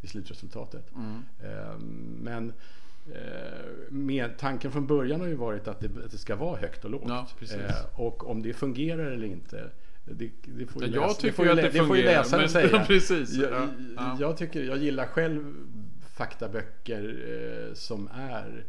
i 0.00 0.06
slutresultatet. 0.06 0.92
Mm. 0.96 1.22
Eh, 1.44 1.78
men 2.22 2.48
eh, 2.48 2.54
med, 3.88 4.38
tanken 4.38 4.72
från 4.72 4.86
början 4.86 5.20
har 5.20 5.28
ju 5.28 5.34
varit 5.34 5.68
att 5.68 5.80
det, 5.80 6.04
att 6.04 6.10
det 6.10 6.18
ska 6.18 6.36
vara 6.36 6.56
högt 6.60 6.84
och 6.84 6.90
lågt. 6.90 7.04
Ja. 7.08 7.26
Eh, 7.54 8.00
och 8.00 8.30
om 8.30 8.42
det 8.42 8.52
fungerar 8.52 9.04
eller 9.10 9.26
inte 9.26 9.70
det, 10.04 10.30
det 10.44 10.66
får 10.66 10.82
ju 10.84 10.88
Ja, 10.88 10.94
jag 10.94 11.08
läsa- 11.08 11.20
tycker 11.20 11.44
ju 11.44 11.50
att 11.50 11.56
lä- 11.56 11.62
det 11.62 11.70
får 11.70 11.96
ju 11.96 12.02
fungerar, 12.02 12.18
läsaren 12.22 12.40
men- 12.40 12.50
säga. 12.50 12.84
precis, 12.86 13.34
Jag, 13.34 13.52
ja, 13.52 13.68
ja. 13.96 14.16
jag, 14.20 14.36
tycker, 14.36 14.62
jag 14.64 14.78
gillar 14.78 15.06
själv 15.06 15.54
faktaböcker 16.14 17.04
eh, 17.68 17.74
som 17.74 18.08
är 18.14 18.64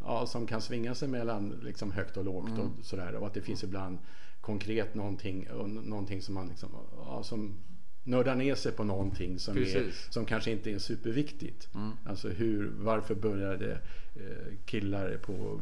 ja, 0.00 0.26
som 0.26 0.46
kan 0.46 0.60
svinga 0.60 0.94
sig 0.94 1.08
mellan 1.08 1.60
liksom, 1.62 1.92
högt 1.92 2.16
och 2.16 2.24
lågt 2.24 2.48
Mm. 2.48 2.60
och 2.60 2.70
sådär. 2.82 3.14
Och 3.14 3.26
att 3.26 3.34
det 3.34 3.40
finns 3.40 3.64
ibland 3.64 3.98
konkret 4.40 4.94
någonting, 4.94 5.48
någonting 5.84 6.22
som 6.22 6.34
man 6.34 6.48
liksom, 6.48 6.68
ja, 6.96 7.22
som 7.22 7.54
nördar 8.04 8.34
ner 8.34 8.54
sig 8.54 8.72
på 8.72 8.84
någonting 8.84 9.38
som, 9.38 9.58
är, 9.58 9.84
som 10.10 10.24
kanske 10.24 10.50
inte 10.50 10.70
är 10.70 10.78
superviktigt. 10.78 11.68
Alltså 12.06 12.28
hur, 12.28 12.72
varför 12.78 13.14
började 13.14 13.72
eh, 14.16 14.54
killar 14.66 15.16
på 15.22 15.60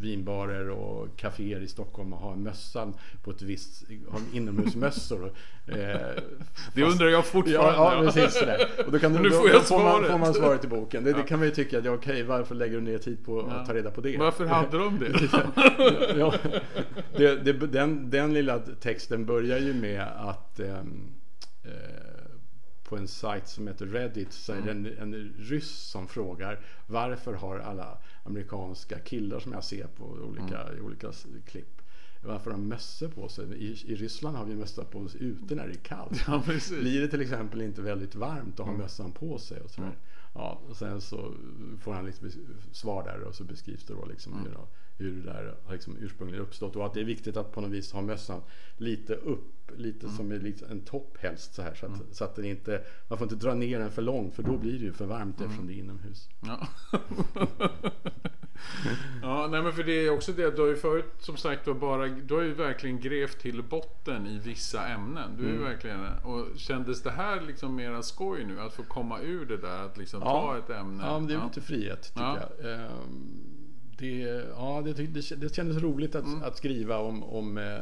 vinbarer 0.00 0.70
och 0.70 1.08
kaféer 1.16 1.60
i 1.60 1.68
Stockholm 1.68 2.12
och 2.12 2.18
ha 2.18 2.36
mössan 2.36 2.94
på 3.24 3.30
ett 3.30 3.42
visst, 3.42 3.84
ha 4.08 4.20
inomhusmössor. 4.32 5.32
Eh, 5.68 6.22
Det 6.74 6.82
undrar 6.82 7.08
jag 7.08 7.26
fortfarande. 7.26 7.76
Ja, 7.76 8.04
ja 8.04 8.12
precis 8.12 8.38
sådär. 8.38 8.68
Och 8.86 8.92
då, 8.92 8.98
kan 8.98 9.12
du, 9.12 9.18
Nu 9.18 9.28
då, 9.28 9.34
får 9.34 9.48
jag 9.48 9.60
då 9.60 9.64
får, 9.64 9.82
man, 9.82 10.04
får 10.04 10.18
man 10.18 10.34
svaret 10.34 10.64
i 10.64 10.68
boken. 10.68 11.04
Det, 11.04 11.12
det 11.12 11.22
kan 11.22 11.38
man 11.38 11.48
ju 11.48 11.54
tycka, 11.54 11.78
att, 11.78 11.84
ja, 11.84 11.90
okej, 11.92 12.22
varför 12.22 12.54
lägger 12.54 12.74
du 12.74 12.80
ner 12.80 12.98
tid 12.98 13.24
på 13.24 13.40
att 13.40 13.66
ta 13.66 13.74
reda 13.74 13.90
på 13.90 14.00
det? 14.00 14.16
Varför 14.16 14.46
hade 14.46 14.78
de 14.78 14.98
det? 14.98 15.12
ja, 16.18 16.34
det, 17.16 17.36
det, 17.36 17.52
den, 17.52 18.10
den 18.10 18.34
lilla 18.34 18.58
texten 18.58 19.26
börjar 19.26 19.58
ju 19.58 19.74
med 19.74 20.02
att 20.02 20.60
eh, 20.60 20.82
på 22.84 22.96
en 22.96 23.08
sajt 23.08 23.48
som 23.48 23.66
heter 23.66 23.86
Reddit 23.86 24.32
så 24.32 24.52
är 24.52 24.60
det 24.60 24.70
en, 24.70 24.86
en 24.86 25.34
ryss 25.38 25.70
som 25.70 26.08
frågar 26.08 26.60
varför 26.86 27.34
har 27.34 27.58
alla 27.58 27.98
amerikanska 28.24 28.98
killar 28.98 29.40
som 29.40 29.52
jag 29.52 29.64
ser 29.64 29.86
på 29.86 30.04
olika, 30.04 30.72
i 30.78 30.80
olika 30.80 31.12
klipp 31.46 31.82
varför 32.22 32.50
har 32.50 32.58
de 32.58 32.68
mössor 32.68 33.08
på 33.08 33.28
sig? 33.28 33.44
I, 33.54 33.92
I 33.92 33.94
Ryssland 33.94 34.36
har 34.36 34.44
vi 34.44 34.54
mössa 34.54 34.84
på 34.84 34.98
oss 34.98 35.14
ute 35.16 35.54
när 35.54 35.66
det 35.66 35.72
är 35.72 35.78
kallt. 35.78 36.24
Ja. 36.26 36.42
Blir 36.80 37.00
det 37.00 37.08
till 37.08 37.20
exempel 37.20 37.62
inte 37.62 37.82
väldigt 37.82 38.14
varmt 38.14 38.60
att 38.60 38.66
ha 38.66 38.72
mössan 38.72 39.12
på 39.12 39.38
sig 39.38 39.60
och 39.60 39.70
sådär. 39.70 39.98
Ja, 40.34 40.60
och 40.68 40.76
sen 40.76 41.00
så 41.00 41.34
får 41.80 41.92
han 41.92 42.06
lite 42.06 42.26
bes- 42.26 42.72
svar 42.72 43.04
där 43.04 43.20
och 43.20 43.34
så 43.34 43.44
beskrivs 43.44 43.84
det 43.84 43.94
då 43.94 44.04
liksom 44.04 44.32
hur, 44.44 44.56
hur 44.98 45.10
det 45.16 45.32
där 45.32 45.54
har 45.64 45.72
liksom 45.72 45.96
ursprungligen 46.00 46.42
uppstått 46.46 46.76
och 46.76 46.86
att 46.86 46.94
det 46.94 47.00
är 47.00 47.04
viktigt 47.04 47.36
att 47.36 47.52
på 47.52 47.60
något 47.60 47.70
vis 47.70 47.92
ha 47.92 48.00
mössan 48.02 48.42
lite 48.76 49.14
upp, 49.14 49.70
lite 49.76 50.08
som 50.08 50.32
en, 50.32 50.80
topp 50.84 51.16
helst 51.20 51.54
så 51.54 51.62
här 51.62 51.74
så 51.74 51.86
att, 51.86 51.92
så 52.16 52.24
att 52.24 52.36
den 52.36 52.44
inte, 52.44 52.82
man 53.08 53.18
får 53.18 53.24
inte 53.32 53.46
dra 53.46 53.54
ner 53.54 53.78
den 53.78 53.90
för 53.90 54.02
långt 54.02 54.34
för 54.34 54.42
då 54.42 54.56
blir 54.56 54.72
det 54.72 54.84
ju 54.84 54.92
för 54.92 55.06
varmt 55.06 55.40
eftersom 55.40 55.66
det 55.66 55.72
är 55.74 55.78
inomhus. 55.78 56.28
Ja. 56.46 56.68
ja, 59.22 59.46
nej 59.50 59.62
men 59.62 59.72
för 59.72 59.82
det 59.82 59.92
är 59.92 60.10
också 60.10 60.32
det 60.32 60.56
du 60.56 60.62
har 60.62 60.68
ju 60.68 60.76
förut 60.76 61.12
som 61.18 61.36
sagt 61.36 61.64
då 61.64 61.74
bara, 61.74 62.06
du 62.08 62.34
har 62.34 62.42
ju 62.42 62.54
verkligen 62.54 63.00
grävt 63.00 63.38
till 63.40 63.62
botten 63.62 64.26
i 64.26 64.38
vissa 64.38 64.88
ämnen. 64.88 65.36
Du 65.38 65.44
är 65.44 65.50
Mm. 65.50 65.62
verkligen, 65.64 66.06
och 66.24 66.46
kändes 66.56 67.02
det 67.02 67.10
här 67.10 67.40
liksom 67.40 67.74
mera 67.76 68.02
skoj 68.02 68.44
nu? 68.44 68.60
Att 68.60 68.72
få 68.74 68.82
komma 68.82 69.20
ur 69.20 69.46
det 69.46 69.56
där, 69.56 69.84
att 69.86 69.98
liksom 69.98 70.20
ta 70.20 70.58
ett 70.58 70.70
ämne? 70.70 71.04
Ja, 71.06 71.18
men 71.18 71.28
det 71.28 71.34
är 71.34 71.44
lite 71.44 71.60
frihet 71.60 72.02
tycker 72.02 72.20
Ja. 72.20 72.38
jag. 72.62 72.72
Ehm, 72.74 73.55
Det, 73.98 74.18
ja, 74.56 74.82
det, 74.84 74.92
det, 74.92 75.36
det 75.40 75.54
kändes 75.54 75.76
roligt 75.82 76.14
att, 76.14 76.24
Mm. 76.24 76.42
att 76.42 76.56
skriva 76.56 76.98
om, 76.98 77.22
om, 77.22 77.58
eh, 77.58 77.78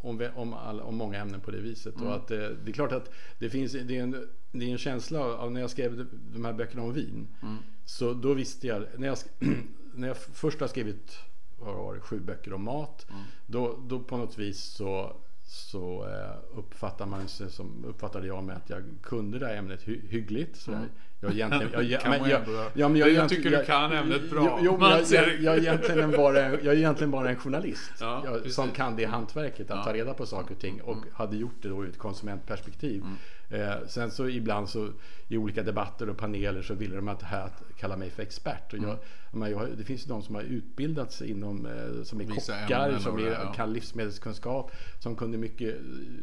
om, 0.00 0.28
om, 0.34 0.54
all, 0.54 0.80
om 0.80 0.96
många 0.96 1.18
ämnen 1.18 1.40
på 1.40 1.50
det 1.50 1.60
viset. 1.60 1.94
Mm. 1.96 2.06
Och 2.08 2.14
att, 2.14 2.30
eh, 2.30 2.38
det 2.38 2.70
är 2.70 2.72
klart 2.72 2.92
att 2.92 3.10
det 3.38 3.50
finns 3.50 3.72
det 3.72 3.96
är 3.96 4.02
en, 4.02 4.26
det 4.52 4.64
är 4.64 4.70
en 4.72 4.78
känsla 4.78 5.20
av 5.24 5.52
när 5.52 5.60
jag 5.60 5.70
skrev 5.70 6.06
de- 6.32 6.44
här 6.44 6.52
böckerna 6.52 6.82
om 6.82 6.92
vin. 6.92 7.28
Mm. 7.42 7.56
Så 7.84 8.12
då 8.14 8.34
visste 8.34 8.66
jag, 8.66 8.84
när 8.96 9.06
jag, 9.06 9.18
när 9.94 10.08
jag 10.08 10.16
först 10.16 10.60
har 10.60 10.68
skrivit 10.68 11.16
vad 11.58 11.74
var 11.74 11.94
det, 11.94 12.00
sju 12.00 12.20
böcker 12.20 12.52
om 12.52 12.64
mat. 12.64 13.06
Mm. 13.10 13.22
Då, 13.46 13.78
då 13.88 14.00
på 14.00 14.16
något 14.16 14.38
vis 14.38 14.60
så, 14.60 15.16
så 15.44 16.08
eh, 16.08 16.58
uppfattar 16.58 17.06
man 17.06 17.28
sig 17.28 17.50
som, 17.50 17.84
uppfattade 17.84 18.26
jag 18.26 18.44
med 18.44 18.56
att 18.56 18.70
jag 18.70 18.82
kunde 19.02 19.38
det 19.38 19.46
här 19.46 19.56
ämnet 19.56 19.88
hy, 19.88 20.00
hyggligt. 20.08 20.56
Så 20.56 20.70
jag, 20.70 20.80
jag 21.20 21.32
egentligen, 21.32 21.70
jag, 21.72 21.84
jag, 21.84 22.00
Mm. 22.06 22.20
Man 22.20 22.30
jag, 22.30 22.40
ja, 22.74 22.88
men 22.88 22.96
Jag 23.00 23.08
egentligen- 23.08 23.42
tycker 23.44 23.58
du 23.58 23.64
kan 23.64 23.92
ämnet 23.92 24.30
bra. 24.30 24.60
Jo, 24.62 24.76
men 24.80 24.90
jag, 24.90 25.00
jag, 25.00 25.24
det. 25.28 25.34
jag, 25.34 25.54
är 25.54 25.58
egentligen 25.58 26.10
bara, 26.10 26.40
jag 26.40 26.66
är 26.66 26.76
egentligen 26.76 27.10
bara 27.10 27.30
en 27.30 27.36
journalist. 27.36 27.92
Ja, 28.00 28.22
jag, 28.24 28.50
som 28.50 28.70
kan 28.70 28.96
det 28.96 29.04
hantverket, 29.04 29.60
att 29.60 29.68
Ja. 29.68 29.74
Mm. 29.74 29.84
ta 29.84 29.92
reda 29.92 30.14
på 30.14 30.26
saker 30.26 30.54
och 30.54 30.60
ting. 30.60 30.80
Och 30.82 30.96
hade 31.12 31.36
gjort 31.36 31.62
det 31.62 31.68
då 31.68 31.84
ur 31.84 31.88
ett 31.88 31.98
konsumentperspektiv. 31.98 33.04
Eh, 33.50 33.72
sen 33.88 34.10
så 34.10 34.28
ibland 34.28 34.68
så 34.68 34.88
i 35.28 35.36
olika 35.36 35.62
debatter 35.62 36.10
och 36.10 36.16
paneler 36.18 36.62
så 36.62 36.74
ville 36.74 36.96
de 36.96 37.08
att, 37.08 37.22
här, 37.22 37.44
att 37.44 37.62
kalla 37.78 37.96
mig 37.96 38.10
för 38.10 38.22
expert. 38.22 38.72
Och 38.72 38.78
jag, 38.78 38.96
men 39.32 39.50
jag, 39.50 39.68
det 39.78 39.84
finns 39.84 40.04
ju 40.04 40.08
de 40.08 40.22
som 40.22 40.34
har 40.34 40.42
utbildat 40.42 41.12
sig 41.12 41.30
inom, 41.30 41.66
eh, 41.66 42.02
som 42.02 42.20
är 42.20 42.24
Vissa 42.24 42.60
kockar, 42.62 42.98
som 42.98 43.16
det, 43.16 43.28
är, 43.28 43.32
ja. 43.32 43.52
kan 43.52 43.72
livsmedelskunskap, 43.72 44.70
som 44.98 45.16
kunde 45.16 45.38
mycket, 45.38 45.76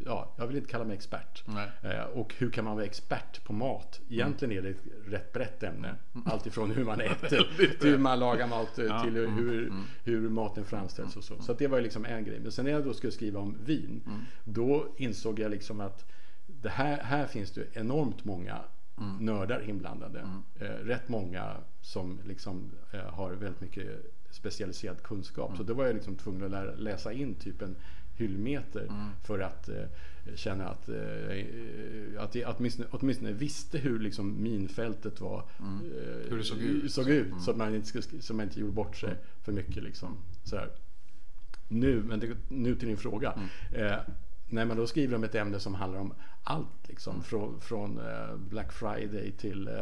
ja, 0.06 0.34
jag 0.38 0.48
vill 0.48 0.58
inte 0.58 0.70
kalla 0.70 0.86
mig 0.86 0.96
expert. 0.96 1.44
Eh, 1.84 2.04
och 2.14 2.34
hur 2.38 2.50
kan 2.50 2.66
man 2.66 2.76
vara 2.76 2.86
expert 2.86 3.44
på 3.44 3.54
mat? 3.54 4.00
Egentligen 4.10 4.58
är 4.58 4.62
det 4.62 4.74
rätt 5.06 5.34
brett 5.34 5.64
ämne. 5.64 5.96
Alltifrån 6.26 6.72
hur 6.72 6.86
man 6.86 7.02
äter 7.02 7.28
till 7.58 7.90
hur 7.90 7.98
man 7.98 8.20
lagar 8.20 8.48
mat, 8.48 8.80
eh, 8.80 9.04
till 9.04 9.14
hur, 9.14 9.28
hur, 9.28 9.74
hur 10.04 10.30
maten 10.30 10.66
framställs 10.66 11.18
och 11.18 11.24
så. 11.24 11.42
Så 11.42 11.54
det 11.54 11.68
var 11.68 11.82
liksom 11.82 12.06
en 12.06 12.24
grej. 12.24 12.40
Men 12.40 12.52
sen 12.52 12.66
när 12.66 12.72
jag 12.72 12.84
då 12.84 12.94
skulle 12.94 13.12
skriva 13.12 13.40
om 13.40 13.58
vin, 13.66 14.02
då 14.44 14.88
insåg 14.98 15.40
jag 15.40 15.52
liksom 15.52 15.82
att 15.82 16.06
det 16.48 16.70
här, 16.70 17.04
här 17.04 17.28
finns 17.28 17.52
det 17.52 17.66
enormt 17.74 18.26
många 18.26 18.62
nördar 19.20 19.70
inblandade. 19.70 20.30
Eh, 20.60 20.66
rätt 20.66 21.10
många 21.10 21.58
som 21.82 22.20
liksom 22.26 22.72
eh, 22.92 23.00
har 23.00 23.32
väldigt 23.32 23.62
mycket 23.62 24.14
specialiserad 24.30 25.04
kunskap. 25.04 25.58
Så 25.58 25.64
då 25.64 25.74
var 25.74 25.86
jag 25.86 25.96
liksom 25.96 26.16
tvungen 26.16 26.44
att 26.44 26.52
lära, 26.52 26.76
läsa 26.76 27.14
in 27.14 27.36
typ 27.36 27.62
en 27.62 27.76
hyllmeter 28.18 28.88
för 29.24 29.40
att 29.40 29.70
eh, 29.70 29.76
känna 30.36 30.68
att, 30.70 30.90
eh, 30.90 32.24
att 32.24 32.36
jag 32.36 32.56
åtminstone, 32.58 32.88
åtminstone 32.92 33.32
visste 33.32 33.78
hur 33.78 34.00
liksom 34.00 34.44
minfältet 34.44 35.22
var. 35.22 35.40
Eh, 35.40 36.30
Hur 36.30 36.38
det 36.38 36.44
såg 36.44 36.58
ut. 36.58 36.92
såg 36.92 37.10
ut 37.10 37.42
så, 37.42 37.52
att 37.52 37.58
man 37.58 37.76
inte, 37.76 38.02
så 38.22 38.34
man 38.34 38.46
inte 38.46 38.60
gjorde 38.60 38.72
bort 38.74 38.96
sig 38.96 39.16
för 39.44 39.52
mycket. 39.52 39.84
Liksom. 39.84 40.18
Sådär. 40.44 40.70
Nu, 41.68 42.04
men 42.04 42.20
det, 42.20 42.38
nu 42.50 42.76
till 42.76 42.88
din 42.88 42.98
fråga. 42.98 43.34
Eh, 43.74 43.96
när 44.50 44.66
man 44.66 44.78
då 44.78 44.88
skriver 44.88 45.16
om 45.16 45.24
ett 45.24 45.36
ämne 45.36 45.60
som 45.60 45.74
handlar 45.76 46.00
om 46.00 46.14
allt, 46.44 46.88
liksom, 46.88 47.24
från, 47.24 47.62
från 47.62 48.00
eh, 48.00 48.36
Black 48.38 48.72
Friday 48.74 49.32
till 49.32 49.68
eh, 49.68 49.80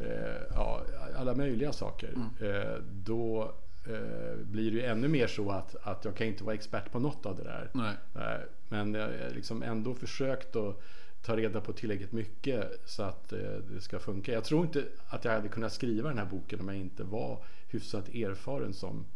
eh, 0.00 0.42
ja, 0.50 0.84
alla 1.16 1.34
möjliga 1.34 1.72
saker. 1.72 2.14
Eh, 2.40 2.82
då 2.92 3.54
eh, 3.86 4.36
blir 4.36 4.70
det 4.70 4.76
ju 4.76 4.82
ännu 4.84 5.08
mer 5.08 5.26
så 5.26 5.50
att, 5.50 5.76
att 5.82 6.04
jag 6.04 6.16
kan 6.16 6.26
inte 6.26 6.44
vara 6.44 6.54
expert 6.54 6.92
på 6.92 6.98
något 6.98 7.26
av 7.26 7.36
det 7.36 7.42
där. 7.44 7.70
Nej. 7.74 7.94
Eh, 8.14 8.40
Men 8.68 8.94
jag 8.94 9.02
har 9.06 9.30
liksom 9.34 9.62
ändå 9.62 9.94
försökt 9.94 10.56
att 10.56 10.80
ta 11.22 11.36
reda 11.36 11.60
på 11.60 11.72
tillräckligt 11.72 12.12
mycket 12.12 12.80
så 12.84 13.02
att 13.02 13.32
eh, 13.32 13.38
det 13.70 13.80
ska 13.80 13.98
funka. 13.98 14.32
Jag 14.32 14.44
tror 14.44 14.64
inte 14.64 14.84
att 15.08 15.24
jag 15.24 15.32
hade 15.32 15.48
kunnat 15.48 15.72
skriva 15.72 16.08
den 16.08 16.18
här 16.18 16.26
boken 16.26 16.60
om 16.60 16.68
jag 16.68 16.76
inte 16.76 17.04
var 17.04 17.44
hyfsat 17.68 18.08
erfaren 18.08 18.74
som 18.74 19.06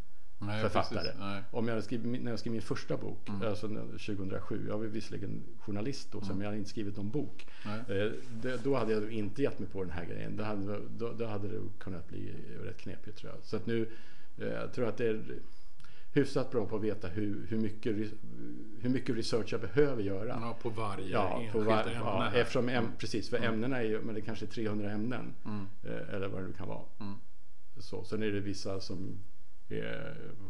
Nej, 0.41 0.63
författare. 0.63 0.99
precis. 0.99 1.45
Om 1.51 1.67
jag 1.69 1.75
hade 1.75 1.83
skrivit, 1.85 2.23
när 2.23 2.31
jag 2.31 2.39
skrev 2.41 2.53
min 2.53 2.63
första 2.63 2.97
bok, 2.97 3.29
alltså 3.45 3.67
när- 3.67 3.99
2007, 3.99 4.65
jag 4.69 4.79
var 4.79 4.85
visserligen 4.87 5.43
journalist 5.61 6.09
då, 6.13 6.21
så 6.21 6.27
men 6.33 6.39
jag 6.41 6.47
hade 6.47 6.59
inte 6.59 6.71
skrivit 6.71 6.97
någon 6.97 7.11
bok. 7.11 7.47
Eh, 7.89 8.13
det, 8.43 8.65
då 8.65 8.77
hade 8.77 8.93
jag 8.93 9.13
inte 9.13 9.43
gett 9.43 9.59
mig 9.59 9.69
på 9.69 9.83
den 9.85 9.93
här 9.93 10.05
grejen. 10.05 10.37
Då 10.37 10.45
hade, 10.45 10.81
då, 10.99 11.13
då 11.13 11.27
hade 11.27 11.49
det 11.49 11.61
kunnat 11.79 12.09
bli 12.09 12.35
rätt 12.65 12.77
knepigt 12.77 13.19
tror 13.19 13.33
jag. 13.33 13.45
Så 13.45 13.57
att 13.57 13.67
nu 13.67 13.89
jag 14.39 14.73
tror 14.73 14.89
att 14.89 14.97
det 14.97 15.07
är 15.09 15.25
hyfsat 16.13 16.51
bra 16.51 16.67
på 16.67 16.77
att 16.77 16.83
veta 16.83 17.09
hur, 17.09 17.47
hur, 17.49 17.59
mycket, 17.59 17.97
hur 18.81 18.89
mycket 18.91 19.17
research 19.17 19.53
jag 19.53 19.61
behöver 19.61 20.03
göra. 20.03 20.29
Ja, 20.29 20.59
på 20.63 20.69
varje 20.71 21.09
Ja, 21.09 21.41
enskilt 21.43 21.67
var, 21.67 21.81
ämne. 21.83 21.93
ja, 21.95 22.33
eftersom 22.35 22.69
äm, 22.69 22.87
precis, 22.99 23.31
för 23.31 23.37
ämnena 23.45 23.79
är 23.79 23.83
ju, 23.85 24.01
men 24.01 24.15
det 24.15 24.21
kanske 24.21 24.45
är 24.45 24.49
300 24.49 24.91
ämnen. 24.91 25.35
Eh, 25.85 26.15
eller 26.15 26.29
vad 26.29 26.43
det 26.43 26.47
nu 26.47 26.53
kan 26.53 26.69
vara. 26.69 26.85
Så, 27.81 28.05
sen 28.05 28.23
är 28.23 28.31
det 28.31 28.41
vissa 28.41 28.81
som 28.81 29.19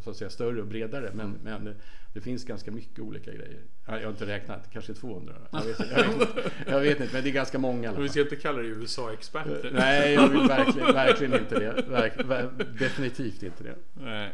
så 0.05 0.11
att 0.11 0.17
säga, 0.17 0.31
större 0.31 0.61
och 0.61 0.67
bredare. 0.67 1.11
Men, 1.15 1.39
men 1.43 1.75
det 2.13 2.21
finns 2.21 2.45
ganska 2.45 2.71
mycket 2.71 2.99
olika 2.99 3.33
grejer. 3.33 3.61
Ja, 3.87 3.97
Jag 3.99 4.05
har 4.07 4.11
inte 4.11 4.27
räknat, 4.27 4.71
kanske 4.73 4.95
200. 4.95 5.35
Jag 5.53 5.65
vet, 5.65 5.79
jag 5.81 6.05
vet, 6.05 6.21
inte, 6.21 6.51
jag 6.67 6.81
vet 6.81 7.01
inte, 7.01 7.13
men 7.15 7.23
det 7.23 7.31
är 7.31 7.33
ganska 7.33 7.59
många 7.59 7.93
Men 7.93 8.03
vi 8.03 8.09
ska 8.09 8.21
inte 8.21 8.37
kalla 8.37 8.59
dig 8.59 8.69
USA-experter. 8.71 9.71
Nej, 9.75 10.15
jag 10.15 10.29
vill 10.29 10.41
verkligen, 10.49 10.95
verkligen 10.95 11.35
inte 11.41 11.59
det. 11.59 11.85
Verk, 11.89 12.13
ver, 12.25 12.51
definitivt 12.79 13.43
inte 13.43 13.65
det. 13.65 13.75
Nej. 13.95 14.33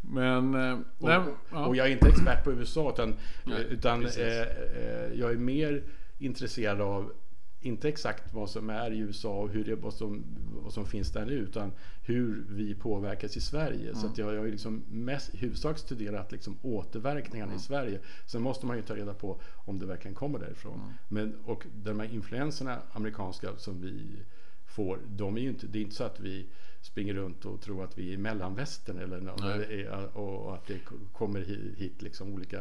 Men... 0.00 0.54
eh, 0.54 0.78
Och, 0.98 1.08
nej, 1.08 1.20
ja. 1.50 1.66
och 1.66 1.76
jag 1.76 1.86
är 1.86 1.90
inte 1.90 2.08
expert 2.08 2.44
på 2.44 2.52
USA 2.52 2.90
utan, 2.92 3.14
Nej, 3.44 3.66
utan 3.70 4.06
eh, 4.06 4.40
eh, 4.40 5.12
jag 5.14 5.30
är 5.30 5.36
mer 5.36 5.82
intresserad 6.18 6.80
av 6.80 7.12
inte 7.62 7.88
exakt 7.88 8.34
vad 8.34 8.50
som 8.50 8.70
är 8.70 8.90
i 8.90 8.98
USA 8.98 9.40
och 9.40 9.48
hur 9.48 9.64
det, 9.64 9.74
vad, 9.74 9.94
som, 9.94 10.24
vad 10.62 10.72
som 10.72 10.86
finns 10.86 11.12
där 11.12 11.26
nu 11.26 11.32
utan 11.32 11.72
hur 12.02 12.44
vi 12.48 12.74
påverkas 12.74 13.36
i 13.36 13.40
Sverige. 13.40 13.94
Så 13.94 14.06
att 14.06 14.18
jag, 14.18 14.34
jag 14.34 14.40
har 14.40 14.46
liksom 14.48 14.82
mest, 14.90 15.30
huvudsak 15.34 15.78
studerat 15.78 16.32
liksom 16.32 16.58
återverkningarna 16.62 17.54
i 17.54 17.58
Sverige. 17.58 18.00
Sen 18.26 18.42
måste 18.42 18.66
man 18.66 18.76
ju 18.76 18.82
ta 18.82 18.96
reda 18.96 19.14
på 19.14 19.40
om 19.64 19.78
det 19.78 19.86
verkligen 19.86 20.14
kommer 20.14 20.38
därifrån. 20.38 20.80
Men, 21.08 21.34
och 21.44 21.66
de 21.74 22.00
här 22.00 22.14
influenserna 22.14 22.78
amerikanska 22.92 23.56
som 23.56 23.80
vi 23.80 24.06
får, 24.66 24.98
de 25.08 25.36
är 25.36 25.40
inte, 25.40 25.66
det 25.66 25.78
är 25.78 25.82
inte 25.82 25.96
så 25.96 26.04
att 26.04 26.20
vi 26.20 26.46
springer 26.80 27.14
runt 27.14 27.44
och 27.44 27.60
tror 27.60 27.84
att 27.84 27.98
vi 27.98 28.08
är 28.08 28.12
i 28.14 28.16
mellanvästern 28.18 28.98
eller 28.98 29.20
nå- 29.20 29.36
Nej. 29.40 29.80
är- 29.82 30.16
och, 30.16 30.54
att 30.54 30.66
det 30.66 30.78
ko- 30.78 30.94
kommer 31.12 31.40
hit, 31.76 32.02
liksom 32.02 32.34
olika, 32.34 32.60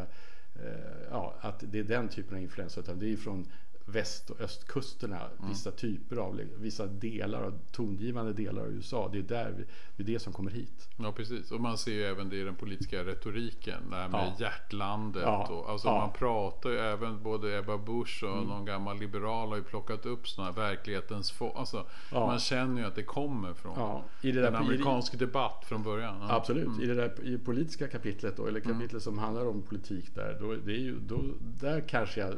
eh, 0.55 1.07
ja, 1.11 1.35
att 1.41 1.63
det 1.71 1.79
är 1.79 1.83
den 1.83 2.09
typen 2.09 2.35
av 2.37 2.41
influenser. 2.43 2.81
Utan 2.81 2.99
det 2.99 3.13
är 3.13 3.17
från 3.17 3.45
väst 3.91 4.29
och 4.29 4.41
östkusterna, 4.41 5.19
vissa 5.49 5.71
typer 5.71 6.15
av, 6.17 6.41
vissa 6.57 6.85
delar 6.85 7.41
av, 7.43 7.59
tongivande 7.71 8.33
delar 8.33 8.61
av 8.61 8.67
USA. 8.71 9.09
Det 9.11 9.17
är 9.17 9.21
där 9.23 9.53
vi, 9.57 9.63
det 9.97 10.03
är 10.11 10.13
det 10.13 10.19
som 10.19 10.33
kommer 10.33 10.51
hit. 10.51 10.87
Ja 10.97 11.11
precis, 11.11 11.51
och 11.51 11.61
man 11.61 11.77
ser 11.77 11.91
ju 11.91 12.03
även 12.03 12.29
det 12.29 12.35
i 12.35 12.43
den 12.43 12.55
politiska 12.55 13.03
retoriken. 13.03 13.89
Det 13.89 13.95
här 13.95 14.09
med 14.09 14.19
Ja. 14.39 14.45
hjärtlandet. 14.45 15.21
Ja. 15.23 15.47
Och, 15.47 15.69
alltså 15.69 15.87
Ja. 15.87 15.99
Man 15.99 16.13
pratar 16.13 16.69
ju 16.69 16.77
även, 16.77 17.23
både 17.23 17.57
Ebba 17.57 17.77
Busch 17.77 18.23
och 18.23 18.29
Mm. 18.37 18.47
någon 18.49 18.65
gammal 18.65 18.99
liberal 18.99 19.49
har 19.49 19.55
ju 19.57 19.63
plockat 19.63 20.05
upp 20.05 20.27
sådana 20.27 20.51
här 20.51 20.57
verklighetens 20.69 21.31
få, 21.31 21.49
alltså, 21.51 21.85
Ja. 22.11 22.25
Man 22.27 22.39
känner 22.39 22.81
ju 22.81 22.87
att 22.87 22.95
det 22.95 23.03
kommer 23.03 23.53
från 23.53 24.01
i 24.21 24.31
det 24.31 24.47
en 24.47 24.53
där- 24.53 24.61
i- 24.61 24.65
amerikansk 24.65 25.19
debatt 25.19 25.65
från 25.65 25.83
början. 25.83 26.15
Ja. 26.21 26.35
Absolut. 26.35 26.81
I 26.81 26.85
det 26.85 26.93
där 26.93 27.23
i 27.23 27.37
politiska 27.37 27.87
kapitlet 27.87 28.37
då, 28.37 28.47
eller 28.47 28.59
kapitlet 28.59 29.03
som 29.03 29.17
handlar 29.17 29.45
om 29.45 29.61
politik 29.61 30.15
där, 30.15 30.37
då, 30.39 30.55
det 30.55 30.71
är 30.71 30.77
ju, 30.79 30.99
då, 30.99 31.21
där 31.39 31.81
kanske 31.87 32.19
jag, 32.19 32.33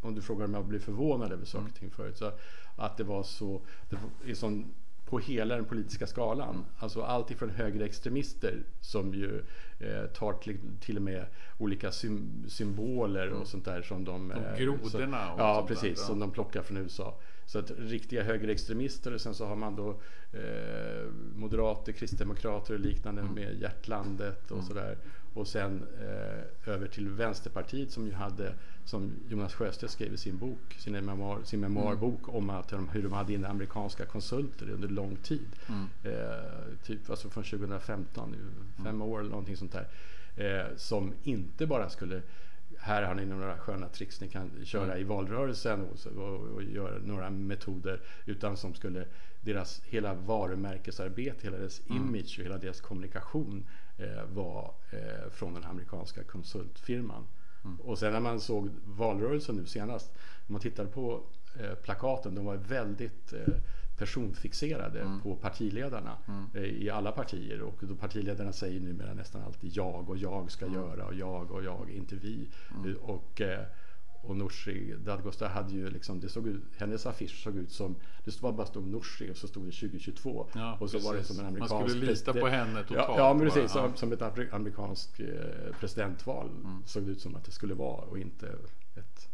om 0.00 0.14
du 0.14 0.22
frågar 0.22 0.44
om 0.44 0.54
jag 0.54 0.64
blir 0.64 0.78
förvånad 0.78 1.32
över 1.32 1.44
saker 1.44 1.68
och 1.68 1.74
ting 1.74 1.90
förut, 1.90 2.16
så 2.18 2.32
att 2.76 2.96
det 2.96 3.04
var 3.04 3.22
så, 3.22 3.60
det 4.24 4.30
är 4.30 4.34
sån, 4.34 4.74
på 5.04 5.18
hela 5.18 5.54
den 5.56 5.64
politiska 5.64 6.06
skalan. 6.06 6.64
Alltså 6.78 7.02
allt 7.02 7.30
ifrån 7.30 7.50
högerextremister 7.50 8.62
som 8.80 9.14
ju 9.14 9.42
eh, 9.78 10.04
tar 10.06 10.32
till, 10.32 10.58
till 10.80 10.96
och 10.96 11.02
med 11.02 11.26
olika 11.58 11.92
sym, 11.92 12.44
symboler 12.48 13.30
och 13.30 13.46
sånt 13.46 13.64
där 13.64 13.82
som 13.82 14.04
de... 14.04 14.30
eh, 14.30 14.56
grodorna 14.58 15.26
så, 15.26 15.32
och 15.34 15.40
Ja, 15.40 15.60
där, 15.60 15.66
precis. 15.68 15.98
ja. 15.98 16.04
Som 16.06 16.18
de 16.18 16.30
plockar 16.30 16.62
från 16.62 16.76
USA. 16.76 17.18
Så 17.46 17.58
att 17.58 17.70
riktiga 17.78 18.22
högerextremister 18.22 19.14
och 19.14 19.20
sen 19.20 19.34
så 19.34 19.46
har 19.46 19.56
man 19.56 19.76
då 19.76 19.90
eh, 20.32 21.06
moderater, 21.34 21.92
kristdemokrater 21.92 22.74
och 22.74 22.80
liknande 22.80 23.20
Mm. 23.22 23.34
med 23.34 23.60
hjärtlandet 23.60 24.50
och 24.50 24.64
sådär. 24.64 24.98
Och 25.34 25.46
sen 25.48 25.86
eh, 26.00 26.72
över 26.74 26.86
till 26.86 27.08
Vänsterpartiet 27.08 27.90
som 27.90 28.06
ju 28.06 28.12
hade, 28.12 28.54
som 28.90 29.12
Jonas 29.28 29.54
Sjöstedt 29.54 29.92
skrev 29.92 30.14
i 30.14 30.16
sin 30.16 30.38
bok, 30.38 30.74
sin, 30.78 30.92
memoar, 30.92 31.42
sin 31.44 31.60
memoarbok 31.60 32.28
Mm. 32.28 32.36
om 32.36 32.50
att 32.50 32.72
hur 32.72 33.02
de 33.02 33.12
hade 33.12 33.32
in 33.32 33.44
amerikanska 33.44 34.06
konsulter 34.06 34.70
under 34.70 34.88
lång 34.88 35.16
tid. 35.16 35.48
Mm. 35.68 35.86
Eh, 36.04 36.76
typ 36.82 37.10
alltså 37.10 37.30
från 37.30 37.44
2015, 37.44 38.34
i 38.34 38.82
fem 38.82 39.02
år 39.02 39.20
eller 39.20 39.30
någonting 39.30 39.56
sånt 39.56 39.72
där. 39.72 39.88
Eh, 40.36 40.76
som 40.76 41.12
inte 41.22 41.66
bara 41.66 41.88
skulle 41.90 42.22
här 42.78 43.02
har 43.02 43.14
ni 43.14 43.26
några 43.26 43.58
sköna 43.58 43.88
tricks 43.88 44.20
ni 44.20 44.28
kan 44.28 44.50
köra 44.64 44.98
i 44.98 45.04
valrörelsen 45.04 45.80
och, 45.80 46.06
och, 46.16 46.40
och 46.40 46.62
göra 46.62 46.98
några 46.98 47.30
metoder. 47.30 48.00
Utan 48.26 48.56
som 48.56 48.74
skulle, 48.74 49.04
deras 49.40 49.82
hela 49.84 50.14
varumärkesarbete, 50.14 51.38
hela 51.42 51.56
deras 51.58 51.80
image 51.86 52.36
och 52.38 52.44
hela 52.44 52.58
deras 52.58 52.80
kommunikation 52.80 53.66
eh, 53.98 54.24
var 54.32 54.74
eh, 54.90 55.30
från 55.30 55.54
den 55.54 55.64
amerikanska 55.64 56.24
konsultfirman. 56.24 57.26
Och 57.80 57.98
sen 57.98 58.12
när 58.12 58.20
man 58.20 58.40
såg 58.40 58.70
valrörelsen 58.84 59.56
nu 59.56 59.66
senast, 59.66 60.12
när 60.46 60.52
man 60.52 60.60
tittade 60.60 60.88
på 60.88 61.20
eh, 61.60 61.74
plakaten, 61.74 62.34
de 62.34 62.44
var 62.44 62.56
väldigt 62.56 63.32
eh, 63.32 63.54
personfixerade 63.98 65.00
på 65.22 65.36
partiledarna 65.36 66.18
eh, 66.54 66.62
i 66.64 66.90
alla 66.90 67.12
partier. 67.12 67.62
Och 67.62 67.76
då 67.80 67.94
partiledarna 67.94 68.52
säger 68.52 68.80
numera 68.80 69.14
nästan 69.14 69.42
alltid 69.42 69.76
jag 69.76 70.10
och 70.10 70.16
jag 70.16 70.50
ska 70.50 70.66
göra 70.66 71.06
och 71.06 71.14
jag 71.14 71.50
och 71.50 71.64
jag, 71.64 71.90
inte 71.90 72.16
vi. 72.16 72.48
Eh, 72.84 72.94
Och, 73.02 73.40
eh, 73.40 73.64
och 74.22 74.36
Nooshi 74.36 74.94
Dadgostar 75.04 75.48
hade 75.48 75.72
ju 75.72 75.90
liksom, 75.90 76.20
det 76.20 76.28
såg 76.28 76.46
ut, 76.46 76.62
hennes 76.78 77.06
affisch 77.06 77.42
såg 77.42 77.56
ut 77.56 77.72
som, 77.72 77.96
det 78.24 78.42
var 78.42 78.52
bara 78.52 78.66
stod 78.66 78.86
Nooshi 78.86 79.30
och 79.30 79.36
så 79.36 79.48
stod 79.48 79.64
det 79.66 79.72
2022. 79.72 80.48
Ja, 80.54 80.76
och 80.80 80.90
så 80.90 80.98
var 80.98 81.12
det 81.12 81.18
precis. 81.18 81.36
som 81.36 81.46
en 81.46 81.52
Man 81.52 81.62
amerikansk 81.62 81.90
skulle 81.90 82.06
lita 82.06 82.32
på 82.32 82.46
henne 82.46 82.82
totalt 82.82 83.08
Ja, 83.08 83.18
ja 83.18 83.34
men 83.34 83.46
precis. 83.46 83.62
ja. 83.62 83.68
Som, 83.68 83.96
som 83.96 84.12
ett 84.12 84.20
amer- 84.22 84.54
amerikanskt 84.54 85.20
eh, 85.20 85.26
presidentval 85.80 86.50
såg 86.86 87.02
det 87.02 87.10
ut 87.10 87.20
som 87.20 87.36
att 87.36 87.44
det 87.44 87.52
skulle 87.52 87.74
vara 87.74 88.00
och 88.00 88.18
inte 88.18 88.46
ett 88.94 89.28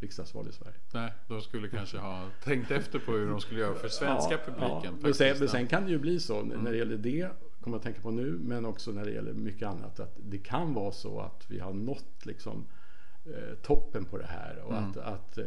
riksdagsval 0.00 0.48
i 0.48 0.52
Sverige. 0.52 0.76
Nej, 0.92 1.12
de 1.28 1.40
skulle 1.40 1.68
kanske 1.68 1.98
ha 1.98 2.28
tänkt 2.44 2.70
efter 2.70 2.98
på 2.98 3.12
hur 3.12 3.30
de 3.30 3.40
skulle 3.40 3.60
göra 3.60 3.74
för 3.74 3.88
svenska 3.88 4.38
publiken. 4.38 4.98
Men 5.00 5.14
sen, 5.14 5.32
men 5.38 5.46
ja. 5.46 5.52
sen 5.52 5.66
kan 5.66 5.84
det 5.84 5.90
ju 5.90 5.98
bli 5.98 6.20
så 6.20 6.42
när 6.42 6.70
det 6.72 6.78
gäller 6.78 6.96
det, 6.96 7.30
kommer 7.60 7.74
jag 7.74 7.78
att 7.78 7.82
tänka 7.82 8.00
på 8.00 8.10
nu, 8.10 8.38
men 8.40 8.66
också 8.66 8.90
när 8.90 9.04
det 9.04 9.10
gäller 9.10 9.32
mycket 9.32 9.68
annat, 9.68 10.00
att 10.00 10.16
det 10.16 10.38
kan 10.38 10.74
vara 10.74 10.92
så 10.92 11.20
att 11.20 11.44
vi 11.48 11.58
har 11.58 11.72
nått 11.72 12.26
liksom 12.26 12.66
eh, 13.26 13.54
toppen 13.62 14.04
på 14.04 14.18
det 14.18 14.26
här. 14.26 14.58
Och 14.64 14.78
att, 14.78 14.96
att, 14.96 15.38
eh, 15.38 15.44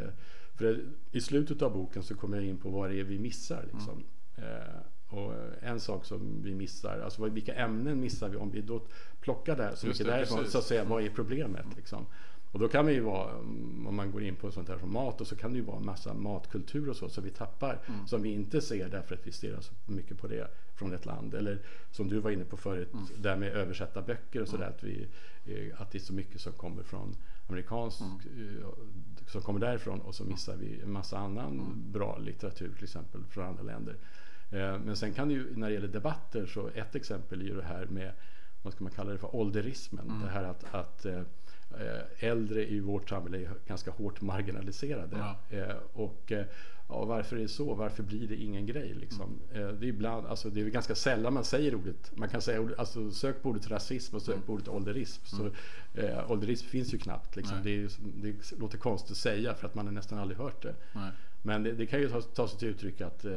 för 0.56 0.80
i 1.12 1.22
slutet 1.22 1.62
av 1.62 1.74
boken 1.74 2.04
så 2.04 2.16
kommer 2.16 2.38
jag 2.38 2.46
in 2.46 2.58
på 2.58 2.70
vad 2.70 2.90
det 2.90 3.00
är 3.00 3.04
vi 3.04 3.20
missar. 3.20 3.66
Liksom. 3.74 4.04
Eh, 4.38 5.16
och 5.18 5.34
en 5.62 5.80
sak 5.80 6.06
som 6.06 6.42
vi 6.44 6.56
missar, 6.56 7.00
alltså 7.00 7.26
vilka 7.30 7.54
ämnen 7.56 8.00
missar 8.00 8.30
vi 8.30 8.38
om 8.38 8.52
vi 8.52 8.62
då 8.62 8.82
plockar 9.22 9.56
där 9.58 9.76
så 9.76 9.88
Just 9.88 10.00
mycket 10.00 10.06
det, 10.06 10.18
därifrån, 10.18 10.38
precis. 10.38 10.52
så 10.52 10.58
att 10.58 10.64
säga, 10.66 10.84
vad 10.84 11.04
är 11.04 11.10
problemet? 11.10 11.66
Liksom? 11.76 12.06
Och 12.52 12.60
då 12.60 12.68
kan 12.68 12.86
vi 12.86 12.94
ju 12.94 13.00
vara, 13.00 13.32
mm, 13.32 13.88
om 13.88 13.96
man 13.96 14.12
går 14.12 14.24
in 14.24 14.36
på 14.36 14.52
sånt 14.52 14.70
här 14.70 14.78
som 14.78 14.94
mat, 14.94 15.22
och 15.22 15.28
så 15.28 15.36
kan 15.36 15.52
det 15.52 15.58
ju 15.58 15.64
vara 15.64 15.78
en 15.78 15.86
massa 15.86 16.14
matkultur 16.14 16.90
och 16.90 16.96
så, 16.96 17.10
som 17.10 17.24
vi 17.24 17.30
tappar, 17.30 17.80
Mm. 17.88 18.08
som 18.08 18.22
vi 18.22 18.30
inte 18.30 18.62
ser 18.62 18.90
därför 18.90 19.16
att 19.16 19.28
vi 19.28 19.32
stirrar 19.32 19.62
så 19.62 19.74
mycket 19.86 20.18
på 20.18 20.28
det 20.28 20.48
från 20.76 20.94
ett 20.94 21.06
land. 21.06 21.34
Eller 21.34 21.60
som 21.92 22.08
du 22.10 22.20
var 22.20 22.32
inne 22.32 22.46
på 22.46 22.58
förut, 22.58 22.94
Mm. 22.94 23.06
där 23.18 23.36
med 23.36 23.50
översätta 23.54 24.02
böcker 24.02 24.42
och 24.42 24.48
sådär, 24.48 24.68
att, 24.68 24.84
vi, 24.84 25.08
eh, 25.46 25.82
att 25.82 25.92
det 25.92 25.98
är 25.98 26.00
så 26.00 26.14
mycket 26.14 26.42
som 26.42 26.54
kommer 26.54 26.84
från 26.84 27.16
amerikansk, 27.48 28.02
Mm. 28.02 28.58
eh, 28.58 28.68
som 29.28 29.42
kommer 29.42 29.60
därifrån 29.60 30.02
och 30.02 30.16
så 30.16 30.24
missar 30.24 30.56
vi 30.56 30.82
en 30.82 30.92
massa 30.92 31.18
annan 31.18 31.54
Mm. 31.60 31.92
bra 31.92 32.18
litteratur 32.18 32.74
till 32.76 32.84
exempel 32.84 33.24
från 33.26 33.46
andra 33.46 33.64
länder. 33.64 33.96
Eh, 34.52 34.78
Men 34.80 34.96
sen 34.98 35.14
kan 35.14 35.28
det 35.28 35.34
ju, 35.34 35.56
när 35.56 35.68
det 35.68 35.74
gäller 35.74 35.88
debatter, 35.88 36.46
så 36.46 36.68
ett 36.68 36.96
exempel 36.96 37.42
är 37.42 37.46
ju 37.46 37.56
det 37.56 37.64
här 37.64 37.86
med, 37.86 38.12
vad 38.62 38.74
ska 38.74 38.84
man 38.84 38.94
kalla 38.94 39.12
det 39.12 39.18
för, 39.18 39.36
ålderismen. 39.36 40.06
Mm. 40.10 40.22
Det 40.22 40.30
här 40.30 40.44
att, 40.44 40.74
att 40.74 41.06
eh, 41.06 41.22
äldre 42.20 42.68
i 42.70 42.80
vårt 42.80 43.10
samhälle 43.10 43.38
är 43.38 43.50
ganska 43.68 43.92
hårt 43.92 44.22
marginaliserade. 44.22 45.18
Ja. 45.50 45.58
Eh, 45.58 45.76
Och 45.94 46.32
eh, 46.32 46.46
ja, 46.90 47.06
varför 47.06 47.36
är 47.36 47.42
det 47.42 47.48
så? 47.48 47.74
Varför 47.74 48.04
blir 48.04 48.28
det 48.28 48.36
ingen 48.36 48.66
grej? 48.66 48.94
Liksom? 48.94 49.40
Mm. 49.54 49.68
Eh, 49.68 49.74
Det, 49.74 49.86
är 49.86 49.90
ibland, 49.90 50.28
alltså, 50.28 50.50
det 50.50 50.62
är 50.62 50.66
ganska 50.70 50.96
sällan 50.96 51.34
man 51.34 51.44
säger 51.44 51.76
ordet. 51.76 52.12
Man 52.16 52.30
kan 52.30 52.42
säga 52.42 52.70
alltså, 52.78 53.12
sök 53.12 53.42
på 53.42 53.50
ordet 53.50 53.70
rasism 53.72 54.16
och 54.16 54.22
sök 54.22 54.36
Mm. 54.36 54.46
på 54.46 54.54
ordet 54.54 54.68
ålderism. 54.68 55.26
Så, 55.26 55.46
eh, 56.02 56.32
ålderism 56.32 56.66
finns 56.68 56.94
ju 56.94 56.98
knappt. 56.98 57.36
Liksom. 57.36 57.58
Det, 57.64 57.70
är, 57.84 57.90
det 58.22 58.52
låter 58.60 58.78
konstigt 58.78 59.12
att 59.12 59.18
säga 59.18 59.54
för 59.54 59.68
att 59.68 59.76
man 59.76 59.86
har 59.86 59.94
nästan 59.94 60.20
aldrig 60.20 60.38
hört 60.38 60.62
det. 60.64 60.76
Nej. 60.94 61.12
Men 61.42 61.64
det, 61.64 61.72
det 61.72 61.86
kan 61.86 62.00
ju 62.00 62.10
ta, 62.10 62.22
ta 62.22 62.48
sig 62.48 62.60
till 62.60 62.68
uttryck 62.68 63.02
att 63.02 63.26
eh, 63.26 63.32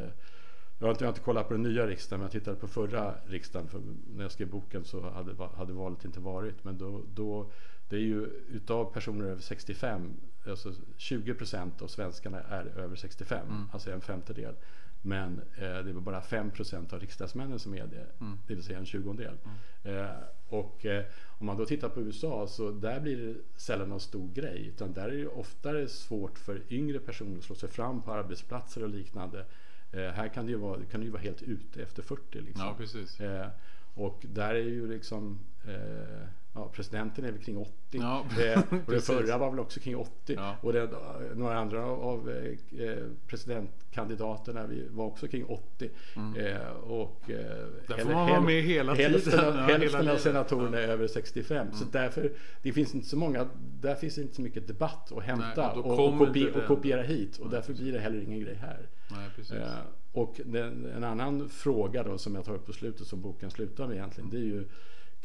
jag 0.79 0.87
har, 0.87 0.91
inte, 0.91 1.05
jag 1.05 1.09
har 1.09 1.13
inte 1.13 1.25
kollat 1.25 1.49
på 1.49 1.55
den 1.55 1.63
nya 1.63 1.87
riksdagen, 1.87 2.21
men 2.21 2.25
jag 2.25 2.33
tittade 2.33 2.57
på 2.57 2.69
förra 2.69 3.15
riksdagen. 3.27 3.69
För 3.69 3.81
när 4.17 4.23
jag 4.25 4.33
skrev 4.33 4.49
boken 4.51 4.85
så 4.85 5.11
hade, 5.11 5.35
hade 5.57 5.73
valet 5.73 6.05
inte 6.05 6.21
varit. 6.21 6.65
Men 6.65 6.79
då, 6.79 7.03
då, 7.15 7.51
det 7.89 7.97
är 7.97 8.01
ju 8.01 8.27
utav 8.49 8.93
personer 8.93 9.25
över 9.25 9.43
65, 9.43 10.17
alltså 10.47 10.73
20 10.97 11.35
procent 11.35 11.83
av 11.83 11.87
svenskarna 11.87 12.41
är 12.41 12.65
över 12.79 12.97
65, 12.97 13.47
alltså 13.73 13.91
en 13.91 14.01
femtedel. 14.01 14.55
Men 15.03 15.41
eh, 15.55 15.59
det 15.59 15.91
är 15.91 16.01
bara 16.01 16.23
5 16.23 16.51
procent 16.51 16.93
av 16.93 17.01
riksdagsmännen 17.01 17.59
som 17.59 17.75
är 17.75 17.87
det, 17.87 18.07
det 18.47 18.55
vill 18.55 18.65
säga 18.65 18.79
en 18.79 18.87
tjugondel. 18.87 19.35
Eh, 19.83 20.07
och 20.49 20.87
eh, 20.87 21.05
om 21.39 21.47
man 21.47 21.57
då 21.57 21.67
tittar 21.67 21.89
på 21.89 22.01
USA 22.01 22.47
så 22.47 22.71
där 22.71 23.01
blir 23.01 23.17
det 23.17 23.35
sällan 23.57 23.89
någon 23.89 24.01
stor 24.01 24.29
grej. 24.35 24.67
Utan 24.67 24.93
där 24.93 25.09
är 25.09 25.17
det 25.17 25.27
oftare 25.27 25.89
svårt 25.89 26.39
för 26.39 26.63
yngre 26.71 26.99
personer 26.99 27.39
att 27.39 27.45
slå 27.45 27.55
sig 27.55 27.69
fram 27.69 28.03
på 28.03 28.13
arbetsplatser 28.13 28.83
och 28.83 28.89
liknande. 28.89 29.45
Eh, 29.93 30.01
här 30.01 30.29
kan 30.29 30.47
det 30.47 30.53
ju 30.53 30.59
vara, 30.59 30.85
kan 30.85 31.01
det 31.01 31.05
ju 31.07 31.13
vara 31.13 31.23
helt 31.23 31.43
ute 31.43 31.83
efter 31.83 32.03
40 32.03 32.41
liksom. 32.41 32.67
Ja, 32.67 32.75
precis. 32.79 33.21
Eh, 33.21 33.49
och 33.95 34.27
där 34.29 34.55
är 34.55 34.69
ju 34.69 34.89
liksom 34.89 35.39
eh, 35.65 36.29
ja, 36.57 36.69
presidenten 36.73 37.25
är 37.25 37.33
väl 37.33 37.43
kring 37.43 37.59
80. 37.59 37.73
Ja, 37.91 38.25
eh, 38.41 38.59
och 38.59 38.65
den 38.93 39.01
förra 39.01 39.39
var 39.39 39.51
väl 39.51 39.61
också 39.61 39.81
kring 39.81 39.97
80. 39.97 40.11
Ja. 40.37 40.57
Och 40.61 40.73
den, 40.73 40.89
några 41.35 41.59
andra 41.59 41.85
av 41.87 42.31
eh, 42.31 42.81
eh, 42.89 43.05
presidentkandidaterna 43.27 44.69
var 44.91 45.05
också 45.05 45.29
kring 45.29 45.45
80. 45.47 45.91
Eh, 46.37 46.71
och, 46.71 47.31
eh, 47.31 47.37
Mm. 47.37 47.73
Där 47.89 47.97
får 48.05 48.13
man 48.13 48.29
vara 48.31 48.41
med 48.41 48.63
hela 48.63 48.95
hälften, 48.95 49.33
tiden. 49.33 49.47
av- 49.47 49.55
hälften 49.55 50.01
hela 50.01 50.13
av 50.13 50.17
senatorerna 50.19 50.79
är 50.79 50.89
över 50.89 51.07
65. 51.07 51.67
Så 51.73 51.85
därför, 51.93 52.33
det 52.63 52.73
finns 52.73 52.95
inte 52.95 53.07
så 53.09 53.17
många, 53.17 53.49
där 53.81 53.95
finns 53.95 54.19
inte 54.19 54.35
så 54.35 54.43
mycket 54.43 54.67
debatt 54.69 55.13
att 55.13 55.23
hämta 55.23 55.71
och 55.73 55.83
då 55.83 55.91
och, 55.91 56.13
och, 56.13 56.19
kopi, 56.19 56.51
och 56.55 56.67
kopiera 56.67 57.03
hit. 57.03 57.39
Och 57.39 57.51
därför 57.51 57.73
blir 57.73 57.93
det 57.93 57.99
heller 57.99 58.21
ingen 58.23 58.41
grej 58.41 58.55
här. 58.55 58.89
Nej. 59.11 59.61
Eh, 59.61 59.69
och 60.13 60.41
den, 60.45 60.87
en 60.97 61.05
annan 61.05 61.49
fråga 61.49 62.03
då 62.03 62.19
som 62.19 62.35
jag 62.35 62.45
tar 62.45 62.55
upp 62.55 62.67
på 62.67 62.73
slutet 62.73 63.07
som 63.07 63.21
boken 63.21 63.51
slutar 63.51 63.87
med 63.87 63.97
egentligen 63.97 64.31
det 64.31 64.37
är 64.37 64.41
ju 64.41 64.65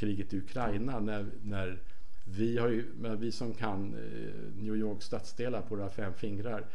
kriget 0.01 0.33
i 0.33 0.37
Ukraina 0.37 0.99
när, 0.99 1.25
när 1.43 1.79
vi, 2.25 2.57
har 2.57 2.67
ju, 2.67 2.85
men 2.97 3.19
vi 3.19 3.31
som 3.31 3.53
kan 3.53 3.93
eh, 3.93 4.63
New 4.63 4.75
Yorks 4.75 5.05
stadsdelar 5.05 5.61
på 5.61 5.75
våra 5.75 5.89
fem 5.89 6.13
fingrar 6.13 6.65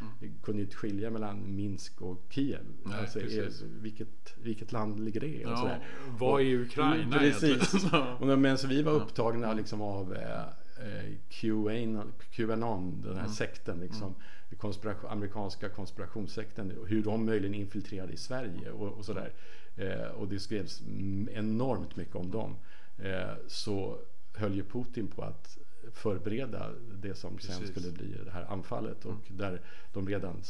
kunde 0.43 0.61
ju 0.61 0.65
inte 0.65 0.77
skilja 0.77 1.11
mellan 1.11 1.57
Minsk 1.57 2.03
och 2.03 2.23
Kiev. 2.29 2.61
Mm. 2.61 2.75
Nej, 2.85 3.01
alltså, 3.01 3.19
är, 3.19 3.23
precis. 3.23 3.63
vilket, 3.63 4.35
vilket 4.43 4.73
land 4.73 5.01
ligger 5.01 5.21
det 5.21 5.27
i? 5.27 5.45
Och 5.45 5.51
Ja, 5.51 5.77
vad 6.19 6.41
är 6.43 6.55
Ukraina 6.55 7.19
Precis. 7.19 7.45
egentligen? 7.45 7.89
Ja. 7.93 8.17
Och 8.21 8.39
medan 8.39 8.59
vi 8.69 8.83
var 8.83 8.93
upptagna 8.93 9.53
liksom 9.53 9.81
av 9.83 10.15
eh, 10.15 10.41
eh, 10.87 11.13
QAnon, 11.29 12.13
QAnon, 12.31 13.03
den 13.03 13.15
här 13.15 13.21
Mm. 13.21 13.35
sekten, 13.35 13.81
liksom, 13.81 14.15
konspiration, 14.59 15.11
amerikanska 15.11 15.69
konspirationssekten, 15.69 16.79
och 16.79 16.89
hur 16.89 17.03
de 17.03 17.27
möjligen 17.27 17.55
infiltrerade 17.55 18.13
i 18.13 18.17
Sverige 18.17 18.71
och, 18.71 18.89
och 18.99 19.05
sådär. 19.05 19.33
Eh, 19.77 20.09
och 20.09 20.29
det 20.29 20.39
skrevs 20.39 20.81
mm, 20.81 21.29
enormt 21.33 21.97
mycket 21.97 22.17
om 22.17 22.31
dem. 22.31 22.57
Eh, 22.99 23.35
så 23.49 23.99
höll 24.35 24.55
ju 24.55 24.65
Putin 24.65 25.09
på 25.09 25.23
att 25.23 25.59
förbereda 25.93 26.71
det 27.03 27.15
som 27.15 27.39
sen 27.39 27.59
Precis. 27.61 27.71
skulle 27.77 27.93
bli 27.93 28.15
det 28.25 28.31
här 28.31 28.45
anfallet 28.45 29.05
och 29.05 29.17
där 29.29 29.61
de 29.93 30.09
redan 30.09 30.43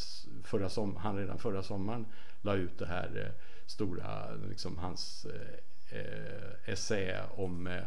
förra 0.45 0.69
som, 0.69 0.97
han 0.97 1.17
redan 1.17 1.39
förra 1.39 1.63
sommaren 1.63 2.07
la 2.43 2.55
ut 2.55 2.79
det 2.79 2.87
här 2.87 3.23
eh, 3.25 3.43
stora, 3.67 4.35
liksom 4.49 4.79
hans 4.79 5.27
eh, 5.27 5.99
eh, 6.01 6.73
essä 6.73 7.25
om 7.37 7.67
eh, 7.67 7.83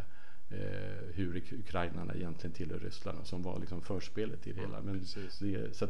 hur 1.13 1.33
uk- 1.33 1.59
ukrainarna 1.59 2.15
egentligen 2.15 2.53
tillhör 2.53 2.79
Ryssland 2.79 3.19
och 3.19 3.27
som 3.27 3.43
var 3.43 3.59
liksom 3.59 3.81
förspelet 3.81 4.47
i 4.47 4.51
det 4.51 4.61
hela. 4.61 4.81
Men 4.81 5.05
det, 5.39 5.73
så 5.75 5.87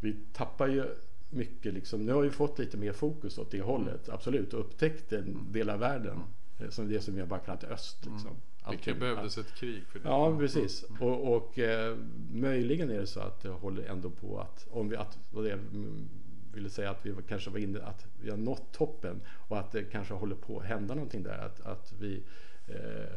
vi 0.00 0.16
tappar 0.32 0.68
ju 0.68 0.84
mycket 1.30 1.74
liksom. 1.74 2.06
Nu 2.06 2.12
har 2.12 2.22
vi 2.22 2.30
fått 2.30 2.58
lite 2.58 2.76
mer 2.76 2.92
fokus 2.92 3.38
åt 3.38 3.50
det 3.50 3.60
hållet, 3.60 4.08
absolut. 4.08 4.54
Och 4.54 4.60
upptäckt 4.60 5.12
en 5.12 5.52
del 5.52 5.70
av 5.70 5.78
världen. 5.78 6.18
Eh, 6.62 6.70
Som 6.70 6.88
det 6.88 7.00
som 7.00 7.14
vi 7.14 7.20
har 7.20 7.28
bara 7.28 7.40
kallat 7.40 7.64
öst. 7.64 8.06
Liksom. 8.06 8.30
Det 8.30 8.68
Allting. 8.68 8.98
behövdes 8.98 9.38
ett 9.38 9.54
krig 9.54 9.86
för 9.86 9.98
det. 9.98 10.08
Ja, 10.08 10.38
precis. 10.38 10.84
Och, 11.00 11.34
och 11.36 11.58
eh, 11.58 11.96
möjligen 12.32 12.90
är 12.90 13.00
det 13.00 13.06
så 13.06 13.20
att 13.20 13.40
det 13.40 13.48
håller 13.48 13.84
ändå 13.84 14.10
på 14.10 14.40
att, 14.40 14.66
om 14.70 14.88
vi, 14.88 14.96
att, 14.96 15.18
vad 15.30 15.44
det 15.44 15.50
jag 15.50 15.58
mm, 15.58 16.08
ville 16.54 16.70
säga 16.70 16.90
att 16.90 17.06
vi 17.06 17.14
kanske 17.28 17.50
var 17.50 17.58
inne, 17.58 17.82
att 17.82 18.06
vi 18.20 18.30
har 18.30 18.36
nått 18.36 18.72
toppen 18.72 19.20
och 19.48 19.58
att 19.58 19.72
det 19.72 19.84
kanske 19.84 20.14
håller 20.14 20.36
på 20.36 20.58
att 20.58 20.66
hända 20.66 20.94
någonting 20.94 21.22
där. 21.22 21.38
Att, 21.38 21.60
att 21.60 21.92
vi 22.00 22.22
eh, 22.66 23.16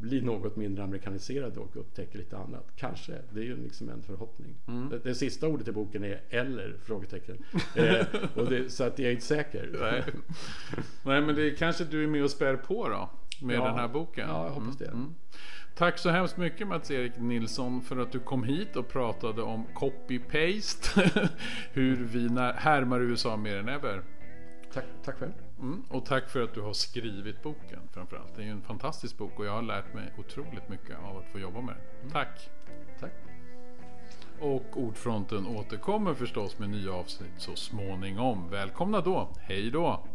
blir 0.00 0.22
något 0.22 0.56
mindre 0.56 0.84
amerikaniserade 0.84 1.60
och 1.60 1.76
upptäcker 1.76 2.18
lite 2.18 2.36
annat. 2.36 2.66
Kanske, 2.76 3.12
det 3.30 3.40
är 3.40 3.44
ju 3.44 3.56
liksom 3.56 3.88
en 3.88 4.02
förhoppning. 4.02 4.54
Det, 4.90 4.98
det 4.98 5.14
sista 5.14 5.48
ordet 5.48 5.68
i 5.68 5.72
boken 5.72 6.04
är 6.04 6.20
eller? 6.30 6.76
frågetecken. 6.84 7.44
Eh, 7.76 8.06
och 8.36 8.50
det, 8.50 8.70
så 8.72 8.84
att 8.84 8.98
jag 8.98 9.08
är 9.08 9.12
inte 9.12 9.24
säker. 9.24 9.70
Nej. 9.80 10.04
Nej, 11.04 11.20
men 11.22 11.34
det 11.34 11.42
är 11.50 11.56
kanske 11.56 11.84
du 11.84 12.04
är 12.04 12.08
med 12.08 12.22
och 12.24 12.30
spär 12.30 12.56
på 12.56 12.88
då? 12.88 13.10
Med 13.46 13.56
Ja. 13.56 13.64
den 13.64 13.74
här 13.74 13.88
boken? 13.88 14.28
Ja, 14.28 14.44
jag 14.46 14.52
hoppas 14.52 14.78
det. 14.78 14.92
Tack 15.76 15.98
så 15.98 16.10
hemskt 16.10 16.36
mycket 16.36 16.68
Mats-Erik 16.68 17.12
Nilsson 17.18 17.82
för 17.82 17.96
att 17.96 18.12
du 18.12 18.18
kom 18.18 18.44
hit 18.44 18.76
och 18.76 18.88
pratade 18.88 19.42
om 19.42 19.66
copy-paste. 19.74 21.28
Hur 21.72 21.96
vi 22.04 22.28
när- 22.28 22.52
härmar 22.52 23.00
USA 23.00 23.36
mer 23.36 23.56
än 23.56 23.68
ever. 23.68 24.02
Tack, 24.72 24.84
tack 25.04 25.16
själv. 25.18 25.32
Mm. 25.62 25.82
Och 25.88 26.06
tack 26.06 26.28
för 26.28 26.42
att 26.42 26.54
du 26.54 26.60
har 26.60 26.72
skrivit 26.72 27.42
boken 27.42 27.80
framförallt. 27.92 28.36
Det 28.36 28.42
är 28.42 28.46
ju 28.46 28.52
en 28.52 28.62
fantastisk 28.62 29.18
bok 29.18 29.38
och 29.38 29.46
jag 29.46 29.52
har 29.52 29.62
lärt 29.62 29.94
mig 29.94 30.12
otroligt 30.18 30.68
mycket 30.68 30.98
av 30.98 31.16
att 31.16 31.32
få 31.32 31.38
jobba 31.38 31.60
med 31.60 31.74
den. 32.02 32.10
Tack! 32.10 32.50
Tack. 33.00 33.12
Och 34.40 34.76
Ordfronten 34.76 35.46
återkommer 35.46 36.14
förstås 36.14 36.58
med 36.58 36.70
nya 36.70 36.92
avsnitt 36.92 37.34
så 37.36 37.56
småningom. 37.56 38.50
Välkomna 38.50 39.00
då! 39.00 39.28
Hej 39.40 39.70
då! 39.70 40.06